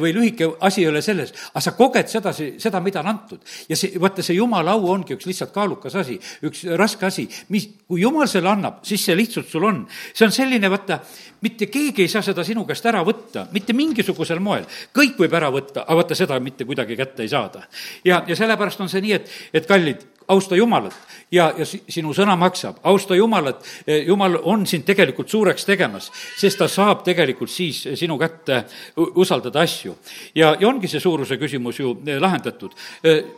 või 0.00 0.14
lühike, 0.14 0.50
asi 0.60 0.82
ei 0.82 0.88
ole 0.88 1.02
selles, 1.02 1.32
aga 1.52 1.60
sa 1.60 1.72
koged 1.72 2.08
sedasi, 2.08 2.54
seda, 2.58 2.80
mida 2.80 3.00
on 3.00 3.06
antud. 3.14 3.40
ja 3.68 3.76
see, 3.76 3.98
vaata, 4.00 4.22
see 4.22 4.36
jumala 4.36 4.72
au 4.76 4.90
ongi 4.92 5.16
üks 5.16 5.26
lihtsalt 5.26 5.52
kaalukas 5.54 5.96
asi, 5.96 6.18
üks 6.44 6.64
raske 6.76 7.06
asi, 7.06 7.28
mis, 7.48 7.68
kui 7.88 8.02
jumal 8.02 8.28
selle 8.28 8.50
annab, 8.50 8.82
siis 8.86 9.04
see 9.04 9.16
lihtsalt 9.16 9.48
sul 9.48 9.64
on. 9.68 9.86
see 10.12 10.26
on 10.26 10.32
selline, 10.34 10.70
vaata, 10.70 11.00
mitte 11.40 11.68
keegi 11.70 12.02
ei 12.04 12.10
saa 12.10 12.22
seda 12.24 12.44
sinu 12.46 12.64
käest 12.68 12.86
ära 12.88 13.02
võtta, 13.06 13.46
mitte 13.52 13.74
mingisugusel 13.76 14.40
moel. 14.42 14.66
kõik 14.94 15.18
võib 15.22 15.34
ära 15.38 15.50
võtta, 15.54 15.84
aga 15.84 15.98
vaata, 16.00 16.18
seda 16.18 16.38
mitte 16.42 16.57
kuidagi 16.64 16.96
kätte 16.96 17.22
ei 17.22 17.28
saada. 17.28 17.62
ja, 18.04 18.22
ja 18.26 18.36
sellepärast 18.36 18.80
on 18.80 18.88
see 18.88 19.00
nii, 19.04 19.12
et, 19.12 19.30
et 19.54 19.66
kallid, 19.66 20.06
austa 20.28 20.56
Jumalat 20.56 20.94
ja, 21.32 21.52
ja 21.56 21.64
sinu 21.66 22.12
sõna 22.16 22.36
maksab, 22.38 22.80
austa 22.86 23.16
Jumalat, 23.16 23.64
Jumal 24.06 24.38
on 24.42 24.66
sind 24.66 24.84
tegelikult 24.88 25.28
suureks 25.28 25.64
tegemas, 25.68 26.10
sest 26.38 26.60
ta 26.60 26.68
saab 26.68 27.02
tegelikult 27.06 27.50
siis 27.50 27.80
sinu 27.98 28.18
kätte 28.20 28.62
usaldada 28.96 29.62
asju. 29.64 29.96
ja, 30.34 30.54
ja 30.60 30.68
ongi 30.68 30.88
see 30.88 31.00
suuruse 31.00 31.38
küsimus 31.40 31.80
ju 31.80 31.94
lahendatud. 32.20 32.76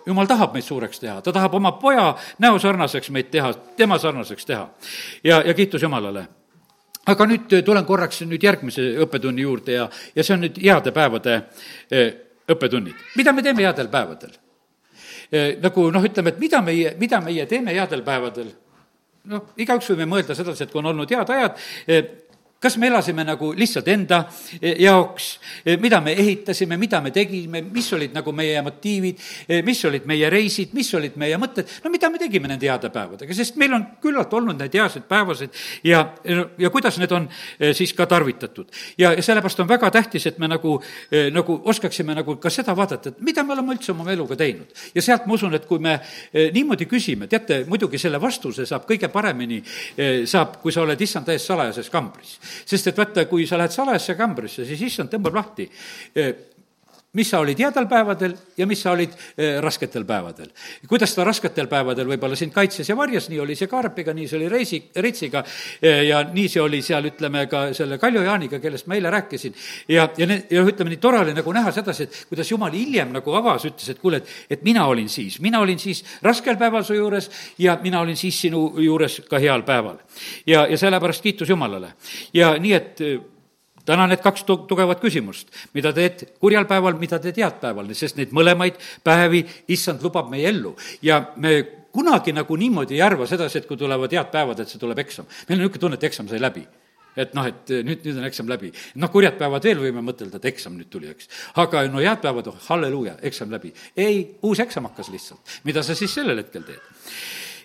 Jumal 0.06 0.26
tahab 0.26 0.54
meid 0.54 0.66
suureks 0.66 1.00
teha, 1.00 1.20
ta 1.22 1.32
tahab 1.32 1.54
oma 1.54 1.72
poja 1.72 2.14
näo 2.38 2.58
sarnaseks 2.58 3.10
meid 3.10 3.30
teha, 3.30 3.52
tema 3.76 3.98
sarnaseks 3.98 4.46
teha. 4.46 4.68
ja, 5.24 5.42
ja 5.46 5.54
kiitus 5.54 5.82
Jumalale 5.82 6.26
aga 7.10 7.26
nüüd 7.26 7.54
tulen 7.64 7.86
korraks 7.88 8.20
nüüd 8.28 8.42
järgmise 8.44 8.82
õppetunni 9.04 9.46
juurde 9.46 9.78
ja, 9.78 9.86
ja 10.14 10.24
see 10.24 10.34
on 10.36 10.44
nüüd 10.44 10.58
heade 10.62 10.92
päevade 10.92 11.38
õppetunnid. 12.54 13.04
mida 13.16 13.32
me 13.32 13.42
teeme 13.46 13.66
headel 13.66 13.90
päevadel? 13.92 14.34
nagu 15.62 15.86
noh, 15.94 16.04
ütleme, 16.04 16.34
et 16.34 16.40
mida 16.42 16.62
meie, 16.66 16.94
mida 16.98 17.20
meie 17.22 17.46
teeme 17.50 17.74
headel 17.76 18.02
päevadel? 18.06 18.50
noh, 19.30 19.52
igaüks 19.60 19.90
võime 19.92 20.08
mõelda 20.10 20.34
sedasi, 20.34 20.64
et 20.64 20.72
kui 20.72 20.82
on 20.82 20.90
olnud 20.92 21.10
head 21.10 21.30
ajad, 21.36 21.62
kas 22.60 22.76
me 22.76 22.90
elasime 22.90 23.24
nagu 23.24 23.54
lihtsalt 23.56 23.88
enda 23.88 24.20
e, 24.60 24.74
jaoks, 24.84 25.28
e, 25.64 25.76
mida 25.80 26.00
me 26.04 26.12
ehitasime, 26.12 26.76
mida 26.76 27.00
me 27.00 27.10
tegime, 27.10 27.62
mis 27.64 27.88
olid 27.96 28.12
nagu 28.12 28.34
meie 28.36 28.60
motiivid, 28.62 29.22
e, 29.48 29.60
mis 29.64 29.80
olid 29.88 30.04
meie 30.08 30.28
reisid, 30.32 30.74
mis 30.76 30.90
olid 30.94 31.16
meie 31.20 31.38
mõtted, 31.40 31.70
no 31.84 31.92
mida 31.92 32.10
me 32.12 32.20
tegime 32.20 32.50
nende 32.50 32.68
heade 32.68 32.90
päevadega, 32.92 33.36
sest 33.36 33.56
meil 33.60 33.72
on 33.78 33.86
küllalt 34.02 34.36
olnud 34.36 34.60
neid 34.60 34.76
heasid 34.76 35.06
päevasid 35.08 35.56
ja, 35.88 36.02
ja 36.60 36.72
kuidas 36.72 37.00
need 37.00 37.14
on 37.16 37.30
siis 37.76 37.94
ka 37.96 38.04
tarvitatud. 38.10 38.68
ja, 38.98 39.14
ja 39.16 39.24
sellepärast 39.24 39.64
on 39.64 39.68
väga 39.70 39.90
tähtis, 39.96 40.26
et 40.28 40.38
me 40.38 40.48
nagu, 40.50 40.76
nagu 41.32 41.58
oskaksime 41.72 42.14
nagu 42.18 42.36
ka 42.42 42.52
seda 42.52 42.76
vaadata, 42.76 43.14
et 43.14 43.24
mida 43.24 43.44
me 43.44 43.56
oleme 43.56 43.72
üldse 43.72 43.94
oma 43.94 44.04
eluga 44.12 44.36
teinud. 44.36 44.68
ja 44.94 45.02
sealt 45.02 45.24
ma 45.26 45.38
usun, 45.38 45.56
et 45.56 45.64
kui 45.66 45.80
me 45.80 45.96
niimoodi 46.52 46.84
küsime, 46.90 47.28
teate, 47.30 47.62
muidugi 47.68 47.98
selle 47.98 48.20
vastuse 48.20 48.68
saab 48.68 48.84
kõige 48.88 49.08
paremini, 49.08 49.62
saab, 50.28 50.60
kui 50.60 50.72
sa 50.72 50.84
oled 50.84 51.00
issand 51.00 51.28
täies 51.30 51.48
salajases 51.48 51.88
kambris 51.90 52.36
sest 52.64 52.90
et 52.90 52.96
vaata, 52.98 53.26
kui 53.30 53.46
sa 53.46 53.58
lähed 53.60 53.74
salajasse 53.74 54.16
kambrisse, 54.18 54.66
siis 54.68 54.86
issand 54.90 55.12
tõmbab 55.12 55.40
lahti 55.40 55.68
mis 57.12 57.30
sa 57.30 57.40
olid 57.42 57.58
headel 57.58 57.88
päevadel 57.90 58.34
ja 58.56 58.66
mis 58.70 58.82
sa 58.84 58.92
olid 58.94 59.10
eh, 59.36 59.56
rasketel 59.62 60.04
päevadel. 60.06 60.50
kuidas 60.88 61.14
ta 61.14 61.24
rasketel 61.26 61.66
päevadel 61.66 62.06
võib-olla 62.06 62.36
sind 62.38 62.52
kaitses 62.54 62.88
ja 62.88 62.94
varjas, 62.96 63.26
nii 63.32 63.40
oli 63.42 63.56
see 63.58 63.66
Kaarpiga, 63.70 64.14
nii 64.14 64.28
see 64.30 64.38
oli 64.38 64.48
Reisi, 64.48 64.78
Reitsiga 64.94 65.42
eh, 65.82 66.04
ja 66.06 66.22
nii 66.22 66.46
see 66.48 66.62
oli 66.62 66.82
seal, 66.86 67.08
ütleme, 67.10 67.46
ka 67.50 67.64
selle 67.74 67.98
Kaljo 67.98 68.22
Jaaniga, 68.22 68.60
kellest 68.62 68.86
ma 68.86 68.94
eile 68.94 69.10
rääkisin. 69.10 69.54
ja, 69.88 70.06
ja 70.16 70.28
ja 70.50 70.62
ütleme, 70.62 70.94
nii 70.94 71.00
tore 71.02 71.18
oli 71.24 71.34
nagu 71.34 71.52
näha 71.52 71.72
sedasi, 71.74 72.06
et 72.06 72.20
kuidas 72.30 72.50
jumal 72.50 72.70
hiljem 72.74 73.10
nagu 73.18 73.34
avas, 73.34 73.66
ütles, 73.66 73.90
et 73.90 73.98
kuule, 73.98 74.22
et, 74.22 74.30
et 74.50 74.62
mina 74.62 74.86
olin 74.86 75.08
siis, 75.10 75.40
mina 75.40 75.58
olin 75.60 75.82
siis 75.82 76.04
raskel 76.22 76.56
päeval 76.60 76.86
su 76.86 76.94
juures 76.94 77.30
ja 77.58 77.78
mina 77.82 78.00
olin 78.00 78.16
siis 78.16 78.38
sinu 78.46 78.68
juures 78.78 79.20
ka 79.28 79.42
heal 79.42 79.66
päeval. 79.66 79.98
ja, 80.46 80.66
ja 80.70 80.78
sellepärast 80.78 81.26
kiitus 81.26 81.50
Jumalale. 81.50 81.92
ja 82.34 82.54
nii, 82.58 82.72
et 82.72 83.06
täna 83.88 84.06
need 84.10 84.22
kaks 84.24 84.44
tu-, 84.48 84.60
tugevat 84.70 85.00
küsimust, 85.02 85.50
mida 85.76 85.92
teed 85.96 86.26
kurjal 86.40 86.66
päeval, 86.70 86.98
mida 87.00 87.18
teed 87.22 87.38
head 87.40 87.60
päeval, 87.62 87.90
sest 87.96 88.18
neid 88.20 88.34
mõlemaid 88.36 88.78
päevi 89.06 89.44
issand 89.72 90.02
lubab 90.04 90.30
meie 90.32 90.48
ellu 90.50 90.74
ja 91.02 91.22
me 91.36 91.60
kunagi 91.92 92.34
nagu 92.34 92.56
niimoodi 92.56 92.98
ei 92.98 93.02
arva 93.02 93.26
sedasi, 93.26 93.60
et 93.60 93.66
kui 93.66 93.78
tulevad 93.78 94.12
head 94.14 94.30
päevad, 94.32 94.62
et 94.62 94.70
see 94.70 94.80
tuleb 94.82 94.98
eksam. 95.02 95.26
meil 95.48 95.58
on 95.58 95.64
niisugune 95.64 95.86
tunne, 95.86 95.98
et 95.98 96.08
eksam 96.10 96.28
sai 96.30 96.40
läbi 96.42 96.66
et 97.18 97.34
noh, 97.34 97.46
et 97.46 97.72
nüüd, 97.84 98.04
nüüd 98.06 98.18
on 98.20 98.26
eksam 98.28 98.48
läbi. 98.50 98.70
noh, 99.02 99.10
kurjad 99.10 99.36
päevad 99.38 99.64
veel 99.66 99.80
võime 99.82 100.02
mõtelda, 100.04 100.38
et 100.38 100.50
eksam 100.52 100.76
nüüd 100.78 100.90
tuli, 100.92 101.10
eks. 101.10 101.28
aga 101.62 101.84
no 101.90 102.02
head 102.02 102.22
päevad, 102.22 102.50
oh 102.52 102.58
halleluuja, 102.68 103.16
eksam 103.26 103.50
läbi. 103.50 103.72
ei, 103.96 104.22
uus 104.46 104.62
eksam 104.62 104.86
hakkas 104.90 105.10
lihtsalt. 105.10 105.58
mida 105.64 105.82
sa 105.82 105.94
siis 105.98 106.14
sellel 106.14 106.38
hetkel 106.42 106.66
teed? 106.68 107.00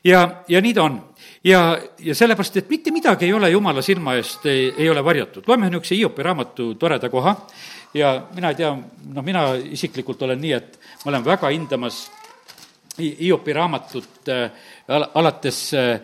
ja, 0.03 0.43
ja 0.47 0.61
nii 0.61 0.73
ta 0.73 0.87
on 0.89 0.99
ja, 1.45 1.61
ja 1.99 2.15
sellepärast, 2.15 2.57
et 2.57 2.69
mitte 2.69 2.91
midagi 2.91 3.27
ei 3.27 3.33
ole 3.33 3.49
jumala 3.53 3.83
silma 3.85 4.15
eest, 4.19 4.45
ei, 4.49 4.67
ei 4.77 4.89
ole 4.89 5.03
varjatud. 5.05 5.45
loeme 5.47 5.69
niisuguse 5.69 5.95
Hiopi 5.95 6.23
raamatu 6.23 6.73
toreda 6.81 7.09
koha 7.09 7.35
ja 7.93 8.15
mina 8.35 8.51
ei 8.51 8.61
tea, 8.61 8.71
noh, 9.13 9.25
mina 9.25 9.47
isiklikult 9.55 10.21
olen 10.25 10.41
nii, 10.41 10.53
et 10.53 10.79
ma 11.03 11.11
olen 11.13 11.25
väga 11.25 11.51
hindamas 11.53 12.05
Hiopi 12.97 13.53
raamatut 13.53 14.31
äh, 14.31 14.49
alates 14.87 15.61
äh, 15.73 15.99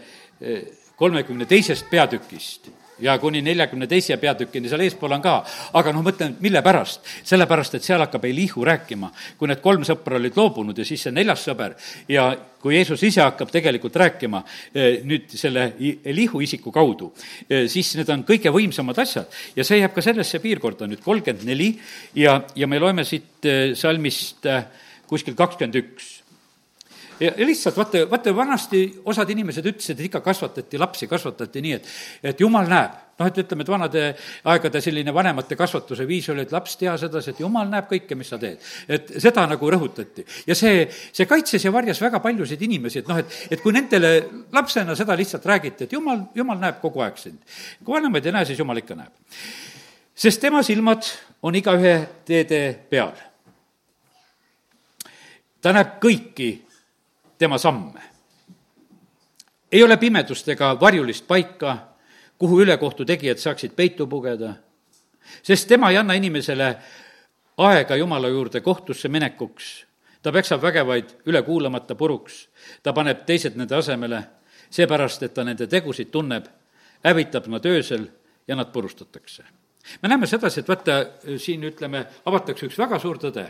kolmekümne 0.96 1.46
teisest 1.46 1.90
peatükist 1.90 2.70
ja 3.02 3.18
kuni 3.22 3.42
neljakümne 3.42 3.88
teise 3.88 4.18
peatükini 4.22 4.70
seal 4.70 4.84
eespool 4.86 5.12
on 5.18 5.24
ka. 5.24 5.40
aga 5.74 5.94
noh, 5.94 6.04
mõtlen, 6.06 6.36
mille 6.40 6.62
pärast? 6.66 7.02
sellepärast, 7.24 7.76
et 7.76 7.86
seal 7.86 8.02
hakkab 8.04 8.26
Elihu 8.26 8.66
rääkima, 8.66 9.12
kui 9.38 9.50
need 9.50 9.62
kolm 9.64 9.84
sõpra 9.88 10.20
olid 10.20 10.38
loobunud 10.38 10.78
ja 10.78 10.86
siis 10.88 11.04
see 11.08 11.14
neljas 11.16 11.46
sõber. 11.48 11.76
Ja 12.12 12.32
kui 12.62 12.76
Jeesus 12.76 13.02
ise 13.04 13.24
hakkab 13.24 13.50
tegelikult 13.52 13.96
rääkima 13.98 14.44
eh, 14.74 15.02
nüüd 15.08 15.34
selle 15.34 15.72
Elihu 15.80 16.42
isiku 16.46 16.72
kaudu, 16.74 17.12
eh, 17.50 17.66
siis 17.72 17.96
need 17.98 18.10
on 18.14 18.26
kõige 18.28 18.54
võimsamad 18.54 19.02
asjad. 19.02 19.30
Ja 19.58 19.66
see 19.68 19.82
jääb 19.82 19.96
ka 19.96 20.06
sellesse 20.06 20.40
piirkonda 20.44 20.90
nüüd. 20.90 21.02
kolmkümmend 21.04 21.48
neli. 21.48 21.74
Ja, 22.16 22.42
ja 22.56 22.68
me 22.68 22.80
loeme 22.80 23.06
siit 23.08 23.46
eh, 23.46 23.74
salmist 23.76 24.48
kuskil 25.10 25.36
kakskümmend 25.36 25.76
üks 25.82 26.21
ja, 27.22 27.32
ja 27.38 27.46
lihtsalt 27.46 27.78
vaata, 27.78 28.04
vaata 28.10 28.34
vanasti 28.36 28.82
osad 29.06 29.30
inimesed 29.30 29.66
ütlesid, 29.66 30.00
et 30.00 30.10
ikka 30.10 30.22
kasvatati 30.26 30.80
lapsi, 30.82 31.08
kasvatati 31.08 31.62
nii, 31.62 31.78
et, 31.78 31.90
et 32.34 32.44
jumal 32.44 32.70
näeb 32.70 33.00
noh, 33.22 33.30
et 33.30 33.40
ütleme, 33.44 33.66
et 33.66 33.70
vanade 33.70 34.04
aegade 34.50 34.82
selline 34.82 35.14
vanemate 35.14 35.56
kasvatuse 35.60 36.06
viis 36.10 36.28
oli, 36.34 36.46
et 36.46 36.54
laps 36.54 36.78
tea 36.80 36.94
sedasi, 37.00 37.34
et 37.34 37.42
jumal 37.44 37.70
näeb 37.70 37.88
kõike, 37.90 38.18
mis 38.18 38.32
sa 38.34 38.40
teed. 38.42 38.62
et 38.88 39.14
seda 39.22 39.46
nagu 39.50 39.72
rõhutati. 39.76 40.26
ja 40.48 40.58
see, 40.58 40.88
see 40.90 41.30
kaitses 41.30 41.66
ja 41.66 41.74
varjas 41.74 42.02
väga 42.02 42.20
paljusid 42.24 42.62
inimesi, 42.62 43.02
et 43.04 43.12
noh, 43.12 43.22
et, 43.22 43.38
et 43.52 43.62
kui 43.62 43.74
nendele 43.76 44.14
lapsena 44.54 44.96
seda 44.98 45.18
lihtsalt 45.18 45.46
räägiti, 45.46 45.86
et 45.86 45.94
jumal, 45.98 46.26
jumal 46.36 46.60
näeb 46.62 46.82
kogu 46.82 47.04
aeg 47.06 47.20
sind. 47.22 47.42
kui 47.84 47.98
vanemaid 47.98 48.26
ei 48.26 48.38
näe, 48.38 48.50
siis 48.50 48.60
jumal 48.60 48.82
ikka 48.82 48.98
näeb. 48.98 49.14
sest 50.16 50.42
tema 50.42 50.64
silmad 50.64 51.06
on 51.44 51.56
igaühe 51.56 51.96
teede 52.26 52.64
peal. 52.90 53.14
ta 55.62 55.74
näeb 55.78 56.00
kõiki 56.02 56.71
tema 57.42 57.58
samme. 57.58 58.02
ei 59.72 59.84
ole 59.84 59.98
pimedust 59.98 60.50
ega 60.50 60.78
varjulist 60.80 61.28
paika, 61.28 61.78
kuhu 62.38 62.60
ülekohtu 62.62 63.06
tegijad 63.06 63.40
saaksid 63.42 63.72
peitu 63.76 64.06
pugeda, 64.08 64.54
sest 65.44 65.68
tema 65.68 65.90
ei 65.90 65.98
anna 65.98 66.14
inimesele 66.14 66.76
aega 67.58 67.96
Jumala 67.96 68.28
juurde 68.28 68.62
kohtusse 68.62 69.10
minekuks. 69.10 69.86
ta 70.22 70.32
peksab 70.32 70.62
vägevaid 70.62 71.16
üle 71.26 71.42
kuulamata 71.42 71.96
puruks, 71.96 72.50
ta 72.84 72.94
paneb 72.94 73.26
teised 73.26 73.58
nende 73.58 73.76
asemele, 73.76 74.22
seepärast 74.70 75.24
et 75.24 75.34
ta 75.34 75.44
nende 75.44 75.68
tegusid 75.68 76.12
tunneb, 76.14 76.46
hävitab 77.04 77.48
nad 77.48 77.66
öösel 77.66 78.06
ja 78.48 78.56
nad 78.56 78.70
purustatakse 78.70 79.61
me 80.02 80.10
näeme 80.10 80.28
sedasi, 80.30 80.62
et 80.62 80.70
vaata, 80.70 80.98
siin 81.42 81.64
ütleme, 81.70 82.04
avatakse 82.26 82.68
üks 82.68 82.80
väga 82.80 83.00
suur 83.02 83.20
tõde. 83.22 83.46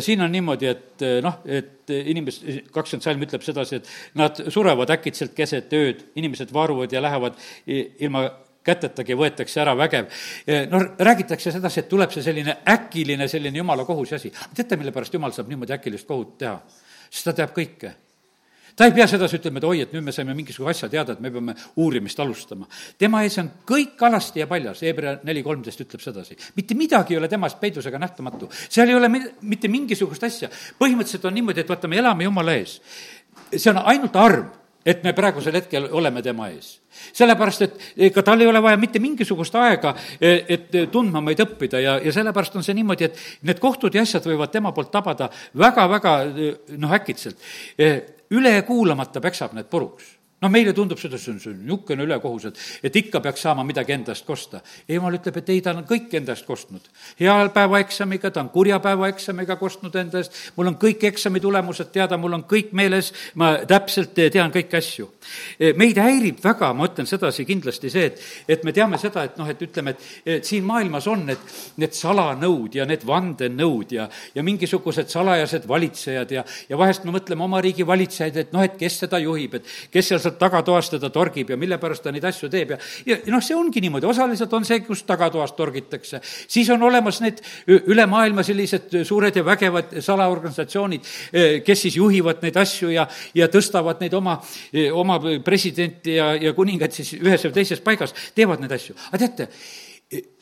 siin 0.00 0.22
on 0.24 0.32
niimoodi, 0.32 0.70
et 0.70 1.04
noh, 1.24 1.40
et 1.44 1.90
inimes-, 1.90 2.40
kakskümmend 2.72 3.04
salm 3.04 3.26
ütleb 3.26 3.44
sedasi, 3.46 3.80
et 3.80 3.92
nad 4.18 4.40
surevad 4.52 4.90
äkitselt 4.96 5.34
keset 5.36 5.72
ööd, 5.76 6.08
inimesed 6.16 6.52
varuvad 6.54 6.92
ja 6.92 7.02
lähevad 7.02 7.38
ilma 7.66 8.28
kätetagi 8.66 9.14
võetakse 9.18 9.60
ära 9.62 9.76
vägev. 9.78 10.08
noh, 10.70 10.88
räägitakse 10.98 11.52
sedasi, 11.54 11.84
et 11.84 11.88
tuleb 11.92 12.14
see 12.14 12.24
selline 12.26 12.58
äkiline 12.72 13.28
selline 13.28 13.62
jumala 13.62 13.84
kohus 13.84 14.12
ja 14.12 14.20
asi. 14.20 14.32
teate, 14.54 14.76
mille 14.76 14.92
pärast 14.92 15.14
jumal 15.14 15.32
saab 15.32 15.52
niimoodi 15.52 15.76
äkilist 15.78 16.08
kohut 16.08 16.36
teha? 16.38 16.58
sest 17.10 17.30
ta 17.30 17.36
teab 17.42 17.54
kõike 17.54 17.94
ta 18.76 18.84
ei 18.84 18.92
pea 18.92 19.06
sedasi 19.08 19.38
ütlema, 19.40 19.60
et 19.60 19.68
oi, 19.68 19.80
et 19.86 19.94
nüüd 19.96 20.04
me 20.04 20.12
saime 20.14 20.34
mingisuguse 20.36 20.74
asja 20.74 20.90
teada, 20.92 21.16
et 21.16 21.22
me 21.24 21.30
peame 21.32 21.54
uurimist 21.82 22.20
alustama. 22.20 22.68
tema 22.98 23.22
ees 23.24 23.38
on 23.42 23.50
kõik 23.68 24.02
alasti 24.08 24.42
ja 24.42 24.46
paljas, 24.50 24.82
Hebra 24.84 25.16
neli 25.24 25.42
kolmteist 25.42 25.80
ütleb 25.86 26.04
sedasi. 26.04 26.36
mitte 26.56 26.74
midagi 26.74 27.14
ei 27.14 27.18
ole 27.18 27.28
temast 27.28 27.60
peidus 27.60 27.86
ega 27.86 27.98
nähtamatu. 27.98 28.50
seal 28.68 28.88
ei 28.88 28.94
ole 28.94 29.08
mitte 29.40 29.68
mingisugust 29.68 30.24
asja. 30.24 30.50
põhimõtteliselt 30.78 31.24
on 31.24 31.34
niimoodi, 31.34 31.60
et 31.60 31.68
vaata, 31.68 31.88
me 31.88 31.98
elame 31.98 32.24
Jumala 32.24 32.54
ees. 32.54 32.80
see 33.56 33.70
on 33.70 33.82
ainult 33.84 34.16
arm 34.16 34.50
et 34.86 35.02
me 35.02 35.12
praegusel 35.12 35.56
hetkel 35.58 35.88
oleme 35.98 36.22
tema 36.22 36.48
ees. 36.52 36.80
sellepärast, 37.12 37.62
et 37.62 37.80
ega 38.08 38.22
tal 38.24 38.40
ei 38.40 38.46
ole 38.46 38.62
vaja 38.62 38.78
mitte 38.80 39.00
mingisugust 39.02 39.54
aega, 39.60 39.94
e, 40.20 40.30
et 40.48 40.76
tundma 40.92 41.20
meid 41.20 41.40
õppida 41.42 41.80
ja, 41.82 41.96
ja 42.00 42.12
sellepärast 42.14 42.56
on 42.56 42.64
see 42.64 42.76
niimoodi, 42.78 43.04
et 43.04 43.18
need 43.42 43.60
kohtud 43.60 43.94
ja 43.94 44.04
asjad 44.06 44.24
võivad 44.24 44.52
tema 44.54 44.72
poolt 44.72 44.92
tabada 44.94 45.28
väga-väga 45.58 46.14
noh, 46.78 46.94
äkitselt 46.96 47.42
e, 47.76 48.15
üle 48.30 48.62
kuulamata 48.66 49.20
peksab 49.20 49.54
need 49.54 49.68
puruks 49.70 50.15
noh, 50.42 50.52
meile 50.52 50.74
tundub 50.76 51.00
seda, 51.00 51.16
see 51.20 51.32
on, 51.32 51.38
see 51.40 51.52
on 51.52 51.60
niisugune 51.64 52.04
ülekohus, 52.04 52.50
et, 52.50 52.58
et 52.84 52.96
ikka 53.00 53.22
peaks 53.24 53.40
saama 53.46 53.64
midagi 53.64 53.94
enda 53.94 54.12
eest 54.12 54.26
kosta. 54.28 54.60
jumal 54.88 55.16
ütleb, 55.16 55.38
et 55.40 55.52
ei, 55.54 55.62
ta 55.64 55.72
on 55.72 55.86
kõik 55.88 56.12
enda 56.18 56.34
eest 56.36 56.44
kostnud. 56.48 56.90
hea 57.20 57.36
päeva 57.54 57.80
eksamiga, 57.80 58.30
ta 58.30 58.42
on 58.44 58.50
kurja 58.52 58.78
päeva 58.84 59.08
eksamiga 59.08 59.56
kostnud 59.56 59.96
enda 59.96 60.20
eest, 60.20 60.36
mul 60.56 60.68
on 60.72 60.76
kõik 60.80 61.06
eksami 61.08 61.40
tulemused 61.40 61.88
teada, 61.94 62.18
mul 62.20 62.36
on 62.36 62.44
kõik 62.48 62.74
meeles, 62.76 63.12
ma 63.40 63.54
täpselt 63.64 64.12
tean 64.16 64.52
kõiki 64.52 64.76
asju. 64.76 65.08
meid 65.80 65.96
häirib 66.02 66.44
väga, 66.44 66.72
ma 66.76 66.90
ütlen 66.90 67.08
sedasi 67.08 67.46
kindlasti 67.48 67.90
see, 67.90 68.10
et, 68.12 68.20
et 68.58 68.64
me 68.64 68.76
teame 68.76 69.00
seda, 69.00 69.24
et 69.24 69.40
noh, 69.40 69.48
et 69.48 69.62
ütleme, 69.62 69.96
et 70.26 70.44
siin 70.44 70.68
maailmas 70.68 71.08
on 71.08 71.24
need, 71.30 71.48
need 71.80 71.96
salanõud 71.96 72.76
ja 72.76 72.84
need 72.84 73.08
vandenõud 73.08 73.96
ja, 73.96 74.08
ja 74.36 74.44
mingisugused 74.44 75.08
salajased 75.08 75.64
valitsejad 75.68 76.36
ja, 76.36 76.44
ja 76.68 76.76
vahest 76.76 77.08
me 77.08 77.16
mõtleme 77.16 77.48
oma 77.48 77.64
riigi 77.64 77.88
valitsejaid, 77.88 78.36
et 78.44 78.52
noh, 78.52 78.64
et 78.66 78.76
kes 78.76 79.00
seda 79.06 79.18
juhib, 79.22 79.56
et 79.56 79.74
kes 79.92 80.12
seal 80.12 80.25
sealt 80.26 80.38
tagatoast 80.40 80.96
teda 80.96 81.10
torgib 81.14 81.50
ja 81.52 81.58
mille 81.60 81.78
pärast 81.82 82.04
ta 82.04 82.12
neid 82.14 82.24
asju 82.26 82.50
teeb 82.52 82.74
ja, 82.74 82.80
ja 83.06 83.18
noh, 83.32 83.42
see 83.44 83.56
ongi 83.56 83.82
niimoodi, 83.84 84.08
osaliselt 84.10 84.52
on 84.56 84.66
see, 84.68 84.82
kus 84.86 85.04
tagatoast 85.08 85.56
torgitakse. 85.56 86.20
siis 86.22 86.70
on 86.74 86.82
olemas 86.88 87.20
need 87.24 87.42
üle 87.66 88.06
maailma 88.10 88.44
sellised 88.46 88.98
suured 89.06 89.36
ja 89.36 89.44
vägevad 89.46 89.96
salaorganisatsioonid, 90.04 91.08
kes 91.64 91.86
siis 91.86 91.96
juhivad 91.96 92.42
neid 92.44 92.56
asju 92.60 92.92
ja, 92.94 93.06
ja 93.34 93.48
tõstavad 93.52 94.02
neid 94.02 94.14
oma, 94.16 94.38
oma 94.92 95.18
presidenti 95.44 96.16
ja, 96.18 96.32
ja 96.34 96.54
kuningat 96.56 96.96
siis 96.96 97.14
ühes 97.18 97.48
või 97.48 97.58
teises 97.60 97.82
paigas, 97.84 98.14
teevad 98.34 98.62
neid 98.62 98.74
asju. 98.76 98.96
aga 99.10 99.22
teate, 99.26 99.50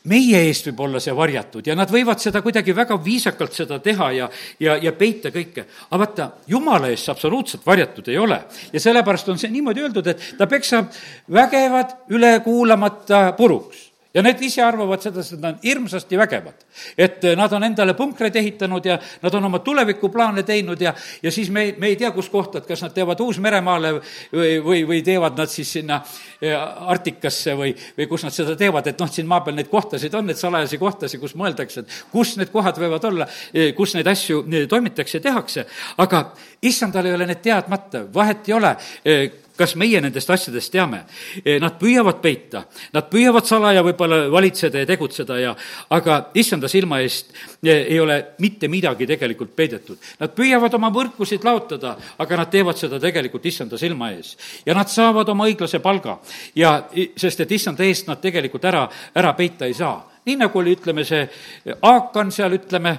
meie 0.05 0.41
eest 0.45 0.67
võib 0.69 0.83
olla 0.85 0.99
see 1.01 1.13
varjatud 1.17 1.65
ja 1.65 1.73
nad 1.77 1.89
võivad 1.89 2.21
seda 2.21 2.41
kuidagi 2.45 2.75
väga 2.77 2.97
viisakalt 3.01 3.55
seda 3.57 3.79
teha 3.81 4.11
ja, 4.13 4.27
ja, 4.61 4.75
ja 4.77 4.93
peita 4.93 5.31
kõike. 5.33 5.65
aga 5.89 6.01
vaata, 6.03 6.27
jumala 6.51 6.91
eest 6.93 7.07
see 7.07 7.15
absoluutselt 7.15 7.65
varjatud 7.65 8.11
ei 8.13 8.19
ole. 8.21 8.37
ja 8.73 8.83
sellepärast 8.83 9.33
on 9.33 9.41
see 9.41 9.49
niimoodi 9.49 9.81
öeldud, 9.81 10.11
et 10.13 10.21
ta 10.37 10.45
peksab 10.47 10.93
vägevad 11.33 11.97
üle 12.13 12.37
kuulamata 12.45 13.31
puruks 13.37 13.84
ja 14.15 14.23
need 14.23 14.41
ise 14.47 14.63
arvavad 14.63 15.03
sedasi, 15.03 15.35
et 15.35 15.41
nad 15.43 15.57
on 15.57 15.59
hirmsasti 15.63 16.17
vägevad. 16.17 16.63
et 16.97 17.23
eh, 17.23 17.35
nad 17.35 17.51
on 17.53 17.63
endale 17.63 17.93
punkreid 17.93 18.35
ehitanud 18.35 18.85
ja 18.85 18.97
nad 19.21 19.33
on 19.33 19.45
oma 19.45 19.59
tulevikuplaane 19.59 20.43
teinud 20.43 20.81
ja, 20.81 20.93
ja 21.23 21.31
siis 21.31 21.49
me, 21.51 21.75
me 21.77 21.87
ei 21.87 21.95
tea, 21.95 22.11
kus 22.15 22.29
kohta, 22.29 22.57
et 22.57 22.67
kas 22.67 22.81
nad 22.81 22.93
teevad 22.95 23.19
Uus-Meremaale 23.19 23.91
või, 24.33 24.55
või, 24.63 24.83
või 24.87 25.01
teevad 25.03 25.37
nad 25.37 25.51
siis 25.51 25.73
sinna 25.77 26.01
eh, 26.41 26.55
Arktikasse 26.95 27.55
või, 27.59 27.75
või 27.97 28.07
kus 28.07 28.23
nad 28.23 28.35
seda 28.35 28.55
teevad, 28.59 28.87
et 28.87 28.99
noh, 28.99 29.11
siin 29.11 29.27
maa 29.27 29.43
peal 29.43 29.59
neid 29.59 29.71
kohtasid 29.71 30.15
on, 30.15 30.29
neid 30.29 30.39
salajasi 30.39 30.79
kohtasid, 30.79 31.19
kus 31.19 31.35
mõeldakse, 31.35 31.83
et 31.83 32.01
kus 32.11 32.35
need 32.39 32.53
kohad 32.55 32.79
võivad 32.79 33.09
olla, 33.11 33.27
eh, 33.53 33.73
kus 33.75 33.97
neid 33.99 34.07
asju 34.07 34.45
toimitakse 34.71 35.19
tehakse, 35.19 35.67
aga 35.97 36.29
issandal 36.63 37.09
ei 37.09 37.17
ole 37.19 37.27
need 37.27 37.43
teadmata, 37.43 38.05
vahet 38.13 38.47
ei 38.47 38.55
ole 38.55 38.75
kas 39.57 39.75
meie 39.79 40.01
nendest 40.03 40.29
asjadest 40.31 40.71
teame? 40.73 41.03
E, 41.43 41.57
nad 41.61 41.77
püüavad 41.81 42.21
peita, 42.23 42.65
nad 42.95 43.09
püüavad 43.11 43.47
salaja 43.47 43.83
võib-olla 43.85 44.25
valitseda 44.31 44.83
ja 44.83 44.89
tegutseda 44.89 45.39
ja 45.41 45.53
aga 45.95 46.19
issanda 46.37 46.69
silma 46.71 47.01
eest 47.03 47.31
e, 47.63 47.71
ei 47.73 47.99
ole 47.99 48.21
mitte 48.43 48.69
midagi 48.71 49.07
tegelikult 49.09 49.55
peidetud. 49.55 50.01
Nad 50.19 50.35
püüavad 50.37 50.73
oma 50.77 50.91
võrkusid 50.95 51.45
laotada, 51.45 51.95
aga 52.21 52.41
nad 52.41 52.51
teevad 52.51 52.79
seda 52.79 52.99
tegelikult 53.01 53.45
issanda 53.45 53.77
silma 53.81 54.11
ees. 54.15 54.35
ja 54.65 54.73
nad 54.73 54.89
saavad 54.91 55.29
oma 55.29 55.47
õiglase 55.49 55.79
palga 55.83 56.19
ja 56.55 56.77
sest 57.17 57.45
et 57.45 57.51
issanda 57.51 57.83
eest 57.83 58.07
nad 58.07 58.21
tegelikult 58.21 58.65
ära, 58.65 58.87
ära 59.15 59.33
peita 59.33 59.65
ei 59.65 59.73
saa 59.73 60.14
nii 60.25 60.39
nagu 60.39 60.59
oli, 60.59 60.73
ütleme, 60.77 61.03
see 61.05 61.21
Aakan 61.85 62.31
seal, 62.33 62.55
ütleme, 62.57 62.95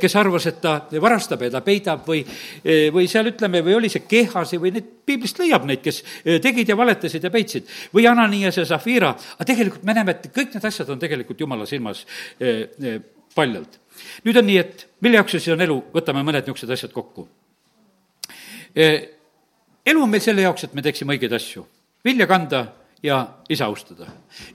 kes 0.00 0.14
arvas, 0.20 0.46
et 0.46 0.60
ta 0.62 0.76
varastab 1.02 1.42
ja 1.42 1.50
ta 1.56 1.62
peidab 1.66 2.06
või, 2.06 2.20
või 2.94 3.08
seal, 3.10 3.32
ütleme, 3.32 3.64
või 3.66 3.74
oli 3.80 3.90
see 3.90 4.06
Kehasi 4.08 4.60
või 4.62 4.72
need, 4.76 4.92
piiblist 5.08 5.40
leiab 5.42 5.66
neid, 5.68 5.82
kes 5.82 6.02
tegid 6.44 6.70
ja 6.70 6.76
valetasid 6.78 7.24
ja 7.24 7.32
peitsid. 7.34 7.66
või 7.94 8.06
Ananias 8.06 8.56
ja 8.56 8.64
Zafira, 8.64 9.10
aga 9.10 9.44
tegelikult 9.44 9.84
me 9.84 9.94
näeme, 9.96 10.14
et 10.16 10.30
kõik 10.34 10.54
need 10.54 10.64
asjad 10.64 10.88
on 10.92 11.00
tegelikult 11.00 11.40
jumala 11.40 11.66
silmas 11.66 12.04
eh, 12.40 12.68
eh, 12.82 13.00
paljalt. 13.34 13.78
nüüd 14.24 14.38
on 14.38 14.46
nii, 14.46 14.58
et 14.58 14.86
mille 15.04 15.18
jaoks 15.18 15.36
siis 15.36 15.48
on 15.54 15.62
elu, 15.64 15.78
võtame 15.94 16.22
mõned 16.26 16.46
niisugused 16.46 16.74
asjad 16.74 16.92
kokku. 16.94 17.28
Eh, 18.74 18.98
elu 19.86 20.02
on 20.02 20.10
meil 20.10 20.22
selle 20.22 20.44
jaoks, 20.44 20.68
et 20.68 20.74
me 20.74 20.84
teeksime 20.84 21.16
õigeid 21.16 21.34
asju, 21.34 21.64
vilja 22.04 22.28
kanda 22.30 22.66
ja 23.02 23.20
isa 23.48 23.66
austada. 23.66 24.06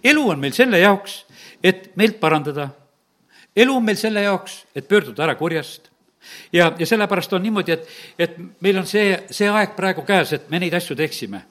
elu 0.03 0.29
on 0.29 0.39
meil 0.39 0.53
selle 0.53 0.79
jaoks, 0.79 1.23
et 1.63 1.95
meelt 1.95 2.19
parandada. 2.19 2.69
elu 3.55 3.75
on 3.75 3.83
meil 3.85 3.97
selle 3.97 4.21
jaoks, 4.21 4.63
et 4.75 4.87
pöörduda 4.87 5.23
ära 5.23 5.35
kurjast. 5.35 5.89
ja, 6.53 6.71
ja 6.79 6.85
sellepärast 6.85 7.33
on 7.33 7.43
niimoodi, 7.43 7.71
et, 7.71 7.87
et 8.19 8.35
meil 8.61 8.77
on 8.77 8.87
see, 8.87 9.17
see 9.31 9.49
aeg 9.49 9.75
praegu 9.75 10.01
käes, 10.07 10.33
et 10.33 10.49
me 10.49 10.59
neid 10.59 10.73
asju 10.73 10.95
teeksime. 10.95 11.41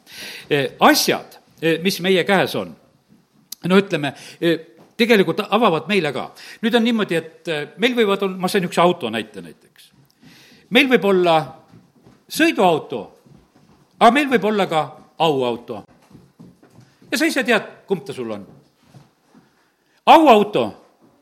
E, 0.51 0.63
asjad, 0.81 1.37
e, 1.61 1.79
mis 1.85 2.01
meie 2.01 2.25
käes 2.25 2.55
on, 2.57 2.73
no 3.69 3.79
ütleme, 3.79 4.15
e, 4.41 4.55
tegelikult 4.97 5.45
avavad 5.49 5.89
meile 5.89 6.13
ka. 6.13 6.31
nüüd 6.63 6.75
on 6.75 6.85
niimoodi, 6.85 7.17
et 7.17 7.53
meil 7.79 7.97
võivad 7.97 8.25
olla, 8.25 8.37
ma 8.37 8.49
sain 8.49 8.65
üks 8.65 8.81
auto 8.81 9.11
näite 9.11 9.43
näiteks. 9.45 9.93
meil 10.71 10.89
võib 10.89 11.05
olla 11.05 11.37
sõiduauto, 12.29 13.03
aga 14.01 14.11
meil 14.11 14.29
võib 14.33 14.45
olla 14.45 14.67
ka 14.67 14.83
auauto. 15.19 15.85
ja 17.11 17.19
sa 17.19 17.29
ise 17.29 17.45
tead, 17.45 17.87
kumb 17.87 18.05
ta 18.05 18.17
sul 18.17 18.31
on 18.33 18.62
auauto, 20.07 20.65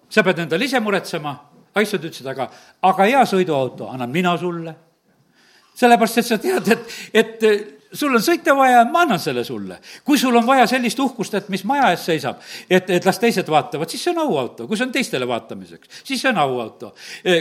sa 0.08 0.22
pead 0.22 0.44
endale 0.44 0.64
ise 0.64 0.80
muretsema, 0.80 1.36
Aissad 1.74 2.02
ütlesid, 2.02 2.26
aga, 2.26 2.48
aga 2.82 3.04
hea 3.06 3.20
sõiduauto 3.30 3.86
annan 3.92 4.10
mina 4.10 4.32
sulle. 4.38 4.74
sellepärast, 5.74 6.18
et 6.18 6.26
sa 6.26 6.38
tead, 6.38 6.66
et, 6.68 6.96
et 7.14 7.44
sul 7.92 8.14
on 8.14 8.22
sõita 8.22 8.54
vaja, 8.56 8.84
ma 8.90 9.02
annan 9.04 9.18
selle 9.22 9.42
sulle. 9.44 9.80
kui 10.04 10.18
sul 10.18 10.36
on 10.36 10.46
vaja 10.46 10.66
sellist 10.70 10.98
uhkust, 10.98 11.34
et 11.34 11.48
mis 11.48 11.64
maja 11.64 11.90
ees 11.94 12.04
seisab, 12.06 12.38
et, 12.70 12.90
et 12.90 13.04
las 13.06 13.18
teised 13.18 13.48
vaatavad, 13.50 13.90
siis 13.90 14.04
see 14.04 14.14
on 14.14 14.22
auauto. 14.26 14.66
kui 14.68 14.78
see 14.78 14.86
on 14.86 14.92
teistele 14.94 15.28
vaatamiseks, 15.28 16.02
siis 16.04 16.22
see 16.22 16.30
on 16.30 16.38
auauto. 16.38 16.94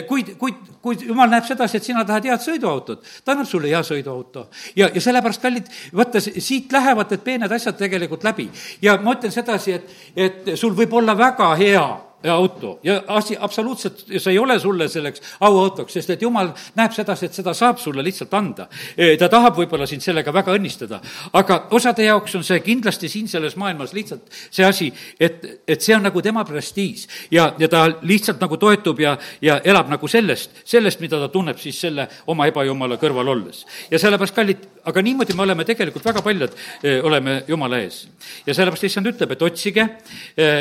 kui, 0.08 0.24
kui, 0.42 0.56
kui 0.82 0.98
jumal 1.06 1.30
näeb 1.30 1.46
sedasi, 1.48 1.78
et 1.78 1.90
sina 1.92 2.06
tahad 2.06 2.26
head 2.32 2.46
sõiduautot, 2.46 3.06
ta 3.24 3.36
annab 3.36 3.50
sulle 3.50 3.70
hea 3.70 3.84
sõiduauto. 3.86 4.48
ja, 4.76 4.90
ja 4.94 5.02
sellepärast, 5.02 5.42
kallid, 5.42 5.72
vaata, 5.94 6.22
siit 6.22 6.72
lähevad 6.74 7.14
need 7.14 7.26
peened 7.26 7.58
asjad 7.60 7.78
tegelikult 7.78 8.26
läbi. 8.28 8.50
ja 8.82 8.98
ma 9.02 9.18
ütlen 9.18 9.34
sedasi, 9.34 9.78
et, 9.80 9.98
et 10.16 10.54
sul 10.56 10.76
võib 10.78 10.94
olla 11.02 11.18
väga 11.18 11.54
hea 11.60 11.88
auto 12.28 12.80
ja 12.84 13.04
asi, 13.08 13.38
absoluutselt, 13.40 14.04
see 14.18 14.34
ei 14.34 14.40
ole 14.40 14.60
sulle 14.60 14.88
selleks 14.92 15.22
auautoks, 15.40 15.94
sest 15.94 16.10
et 16.16 16.22
jumal 16.22 16.52
näeb 16.76 16.92
sedasi, 16.96 17.30
et 17.30 17.38
seda 17.38 17.54
saab 17.56 17.80
sulle 17.80 18.04
lihtsalt 18.04 18.34
anda. 18.36 18.68
E, 18.98 19.14
ta 19.20 19.30
tahab 19.32 19.56
võib-olla 19.62 19.88
sind 19.88 20.04
sellega 20.04 20.34
väga 20.36 20.56
õnnistada, 20.58 21.00
aga 21.40 21.62
osade 21.78 22.04
jaoks 22.04 22.36
on 22.36 22.44
see 22.44 22.60
kindlasti 22.66 23.10
siin 23.12 23.30
selles 23.32 23.56
maailmas 23.60 23.94
lihtsalt 23.96 24.28
see 24.52 24.66
asi, 24.66 24.90
et, 25.20 25.46
et 25.68 25.82
see 25.82 25.96
on 25.96 26.04
nagu 26.04 26.22
tema 26.22 26.44
prestiiž 26.48 27.06
ja, 27.32 27.54
ja 27.60 27.70
ta 27.72 27.86
lihtsalt 28.02 28.42
nagu 28.44 28.60
toetub 28.60 29.00
ja, 29.00 29.16
ja 29.42 29.60
elab 29.64 29.92
nagu 29.92 30.12
sellest, 30.12 30.60
sellest, 30.68 31.00
mida 31.04 31.22
ta 31.22 31.32
tunneb 31.32 31.60
siis 31.62 31.80
selle 31.80 32.08
oma 32.28 32.50
ebajumala 32.52 33.00
kõrval 33.00 33.32
olles. 33.36 33.64
ja 33.92 34.00
sellepärast, 34.02 34.36
kallid, 34.36 34.68
aga 34.90 35.04
niimoodi 35.06 35.38
me 35.38 35.48
oleme 35.48 35.66
tegelikult 35.68 36.06
väga 36.12 36.24
paljud, 36.26 36.60
e, 36.84 37.00
oleme 37.06 37.44
Jumala 37.48 37.80
ees. 37.80 38.04
ja 38.46 38.54
sellepärast 38.54 38.90
issand 38.90 39.14
ütleb, 39.14 39.36
et 39.36 39.48
otsige 39.50 39.88
e, 40.36 40.52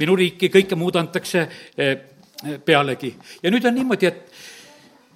minu 0.00 0.16
riiki, 0.16 0.50
kõike 0.52 0.78
muud 0.78 0.96
antakse 1.00 1.44
eh, 1.76 1.92
pealegi. 2.64 3.12
ja 3.42 3.52
nüüd 3.52 3.66
on 3.68 3.80
niimoodi, 3.80 4.08
et 4.08 4.40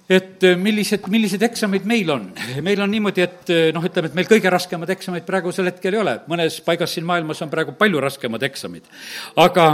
et 0.07 0.43
eh, 0.47 0.53
millised, 0.55 1.09
millised 1.11 1.41
eksamid 1.43 1.87
meil 1.89 2.09
on. 2.13 2.29
meil 2.67 2.79
on 2.83 2.91
niimoodi, 2.91 3.25
et 3.25 3.51
eh, 3.51 3.65
noh, 3.75 3.83
ütleme, 3.83 4.11
et 4.11 4.15
meil 4.15 4.29
kõige 4.29 4.53
raskemad 4.53 4.93
eksamid 4.95 5.25
praegusel 5.27 5.67
hetkel 5.71 5.97
ei 5.97 6.03
ole, 6.03 6.13
mõnes 6.31 6.61
paigas 6.63 6.95
siin 6.95 7.07
maailmas 7.07 7.43
on 7.43 7.51
praegu 7.51 7.75
palju 7.79 7.99
raskemad 8.05 8.47
eksamid. 8.47 8.87
aga, 9.43 9.67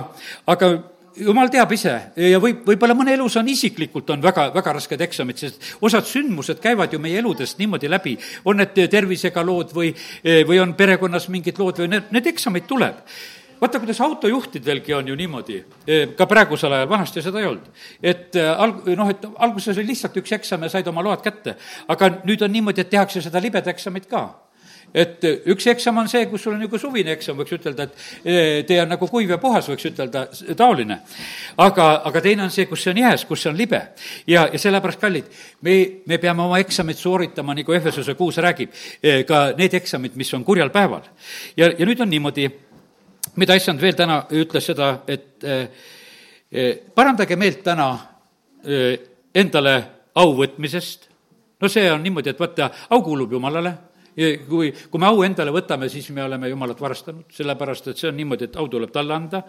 aga 0.49 0.71
jumal 1.13 1.51
teab 1.53 1.75
ise 1.75 1.93
ja 2.17 2.39
võib, 2.41 2.63
võib-olla 2.65 2.95
mõne 2.97 3.13
elus 3.13 3.35
on 3.37 3.51
isiklikult 3.51 4.09
on 4.15 4.23
väga, 4.23 4.47
väga 4.55 4.73
rasked 4.79 5.05
eksamid, 5.05 5.37
sest 5.37 5.69
osad 5.85 6.09
sündmused 6.09 6.63
käivad 6.63 6.95
ju 6.95 7.03
meie 7.03 7.19
eludest 7.21 7.59
niimoodi 7.61 7.91
läbi, 7.91 8.15
on 8.49 8.57
need 8.63 8.81
tervisega 8.89 9.45
lood 9.45 9.75
või, 9.77 9.91
või 10.23 10.57
on 10.63 10.73
perekonnas 10.79 11.29
mingid 11.29 11.61
lood 11.61 11.83
või 11.83 11.91
need, 11.93 12.09
need 12.15 12.33
eksamid 12.33 12.65
tuleb 12.65 13.05
vaata, 13.63 13.81
kuidas 13.81 14.01
autojuhtidvelgi 14.03 14.93
on 14.97 15.07
ju 15.07 15.17
niimoodi, 15.17 15.59
e, 15.87 15.99
ka 16.17 16.27
praegusel 16.29 16.75
ajal, 16.75 16.89
vanasti 16.91 17.23
seda 17.23 17.41
ei 17.41 17.49
olnud. 17.49 17.67
et 18.03 18.35
e, 18.35 18.47
alg-, 18.51 18.87
noh, 18.99 19.09
et 19.09 19.27
alguses 19.47 19.77
oli 19.77 19.93
lihtsalt 19.93 20.17
üks 20.23 20.35
eksam 20.39 20.65
ja 20.67 20.71
said 20.73 20.87
oma 20.91 21.03
load 21.03 21.23
kätte. 21.25 21.57
aga 21.87 22.11
nüüd 22.23 22.43
on 22.43 22.51
niimoodi, 22.51 22.83
et 22.83 22.91
tehakse 22.93 23.23
seda 23.23 23.41
libedaeksamit 23.43 24.09
ka 24.11 24.27
et 24.93 25.23
üks 25.49 25.65
eksam 25.71 25.97
on 25.97 26.09
see, 26.09 26.25
kus 26.29 26.43
sul 26.45 26.53
on 26.53 26.59
niisugune 26.61 26.81
suvine 26.81 27.13
eksam, 27.15 27.37
võiks 27.39 27.55
ütelda, 27.55 27.87
et 27.87 28.67
tee 28.69 28.79
on 28.81 28.91
nagu 28.93 29.07
kuiv 29.09 29.31
ja 29.33 29.39
puhas, 29.41 29.65
võiks 29.71 29.87
ütelda, 29.89 30.27
taoline. 30.59 30.99
aga, 31.57 31.87
aga 32.09 32.21
teine 32.21 32.45
on 32.45 32.53
see, 32.53 32.67
kus 32.69 32.83
see 32.83 32.93
on 32.93 33.01
jääs, 33.01 33.25
kus 33.29 33.41
see 33.41 33.49
on 33.49 33.57
libe. 33.57 33.81
ja, 34.27 34.45
ja 34.53 34.59
sellepärast, 34.61 35.01
kallid, 35.01 35.31
me, 35.65 35.77
me 36.05 36.19
peame 36.21 36.45
oma 36.45 36.59
eksamid 36.61 36.99
sooritama, 36.99 37.55
nagu 37.57 37.73
Efesuse 37.73 38.13
kuus 38.19 38.37
räägib, 38.37 38.75
ka 39.27 39.41
need 39.57 39.73
eksamid, 39.81 40.19
mis 40.19 40.33
on 40.37 40.45
kurjal 40.45 40.69
päeval. 40.73 41.09
ja, 41.57 41.71
ja 41.71 41.89
nüüd 41.89 42.05
on 42.05 42.13
niimoodi, 42.13 42.51
mida 43.35 43.55
issand 43.57 43.81
veel 43.81 43.95
täna 43.97 44.23
ütles 44.31 44.65
seda, 44.65 44.89
et 45.07 45.43
eh, 45.43 45.63
eh, 46.51 46.73
parandage 46.95 47.37
meelt 47.39 47.63
täna 47.65 47.87
eh, 48.65 48.97
endale 49.33 49.75
au 50.15 50.35
võtmisest, 50.37 51.09
no 51.61 51.69
see 51.71 51.87
on 51.91 52.03
niimoodi, 52.03 52.33
et 52.33 52.39
vaata, 52.39 52.69
au 52.93 53.01
kuulub 53.05 53.31
Jumalale 53.33 53.73
kui, 54.47 54.71
kui 54.91 55.01
me 55.01 55.07
au 55.09 55.23
endale 55.25 55.51
võtame, 55.53 55.89
siis 55.89 56.09
me 56.13 56.23
oleme 56.23 56.49
Jumalat 56.51 56.81
varastanud, 56.81 57.25
sellepärast 57.33 57.89
et 57.89 57.99
see 57.99 58.09
on 58.09 58.17
niimoodi, 58.17 58.47
et 58.49 58.57
au 58.61 58.67
tuleb 58.69 58.91
talle 58.93 59.15
anda. 59.15 59.41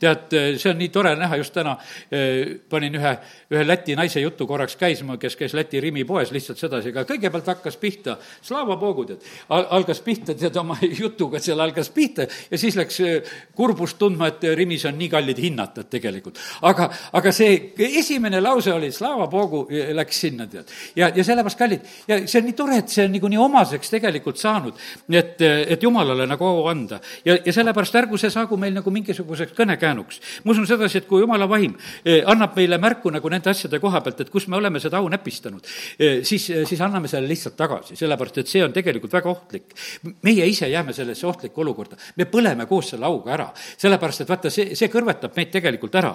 tead, 0.00 0.32
see 0.56 0.70
on 0.70 0.78
nii 0.80 0.88
tore 0.92 1.12
näha, 1.18 1.36
just 1.40 1.52
täna 1.54 1.76
eh, 2.10 2.56
panin 2.70 2.96
ühe, 2.96 3.12
ühe 3.52 3.64
Läti 3.66 3.96
naise 3.98 4.20
jutu 4.20 4.46
korraks 4.46 4.76
käisma, 4.80 5.18
kes 5.20 5.36
käis 5.36 5.54
Läti 5.54 5.80
Rimi 5.80 6.04
poes 6.08 6.32
lihtsalt 6.32 6.60
sedasi, 6.60 6.92
aga 6.94 7.04
kõigepealt 7.08 7.50
hakkas 7.52 7.76
pihta, 7.80 8.16
Slava 8.42 8.78
Bogu, 8.80 9.04
tead, 9.10 9.26
algas 9.48 10.00
pihta, 10.04 10.34
tead, 10.34 10.56
oma 10.56 10.78
jutuga 11.02 11.40
seal 11.42 11.60
algas 11.60 11.90
pihta 11.92 12.26
ja 12.50 12.60
siis 12.60 12.78
läks 12.78 13.00
eh, 13.04 13.34
kurbust 13.56 13.98
tundma, 14.00 14.30
et 14.32 14.48
Rimis 14.56 14.86
on 14.88 14.96
nii 14.98 15.10
kallid 15.12 15.42
hinnad, 15.44 15.74
tead, 15.76 15.90
tegelikult. 15.98 16.40
aga, 16.62 16.88
aga 17.12 17.34
see 17.36 17.74
esimene 18.00 18.40
lause 18.40 18.72
oli 18.72 18.92
Slava 18.92 19.28
Bogu, 19.28 19.66
läks 19.70 20.24
sinna, 20.24 20.48
tead. 20.48 20.72
ja, 20.96 21.10
ja 21.12 21.24
sellepärast 21.24 21.60
kallid, 21.60 21.94
ja 22.08 22.22
see 22.24 22.40
on 22.40 22.48
nii 22.48 22.56
tore, 22.56 22.80
et 22.80 22.92
see 22.92 23.04
on 23.04 23.12
niikuinii 23.12 23.44
omaseks 23.44 23.92
tegelikult 23.92 24.05
tegelikult 24.06 24.40
saanud, 24.40 24.78
et, 25.10 25.42
et 25.42 25.82
Jumalale 25.82 26.26
nagu 26.28 26.46
au 26.46 26.66
anda. 26.70 27.00
ja, 27.24 27.36
ja 27.44 27.52
sellepärast 27.52 27.98
ärgu 28.02 28.18
see 28.20 28.30
saagu 28.32 28.58
meil 28.60 28.74
nagu 28.76 28.90
mingisuguseks 28.94 29.54
kõnekäänuks. 29.56 30.20
ma 30.44 30.54
usun 30.54 30.66
sedasi, 30.68 31.02
et 31.02 31.08
kui 31.08 31.22
Jumala 31.24 31.48
vaim 31.50 31.74
eh, 32.04 32.22
annab 32.26 32.56
meile 32.56 32.78
märku 32.82 33.10
nagu 33.14 33.30
nende 33.32 33.50
asjade 33.50 33.80
koha 33.82 34.00
pealt, 34.04 34.20
et 34.24 34.30
kus 34.32 34.48
me 34.48 34.56
oleme 34.60 34.80
seda 34.82 35.00
au 35.00 35.08
näpistanud, 35.12 35.66
eh, 35.98 36.22
siis, 36.26 36.46
siis 36.68 36.80
anname 36.84 37.10
selle 37.10 37.28
lihtsalt 37.30 37.56
tagasi, 37.58 37.96
sellepärast 37.98 38.42
et 38.42 38.52
see 38.52 38.64
on 38.64 38.74
tegelikult 38.74 39.12
väga 39.18 39.30
ohtlik. 39.30 39.74
meie 40.22 40.46
ise 40.46 40.68
jääme 40.70 40.92
sellesse 40.92 41.26
ohtlikku 41.26 41.60
olukorda, 41.60 41.96
me 42.16 42.28
põleme 42.30 42.66
koos 42.66 42.92
selle 42.94 43.06
auga 43.06 43.32
ära, 43.34 43.48
sellepärast 43.54 44.24
et 44.24 44.30
vaata, 44.30 44.50
see, 44.50 44.74
see 44.78 44.90
kõrvetab 44.92 45.36
meid 45.36 45.50
tegelikult 45.52 45.94
ära. 45.94 46.14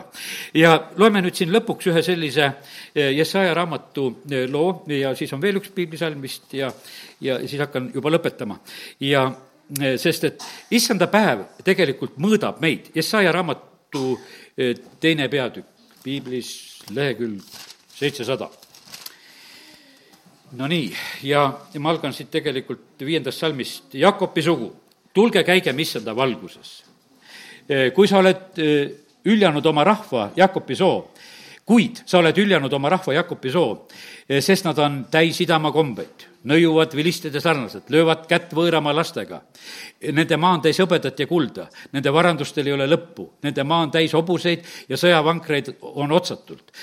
ja 0.53 0.77
loeme 0.97 1.21
nüüd 1.21 1.35
siin 1.35 1.51
lõpuks 1.53 1.91
ühe 1.91 2.03
sellise 2.05 2.51
Jesaja 2.95 3.53
raamatu 3.55 4.07
loo 4.51 4.83
ja 4.87 5.13
siis 5.15 5.31
on 5.33 5.41
veel 5.41 5.59
üks 5.59 5.71
piiblisalm 5.75 6.21
vist 6.21 6.53
ja, 6.55 6.71
ja 7.21 7.39
siis 7.47 7.61
hakkan 7.61 7.91
juba 7.93 8.11
lõpetama. 8.11 8.59
ja 8.99 9.25
e, 9.81 9.97
sest 9.97 10.23
et 10.23 10.45
issanda 10.71 11.07
päev 11.07 11.45
tegelikult 11.63 12.17
mõõdab 12.17 12.61
meid, 12.61 12.91
Jesaja 12.95 13.31
raamatu 13.31 14.17
e, 14.57 14.73
teine 14.99 15.29
peatükk, 15.29 15.67
piiblis 16.03 16.51
lehekülg 16.93 17.41
seitsesada. 17.95 18.49
Nonii, 20.57 20.91
ja, 21.23 21.45
ma 21.79 21.93
algan 21.93 22.13
siit 22.13 22.31
tegelikult 22.31 22.99
viiendast 23.05 23.39
salmist, 23.39 23.93
Jakobi 23.95 24.43
sugu, 24.43 24.73
tulge 25.13 25.45
käigem 25.47 25.79
issanda 25.79 26.15
valguses. 26.15 26.81
E, 27.69 27.91
kui 27.95 28.09
sa 28.09 28.19
oled 28.19 28.59
hüljanud 29.25 29.65
oma 29.65 29.85
rahva, 29.87 30.31
Jakobi 30.35 30.75
soo, 30.75 31.10
kuid 31.71 32.03
sa 32.03 32.19
oled 32.19 32.35
hüljanud 32.35 32.73
oma 32.75 32.91
rahva 32.91 33.15
Jakobi 33.15 33.51
soo, 33.53 33.85
sest 34.27 34.67
nad 34.67 34.79
on 34.83 35.05
täis 35.11 35.39
idamaa 35.45 35.71
kombeid 35.71 36.27
nõiuvad 36.49 36.95
vilistide 36.97 37.39
sarnaselt, 37.41 37.89
löövad 37.93 38.25
kätt 38.29 38.53
võõramaa 38.57 38.95
lastega. 38.97 39.41
Nende 40.11 40.37
maa 40.41 40.55
on 40.57 40.63
täis 40.65 40.79
hõbedat 40.81 41.19
ja 41.21 41.27
kulda, 41.29 41.67
nende 41.93 42.13
varandustel 42.13 42.67
ei 42.67 42.73
ole 42.73 42.87
lõppu, 42.89 43.27
nende 43.45 43.63
maa 43.67 43.85
on 43.85 43.93
täis 43.93 44.15
hobuseid 44.17 44.65
ja 44.89 44.97
sõjavankreid 44.97 45.75
on 45.81 46.11
otsatult. 46.17 46.73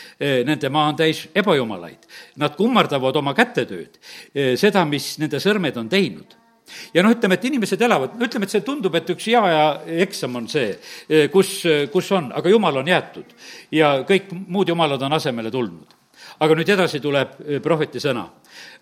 Nende 0.47 0.71
maa 0.71 0.93
on 0.93 1.01
täis 1.03 1.27
ebajumalaid, 1.35 2.07
nad 2.39 2.55
kummardavad 2.59 3.19
oma 3.19 3.35
kätetööd, 3.35 3.99
seda, 4.57 4.87
mis 4.87 5.17
nende 5.19 5.43
sõrmed 5.43 5.81
on 5.83 5.91
teinud 5.91 6.39
ja 6.95 7.05
noh, 7.05 7.13
ütleme, 7.15 7.39
et 7.39 7.45
inimesed 7.51 7.83
elavad, 7.83 8.17
no 8.19 8.27
ütleme, 8.29 8.49
et 8.49 8.57
see 8.57 8.65
tundub, 8.67 8.95
et 8.99 9.11
üks 9.15 9.29
hea 9.31 9.45
ja 9.53 9.63
eksam 10.07 10.37
on 10.41 10.49
see, 10.51 10.73
kus, 11.33 11.61
kus 11.93 12.11
on, 12.17 12.33
aga 12.37 12.51
jumal 12.53 12.83
on 12.83 12.91
jäetud 12.91 13.37
ja 13.75 13.99
kõik 14.09 14.33
muud 14.47 14.69
jumalad 14.69 15.03
on 15.03 15.17
asemele 15.19 15.53
tulnud 15.55 15.99
aga 16.41 16.57
nüüd 16.59 16.71
edasi 16.75 17.01
tuleb 17.03 17.39
eh, 17.45 17.63
prohveti 17.63 18.01
sõna. 18.03 18.27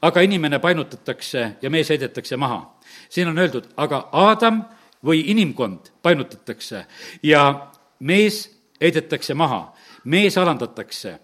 aga 0.02 0.20
inimene 0.20 0.58
painutatakse 0.58 1.56
ja 1.62 1.70
mees 1.70 1.88
heidetakse 1.90 2.36
maha. 2.36 2.78
siin 3.08 3.28
on 3.28 3.38
öeldud, 3.38 3.68
aga 3.76 4.08
Aadam 4.12 4.62
või 5.04 5.24
inimkond 5.30 5.92
painutatakse 6.02 6.86
ja 7.22 7.70
mees 8.00 8.50
heidetakse 8.80 9.34
maha, 9.34 9.74
mees 10.04 10.36
alandatakse 10.38 11.18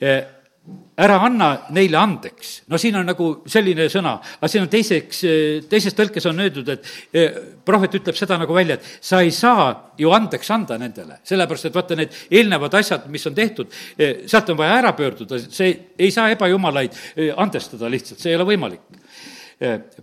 eh, 0.00 0.24
ära 0.96 1.18
anna 1.26 1.48
neile 1.76 1.98
andeks. 2.00 2.62
no 2.72 2.78
siin 2.80 2.96
on 2.96 3.06
nagu 3.06 3.26
selline 3.50 3.86
sõna, 3.92 4.16
aga 4.38 4.48
siin 4.48 4.64
on 4.64 4.70
teiseks, 4.72 5.20
teises 5.68 5.94
tõlkes 5.96 6.24
on 6.30 6.40
öeldud, 6.40 6.70
et 6.72 6.88
eh, 7.12 7.38
prohvet 7.64 7.98
ütleb 8.00 8.16
seda 8.16 8.38
nagu 8.40 8.56
välja, 8.56 8.78
et 8.78 9.04
sa 9.04 9.20
ei 9.24 9.30
saa 9.34 9.68
ju 10.00 10.12
andeks 10.16 10.50
anda 10.56 10.78
nendele, 10.80 11.20
sellepärast 11.26 11.68
et 11.68 11.76
vaata, 11.76 11.98
need 12.00 12.16
eelnevad 12.30 12.78
asjad, 12.80 13.08
mis 13.12 13.26
on 13.28 13.36
tehtud, 13.36 13.72
eh, 13.98 14.24
sealt 14.26 14.52
on 14.52 14.60
vaja 14.60 14.78
ära 14.80 14.94
pöörduda, 14.96 15.40
see 15.44 15.72
ei 15.98 16.10
saa 16.14 16.30
ebajumalaid 16.32 16.96
eh, 17.14 17.34
andestada 17.36 17.92
lihtsalt, 17.92 18.22
see 18.22 18.32
ei 18.32 18.40
ole 18.40 18.48
võimalik. 18.54 18.86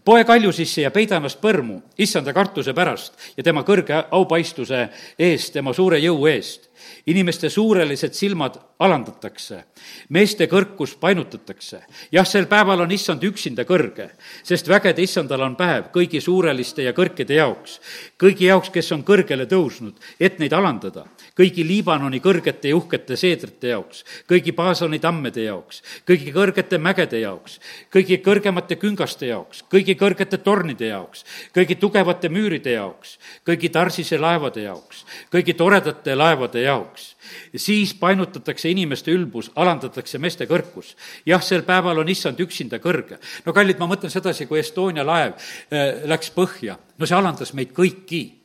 Poe 0.03 0.23
kalju 0.25 0.49
sisse 0.49 0.81
ja 0.81 0.89
peida 0.89 1.19
ennast 1.19 1.37
põrmu 1.37 1.75
issanda 2.01 2.33
kartuse 2.33 2.73
pärast 2.73 3.37
ja 3.37 3.43
tema 3.45 3.61
kõrge 3.61 3.99
aupaistvuse 4.17 4.79
eest, 5.21 5.51
tema 5.53 5.75
suure 5.77 5.99
jõu 6.01 6.25
eest. 6.31 6.71
Inimeste 7.05 7.49
suurelised 7.49 8.13
silmad 8.13 8.57
alandatakse, 8.79 9.63
meeste 10.09 10.47
kõrkus 10.47 10.95
painutatakse. 10.99 11.79
jah, 12.11 12.27
sel 12.27 12.45
päeval 12.45 12.81
on 12.85 12.91
issand 12.91 13.23
üksinda 13.23 13.65
kõrge, 13.65 14.09
sest 14.43 14.67
vägede 14.67 15.01
issandal 15.01 15.41
on 15.41 15.55
päev 15.55 15.91
kõigi 15.93 16.21
suureliste 16.21 16.83
ja 16.83 16.93
kõrgede 16.93 17.39
jaoks, 17.39 17.79
kõigi 18.19 18.45
jaoks, 18.49 18.69
kes 18.69 18.91
on 18.91 19.03
kõrgele 19.03 19.45
tõusnud, 19.45 19.99
et 20.19 20.39
neid 20.39 20.53
alandada, 20.53 21.05
kõigi 21.37 21.65
Liibanoni 21.65 22.19
kõrgete 22.21 22.69
ja 22.69 22.77
uhkete 22.77 23.17
seedrite 23.17 23.71
jaoks, 23.73 24.03
kõigi 24.29 24.53
Baasani 24.55 24.99
tammede 25.01 25.47
jaoks, 25.47 25.81
kõigi 26.07 26.33
kõrgete 26.35 26.77
mägede 26.77 27.23
jaoks, 27.23 27.59
kõigi 27.93 28.19
kõrgemate 28.25 28.77
küngaste 28.81 29.31
jaoks, 29.31 29.63
kõigi 29.71 29.95
kõrgete 29.97 30.37
tornide 30.45 30.91
jaoks, 30.91 31.25
kõigi 31.55 31.79
tugevate 31.81 32.29
müüride 32.29 32.77
jaoks, 32.77 33.17
kõigi 33.47 33.71
Tarsise 33.73 34.19
laevade 34.21 34.67
jaoks, 34.67 35.05
kõigi 35.33 35.57
toredate 35.57 36.15
laevade 36.15 36.61
jaoks 36.67 37.13
siis 37.55 37.93
painutatakse 37.93 38.69
inimeste 38.69 39.11
ülbus, 39.11 39.51
alandatakse 39.55 40.19
meeste 40.19 40.45
kõrkus. 40.45 40.95
jah, 41.25 41.41
sel 41.41 41.63
päeval 41.63 42.03
on 42.03 42.09
issand 42.09 42.39
üksinda 42.39 42.79
kõrge. 42.79 43.17
no 43.45 43.53
kallid, 43.53 43.79
ma 43.79 43.87
mõtlen 43.87 44.11
sedasi, 44.11 44.45
kui 44.45 44.59
Estonia 44.59 45.05
laev 45.05 45.33
äh, 45.33 46.03
läks 46.05 46.31
põhja, 46.35 46.77
no 46.97 47.05
see 47.05 47.17
alandas 47.17 47.53
meid 47.53 47.73
kõiki 47.73 48.42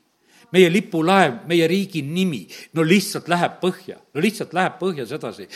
meie 0.52 0.70
lipulaev, 0.72 1.42
meie 1.48 1.66
riigi 1.68 2.02
nimi, 2.02 2.44
no 2.76 2.84
lihtsalt 2.86 3.28
läheb 3.28 3.58
põhja, 3.62 3.98
no 4.14 4.22
lihtsalt 4.24 4.54
läheb 4.56 4.78
põhja 4.80 5.06
sedasi. 5.08 5.48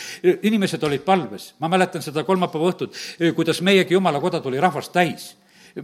inimesed 0.43 0.83
olid 0.83 1.05
palves, 1.05 1.53
ma 1.59 1.69
mäletan 1.71 2.01
seda 2.05 2.23
kolmapäeva 2.23 2.71
õhtut, 2.71 2.99
kuidas 3.35 3.61
meiegi 3.61 3.97
jumala 3.97 4.21
koda 4.21 4.41
tuli 4.41 4.61
rahvast 4.61 4.93
täis. 4.93 5.33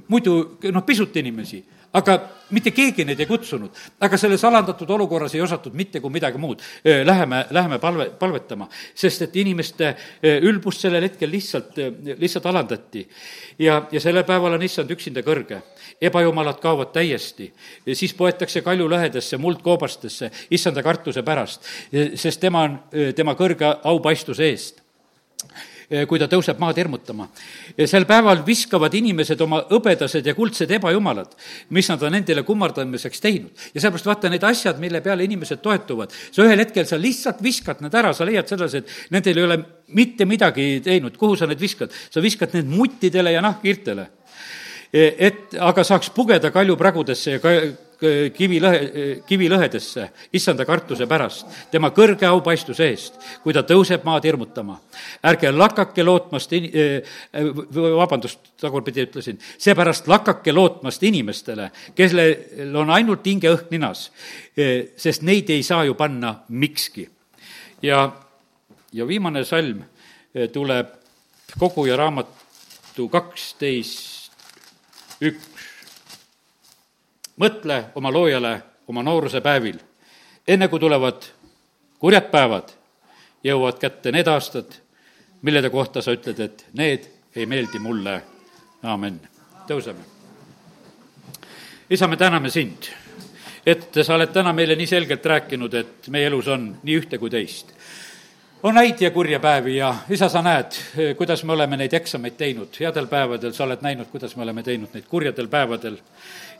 Muidu 0.07 0.35
noh, 0.71 0.85
pisut 0.85 1.15
inimesi 1.17 1.63
aga 1.97 2.15
mitte 2.53 2.71
keegi 2.73 3.05
neid 3.05 3.19
ei 3.19 3.27
kutsunud. 3.29 3.73
aga 4.01 4.17
selles 4.17 4.43
alandatud 4.45 4.89
olukorras 4.89 5.33
ei 5.35 5.41
osatud 5.41 5.73
mitte 5.73 5.99
kui 5.99 6.11
midagi 6.13 6.37
muud. 6.37 6.61
Läheme, 7.05 7.45
läheme 7.49 7.79
palve, 7.79 8.09
palvetama, 8.19 8.67
sest 8.95 9.21
et 9.27 9.35
inimeste 9.35 9.95
ülbust 10.41 10.85
sellel 10.85 11.05
hetkel 11.07 11.31
lihtsalt, 11.31 11.77
lihtsalt 12.17 12.45
alandati. 12.45 13.07
ja, 13.59 13.87
ja 13.91 13.99
sellel 14.01 14.23
päeval 14.23 14.57
on 14.57 14.63
issand 14.63 14.91
üksinda 14.91 15.21
kõrge. 15.25 15.61
ebajumalad 16.01 16.59
kaovad 16.61 16.93
täiesti, 16.93 17.51
siis 17.93 18.13
poetakse 18.13 18.61
kaljulõhedesse, 18.61 19.37
muldkoobastesse, 19.37 20.31
issanda 20.51 20.83
kartuse 20.83 21.23
pärast, 21.23 21.65
sest 22.15 22.39
tema 22.39 22.61
on 22.61 22.79
tema 23.15 23.33
kõrge 23.35 23.77
aupaistuse 23.83 24.45
eest 24.45 24.78
Eh, 24.78 24.78
kui 25.89 26.19
ta 26.21 26.27
tõuseb 26.29 26.59
maad 26.61 26.77
hirmutama. 26.77 27.27
sel 27.89 28.05
päeval 28.05 28.43
viskavad 28.45 28.93
inimesed 28.93 29.41
oma 29.41 29.63
hõbedased 29.71 30.25
ja 30.25 30.35
kuldsed 30.37 30.71
ebajumalad, 30.77 31.33
mis 31.69 31.89
nad 31.89 32.03
on 32.03 32.15
endile 32.15 32.43
kummardamiseks 32.43 33.21
teinud. 33.21 33.51
ja 33.73 33.81
sellepärast 33.81 34.05
vaata, 34.05 34.29
need 34.29 34.43
asjad, 34.43 34.79
mille 34.79 35.01
peale 35.01 35.23
inimesed 35.23 35.61
toetuvad, 35.61 36.13
sa 36.31 36.45
ühel 36.45 36.61
hetkel, 36.61 36.85
sa 36.85 37.01
lihtsalt 37.01 37.41
viskad 37.43 37.81
need 37.81 37.93
ära, 37.93 38.13
sa 38.13 38.25
leiad 38.25 38.47
sedasi, 38.47 38.77
et 38.77 39.11
nendel 39.11 39.37
ei 39.37 39.43
ole 39.43 39.59
mitte 39.97 40.25
midagi 40.25 40.79
teinud, 40.85 41.17
kuhu 41.17 41.35
sa 41.35 41.49
need 41.49 41.59
viskad? 41.59 41.91
sa 42.09 42.21
viskad 42.21 42.53
need 42.53 42.69
muttidele 42.69 43.31
ja 43.31 43.41
nahkhiirtele 43.41 44.05
eh, 44.93 45.15
et 45.17 45.57
aga 45.59 45.83
saaks 45.83 46.09
pugeda 46.13 46.51
kaljupragudesse 46.51 47.39
ja 47.39 47.41
kivilõhe, 47.99 48.79
kivilõhedesse 49.27 50.05
issanda 50.33 50.63
kartuse 50.65 51.07
pärast, 51.09 51.47
tema 51.71 51.89
kõrge 51.95 52.27
aupaistuse 52.29 52.87
eest, 52.87 53.17
kui 53.43 53.53
ta 53.55 53.63
tõuseb 53.67 54.05
maad 54.07 54.23
hirmutama. 54.23 54.77
ärge 55.23 55.51
lakake 55.51 56.03
lootmast 56.03 56.53
in-, 56.53 56.69
vabandust, 57.75 58.39
tagurpidi 58.61 59.03
ütlesin, 59.03 59.39
seepärast 59.57 60.07
lakake 60.07 60.53
lootmast 60.53 61.03
inimestele, 61.03 61.71
kellel 61.95 62.75
on 62.75 62.89
ainult 62.89 63.25
hingeõhk 63.27 63.67
ninas, 63.71 64.11
sest 64.95 65.21
neid 65.21 65.49
ei 65.49 65.63
saa 65.63 65.83
ju 65.83 65.93
panna 65.93 66.35
mikski. 66.49 67.09
ja, 67.81 68.11
ja 68.93 69.07
viimane 69.07 69.43
salm 69.43 69.83
tuleb 70.53 70.95
koguja 71.59 71.97
raamatu 71.97 73.09
kaksteist, 73.09 74.31
üks 75.19 75.58
mõtle 77.39 77.83
oma 77.95 78.11
loojale 78.11 78.61
oma 78.87 79.03
nooruse 79.03 79.41
päevil. 79.41 79.79
enne 80.47 80.67
kui 80.67 80.79
tulevad 80.79 81.23
kurjad 81.99 82.31
päevad, 82.31 82.69
jõuavad 83.43 83.79
kätte 83.79 84.11
need 84.11 84.27
aastad, 84.27 84.79
millede 85.41 85.69
kohta 85.69 86.01
sa 86.01 86.11
ütled, 86.11 86.39
et 86.39 86.65
need 86.73 87.05
ei 87.35 87.45
meeldi 87.45 87.79
mulle. 87.79 88.21
aamen. 88.83 89.21
tõuseme. 89.67 90.03
isa, 91.89 92.07
me 92.07 92.17
täname 92.17 92.49
sind, 92.49 92.89
et 93.65 93.93
sa 94.01 94.15
oled 94.15 94.33
täna 94.33 94.53
meile 94.53 94.75
nii 94.75 94.87
selgelt 94.87 95.25
rääkinud, 95.25 95.73
et 95.73 96.07
meie 96.07 96.27
elus 96.27 96.47
on 96.47 96.75
nii 96.83 96.99
ühte 96.99 97.17
kui 97.17 97.29
teist 97.29 97.75
on 98.63 98.75
häid 98.75 99.01
ja 99.01 99.11
kurja 99.11 99.39
päevi 99.39 99.77
ja 99.77 99.95
isa, 100.09 100.29
sa 100.29 100.41
näed, 100.41 100.75
kuidas 101.17 101.43
me 101.43 101.53
oleme 101.53 101.77
neid 101.77 101.93
eksameid 101.93 102.35
teinud. 102.37 102.67
headel 102.79 103.07
päevadel 103.07 103.53
sa 103.53 103.63
oled 103.63 103.81
näinud, 103.81 104.07
kuidas 104.11 104.35
me 104.35 104.43
oleme 104.43 104.63
teinud 104.63 104.89
neid 104.93 105.05
kurjadel 105.07 105.47
päevadel 105.47 105.97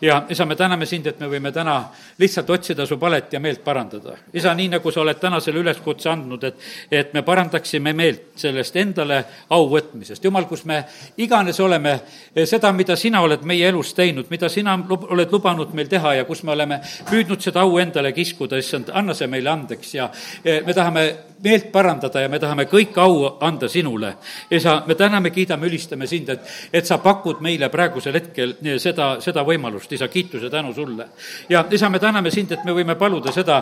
ja 0.02 0.26
isa, 0.30 0.46
me 0.46 0.56
täname 0.56 0.86
sind, 0.86 1.08
et 1.08 1.20
me 1.20 1.28
võime 1.28 1.52
täna 1.52 1.76
lihtsalt 2.20 2.50
otsida 2.50 2.86
su 2.88 2.98
palet 2.98 3.34
ja 3.34 3.40
meelt 3.40 3.64
parandada. 3.64 4.16
isa, 4.34 4.54
nii 4.54 4.70
nagu 4.76 4.92
sa 4.92 5.02
oled 5.02 5.20
täna 5.20 5.40
selle 5.40 5.60
üleskutse 5.60 6.10
andnud, 6.10 6.44
et, 6.44 6.60
et 6.92 7.14
me 7.14 7.22
parandaksime 7.22 7.94
meelt 7.94 8.22
sellest 8.36 8.76
endale 8.76 9.24
au 9.50 9.70
võtmisest. 9.70 10.24
jumal, 10.24 10.46
kus 10.46 10.66
me 10.66 10.84
iganes 11.18 11.60
oleme, 11.60 12.00
seda, 12.46 12.72
mida 12.72 12.96
sina 12.96 13.22
oled 13.22 13.44
meie 13.44 13.68
elus 13.68 13.94
teinud, 13.94 14.30
mida 14.30 14.50
sina 14.50 14.78
oled 14.90 15.32
lubanud 15.32 15.74
meil 15.74 15.88
teha 15.88 16.14
ja 16.22 16.26
kus 16.26 16.44
me 16.44 16.52
oleme 16.52 16.82
püüdnud 17.10 17.42
seda 17.42 17.62
au 17.62 17.78
endale 17.80 18.14
kiskuda, 18.14 18.58
issand, 18.58 18.94
anna 18.94 19.14
see 19.14 19.28
meile 19.28 19.50
andeks 19.50 19.94
ja 19.94 20.10
eh, 20.44 20.62
me 20.66 20.74
tahame 20.74 21.29
meelt 21.44 21.72
parandada 21.72 22.22
ja 22.22 22.30
me 22.30 22.40
tahame 22.40 22.66
kõik 22.70 22.98
au 23.00 23.26
anda 23.46 23.68
sinule. 23.70 24.14
isa, 24.52 24.84
me 24.88 24.96
täname, 24.96 25.30
kiidame, 25.30 25.68
ülistame 25.68 26.08
sind, 26.08 26.30
et, 26.30 26.40
et 26.74 26.86
sa 26.86 26.98
pakud 26.98 27.42
meile 27.42 27.70
praegusel 27.70 28.14
hetkel 28.14 28.56
eh, 28.64 28.80
seda, 28.80 29.10
seda 29.22 29.44
võimalust 29.48 29.92
isa, 29.96 30.08
kiitus 30.08 30.44
ja 30.44 30.50
tänu 30.50 30.74
sulle. 30.74 31.08
ja 31.50 31.66
isa, 31.72 31.90
me 31.90 32.00
täname 32.00 32.32
sind, 32.32 32.52
et 32.52 32.66
me 32.66 32.76
võime 32.76 32.96
paluda 33.00 33.32
seda, 33.32 33.62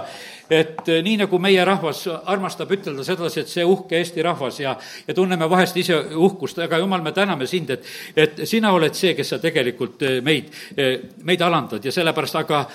et 0.50 0.90
eh, 0.90 1.02
nii 1.04 1.18
nagu 1.24 1.40
meie 1.40 1.66
rahvas 1.66 2.08
armastab 2.26 2.72
ütelda 2.72 3.06
sedasi, 3.06 3.42
et 3.42 3.54
see 3.54 3.66
uhke 3.66 3.98
Eesti 3.98 4.26
rahvas 4.26 4.60
ja, 4.60 4.76
ja 5.08 5.14
tunneme 5.14 5.50
vahest 5.50 5.78
ise 5.78 6.02
uhkust, 6.16 6.60
aga 6.66 6.82
jumal, 6.82 7.02
me 7.02 7.14
täname 7.14 7.48
sind, 7.48 7.70
et, 7.78 7.86
et 8.16 8.46
sina 8.46 8.74
oled 8.74 8.94
see, 8.98 9.14
kes 9.18 9.36
sa 9.36 9.42
tegelikult 9.44 10.02
eh, 10.02 10.20
meid, 10.22 10.54
meid 11.24 11.42
alandad 11.42 11.86
ja 11.86 11.92
sellepärast, 11.94 12.36
aga 12.42 12.66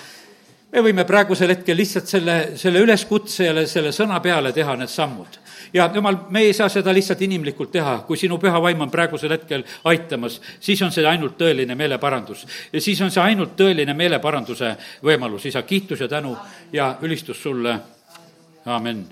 me 0.73 0.81
võime 0.81 1.05
praegusel 1.05 1.53
hetkel 1.53 1.77
lihtsalt 1.77 2.09
selle, 2.09 2.35
selle 2.57 2.81
üleskutse 2.81 3.45
ja 3.45 3.65
selle 3.69 3.93
sõna 3.93 4.19
peale 4.23 4.51
teha 4.53 4.75
need 4.79 4.89
sammud. 4.89 5.39
Ja 5.73 5.87
jumal, 5.93 6.17
me 6.33 6.43
ei 6.47 6.53
saa 6.53 6.69
seda 6.69 6.93
lihtsalt 6.93 7.21
inimlikult 7.25 7.71
teha, 7.73 7.99
kui 8.07 8.17
sinu 8.17 8.39
püha 8.41 8.61
vaim 8.61 8.81
on 8.85 8.91
praegusel 8.93 9.33
hetkel 9.37 9.63
aitamas, 9.89 10.39
siis 10.59 10.81
on 10.85 10.93
see 10.93 11.05
ainult 11.09 11.37
tõeline 11.39 11.77
meeleparandus. 11.77 12.45
ja 12.73 12.81
siis 12.81 13.01
on 13.01 13.11
see 13.11 13.23
ainult 13.23 13.57
tõeline 13.57 13.93
meeleparanduse 13.97 14.75
võimalus, 15.03 15.45
isa, 15.49 15.61
kiitus 15.61 16.01
ja 16.01 16.07
tänu 16.07 16.37
ja 16.73 16.95
ülistus 17.01 17.43
sulle, 17.43 17.79
amin 18.65 19.05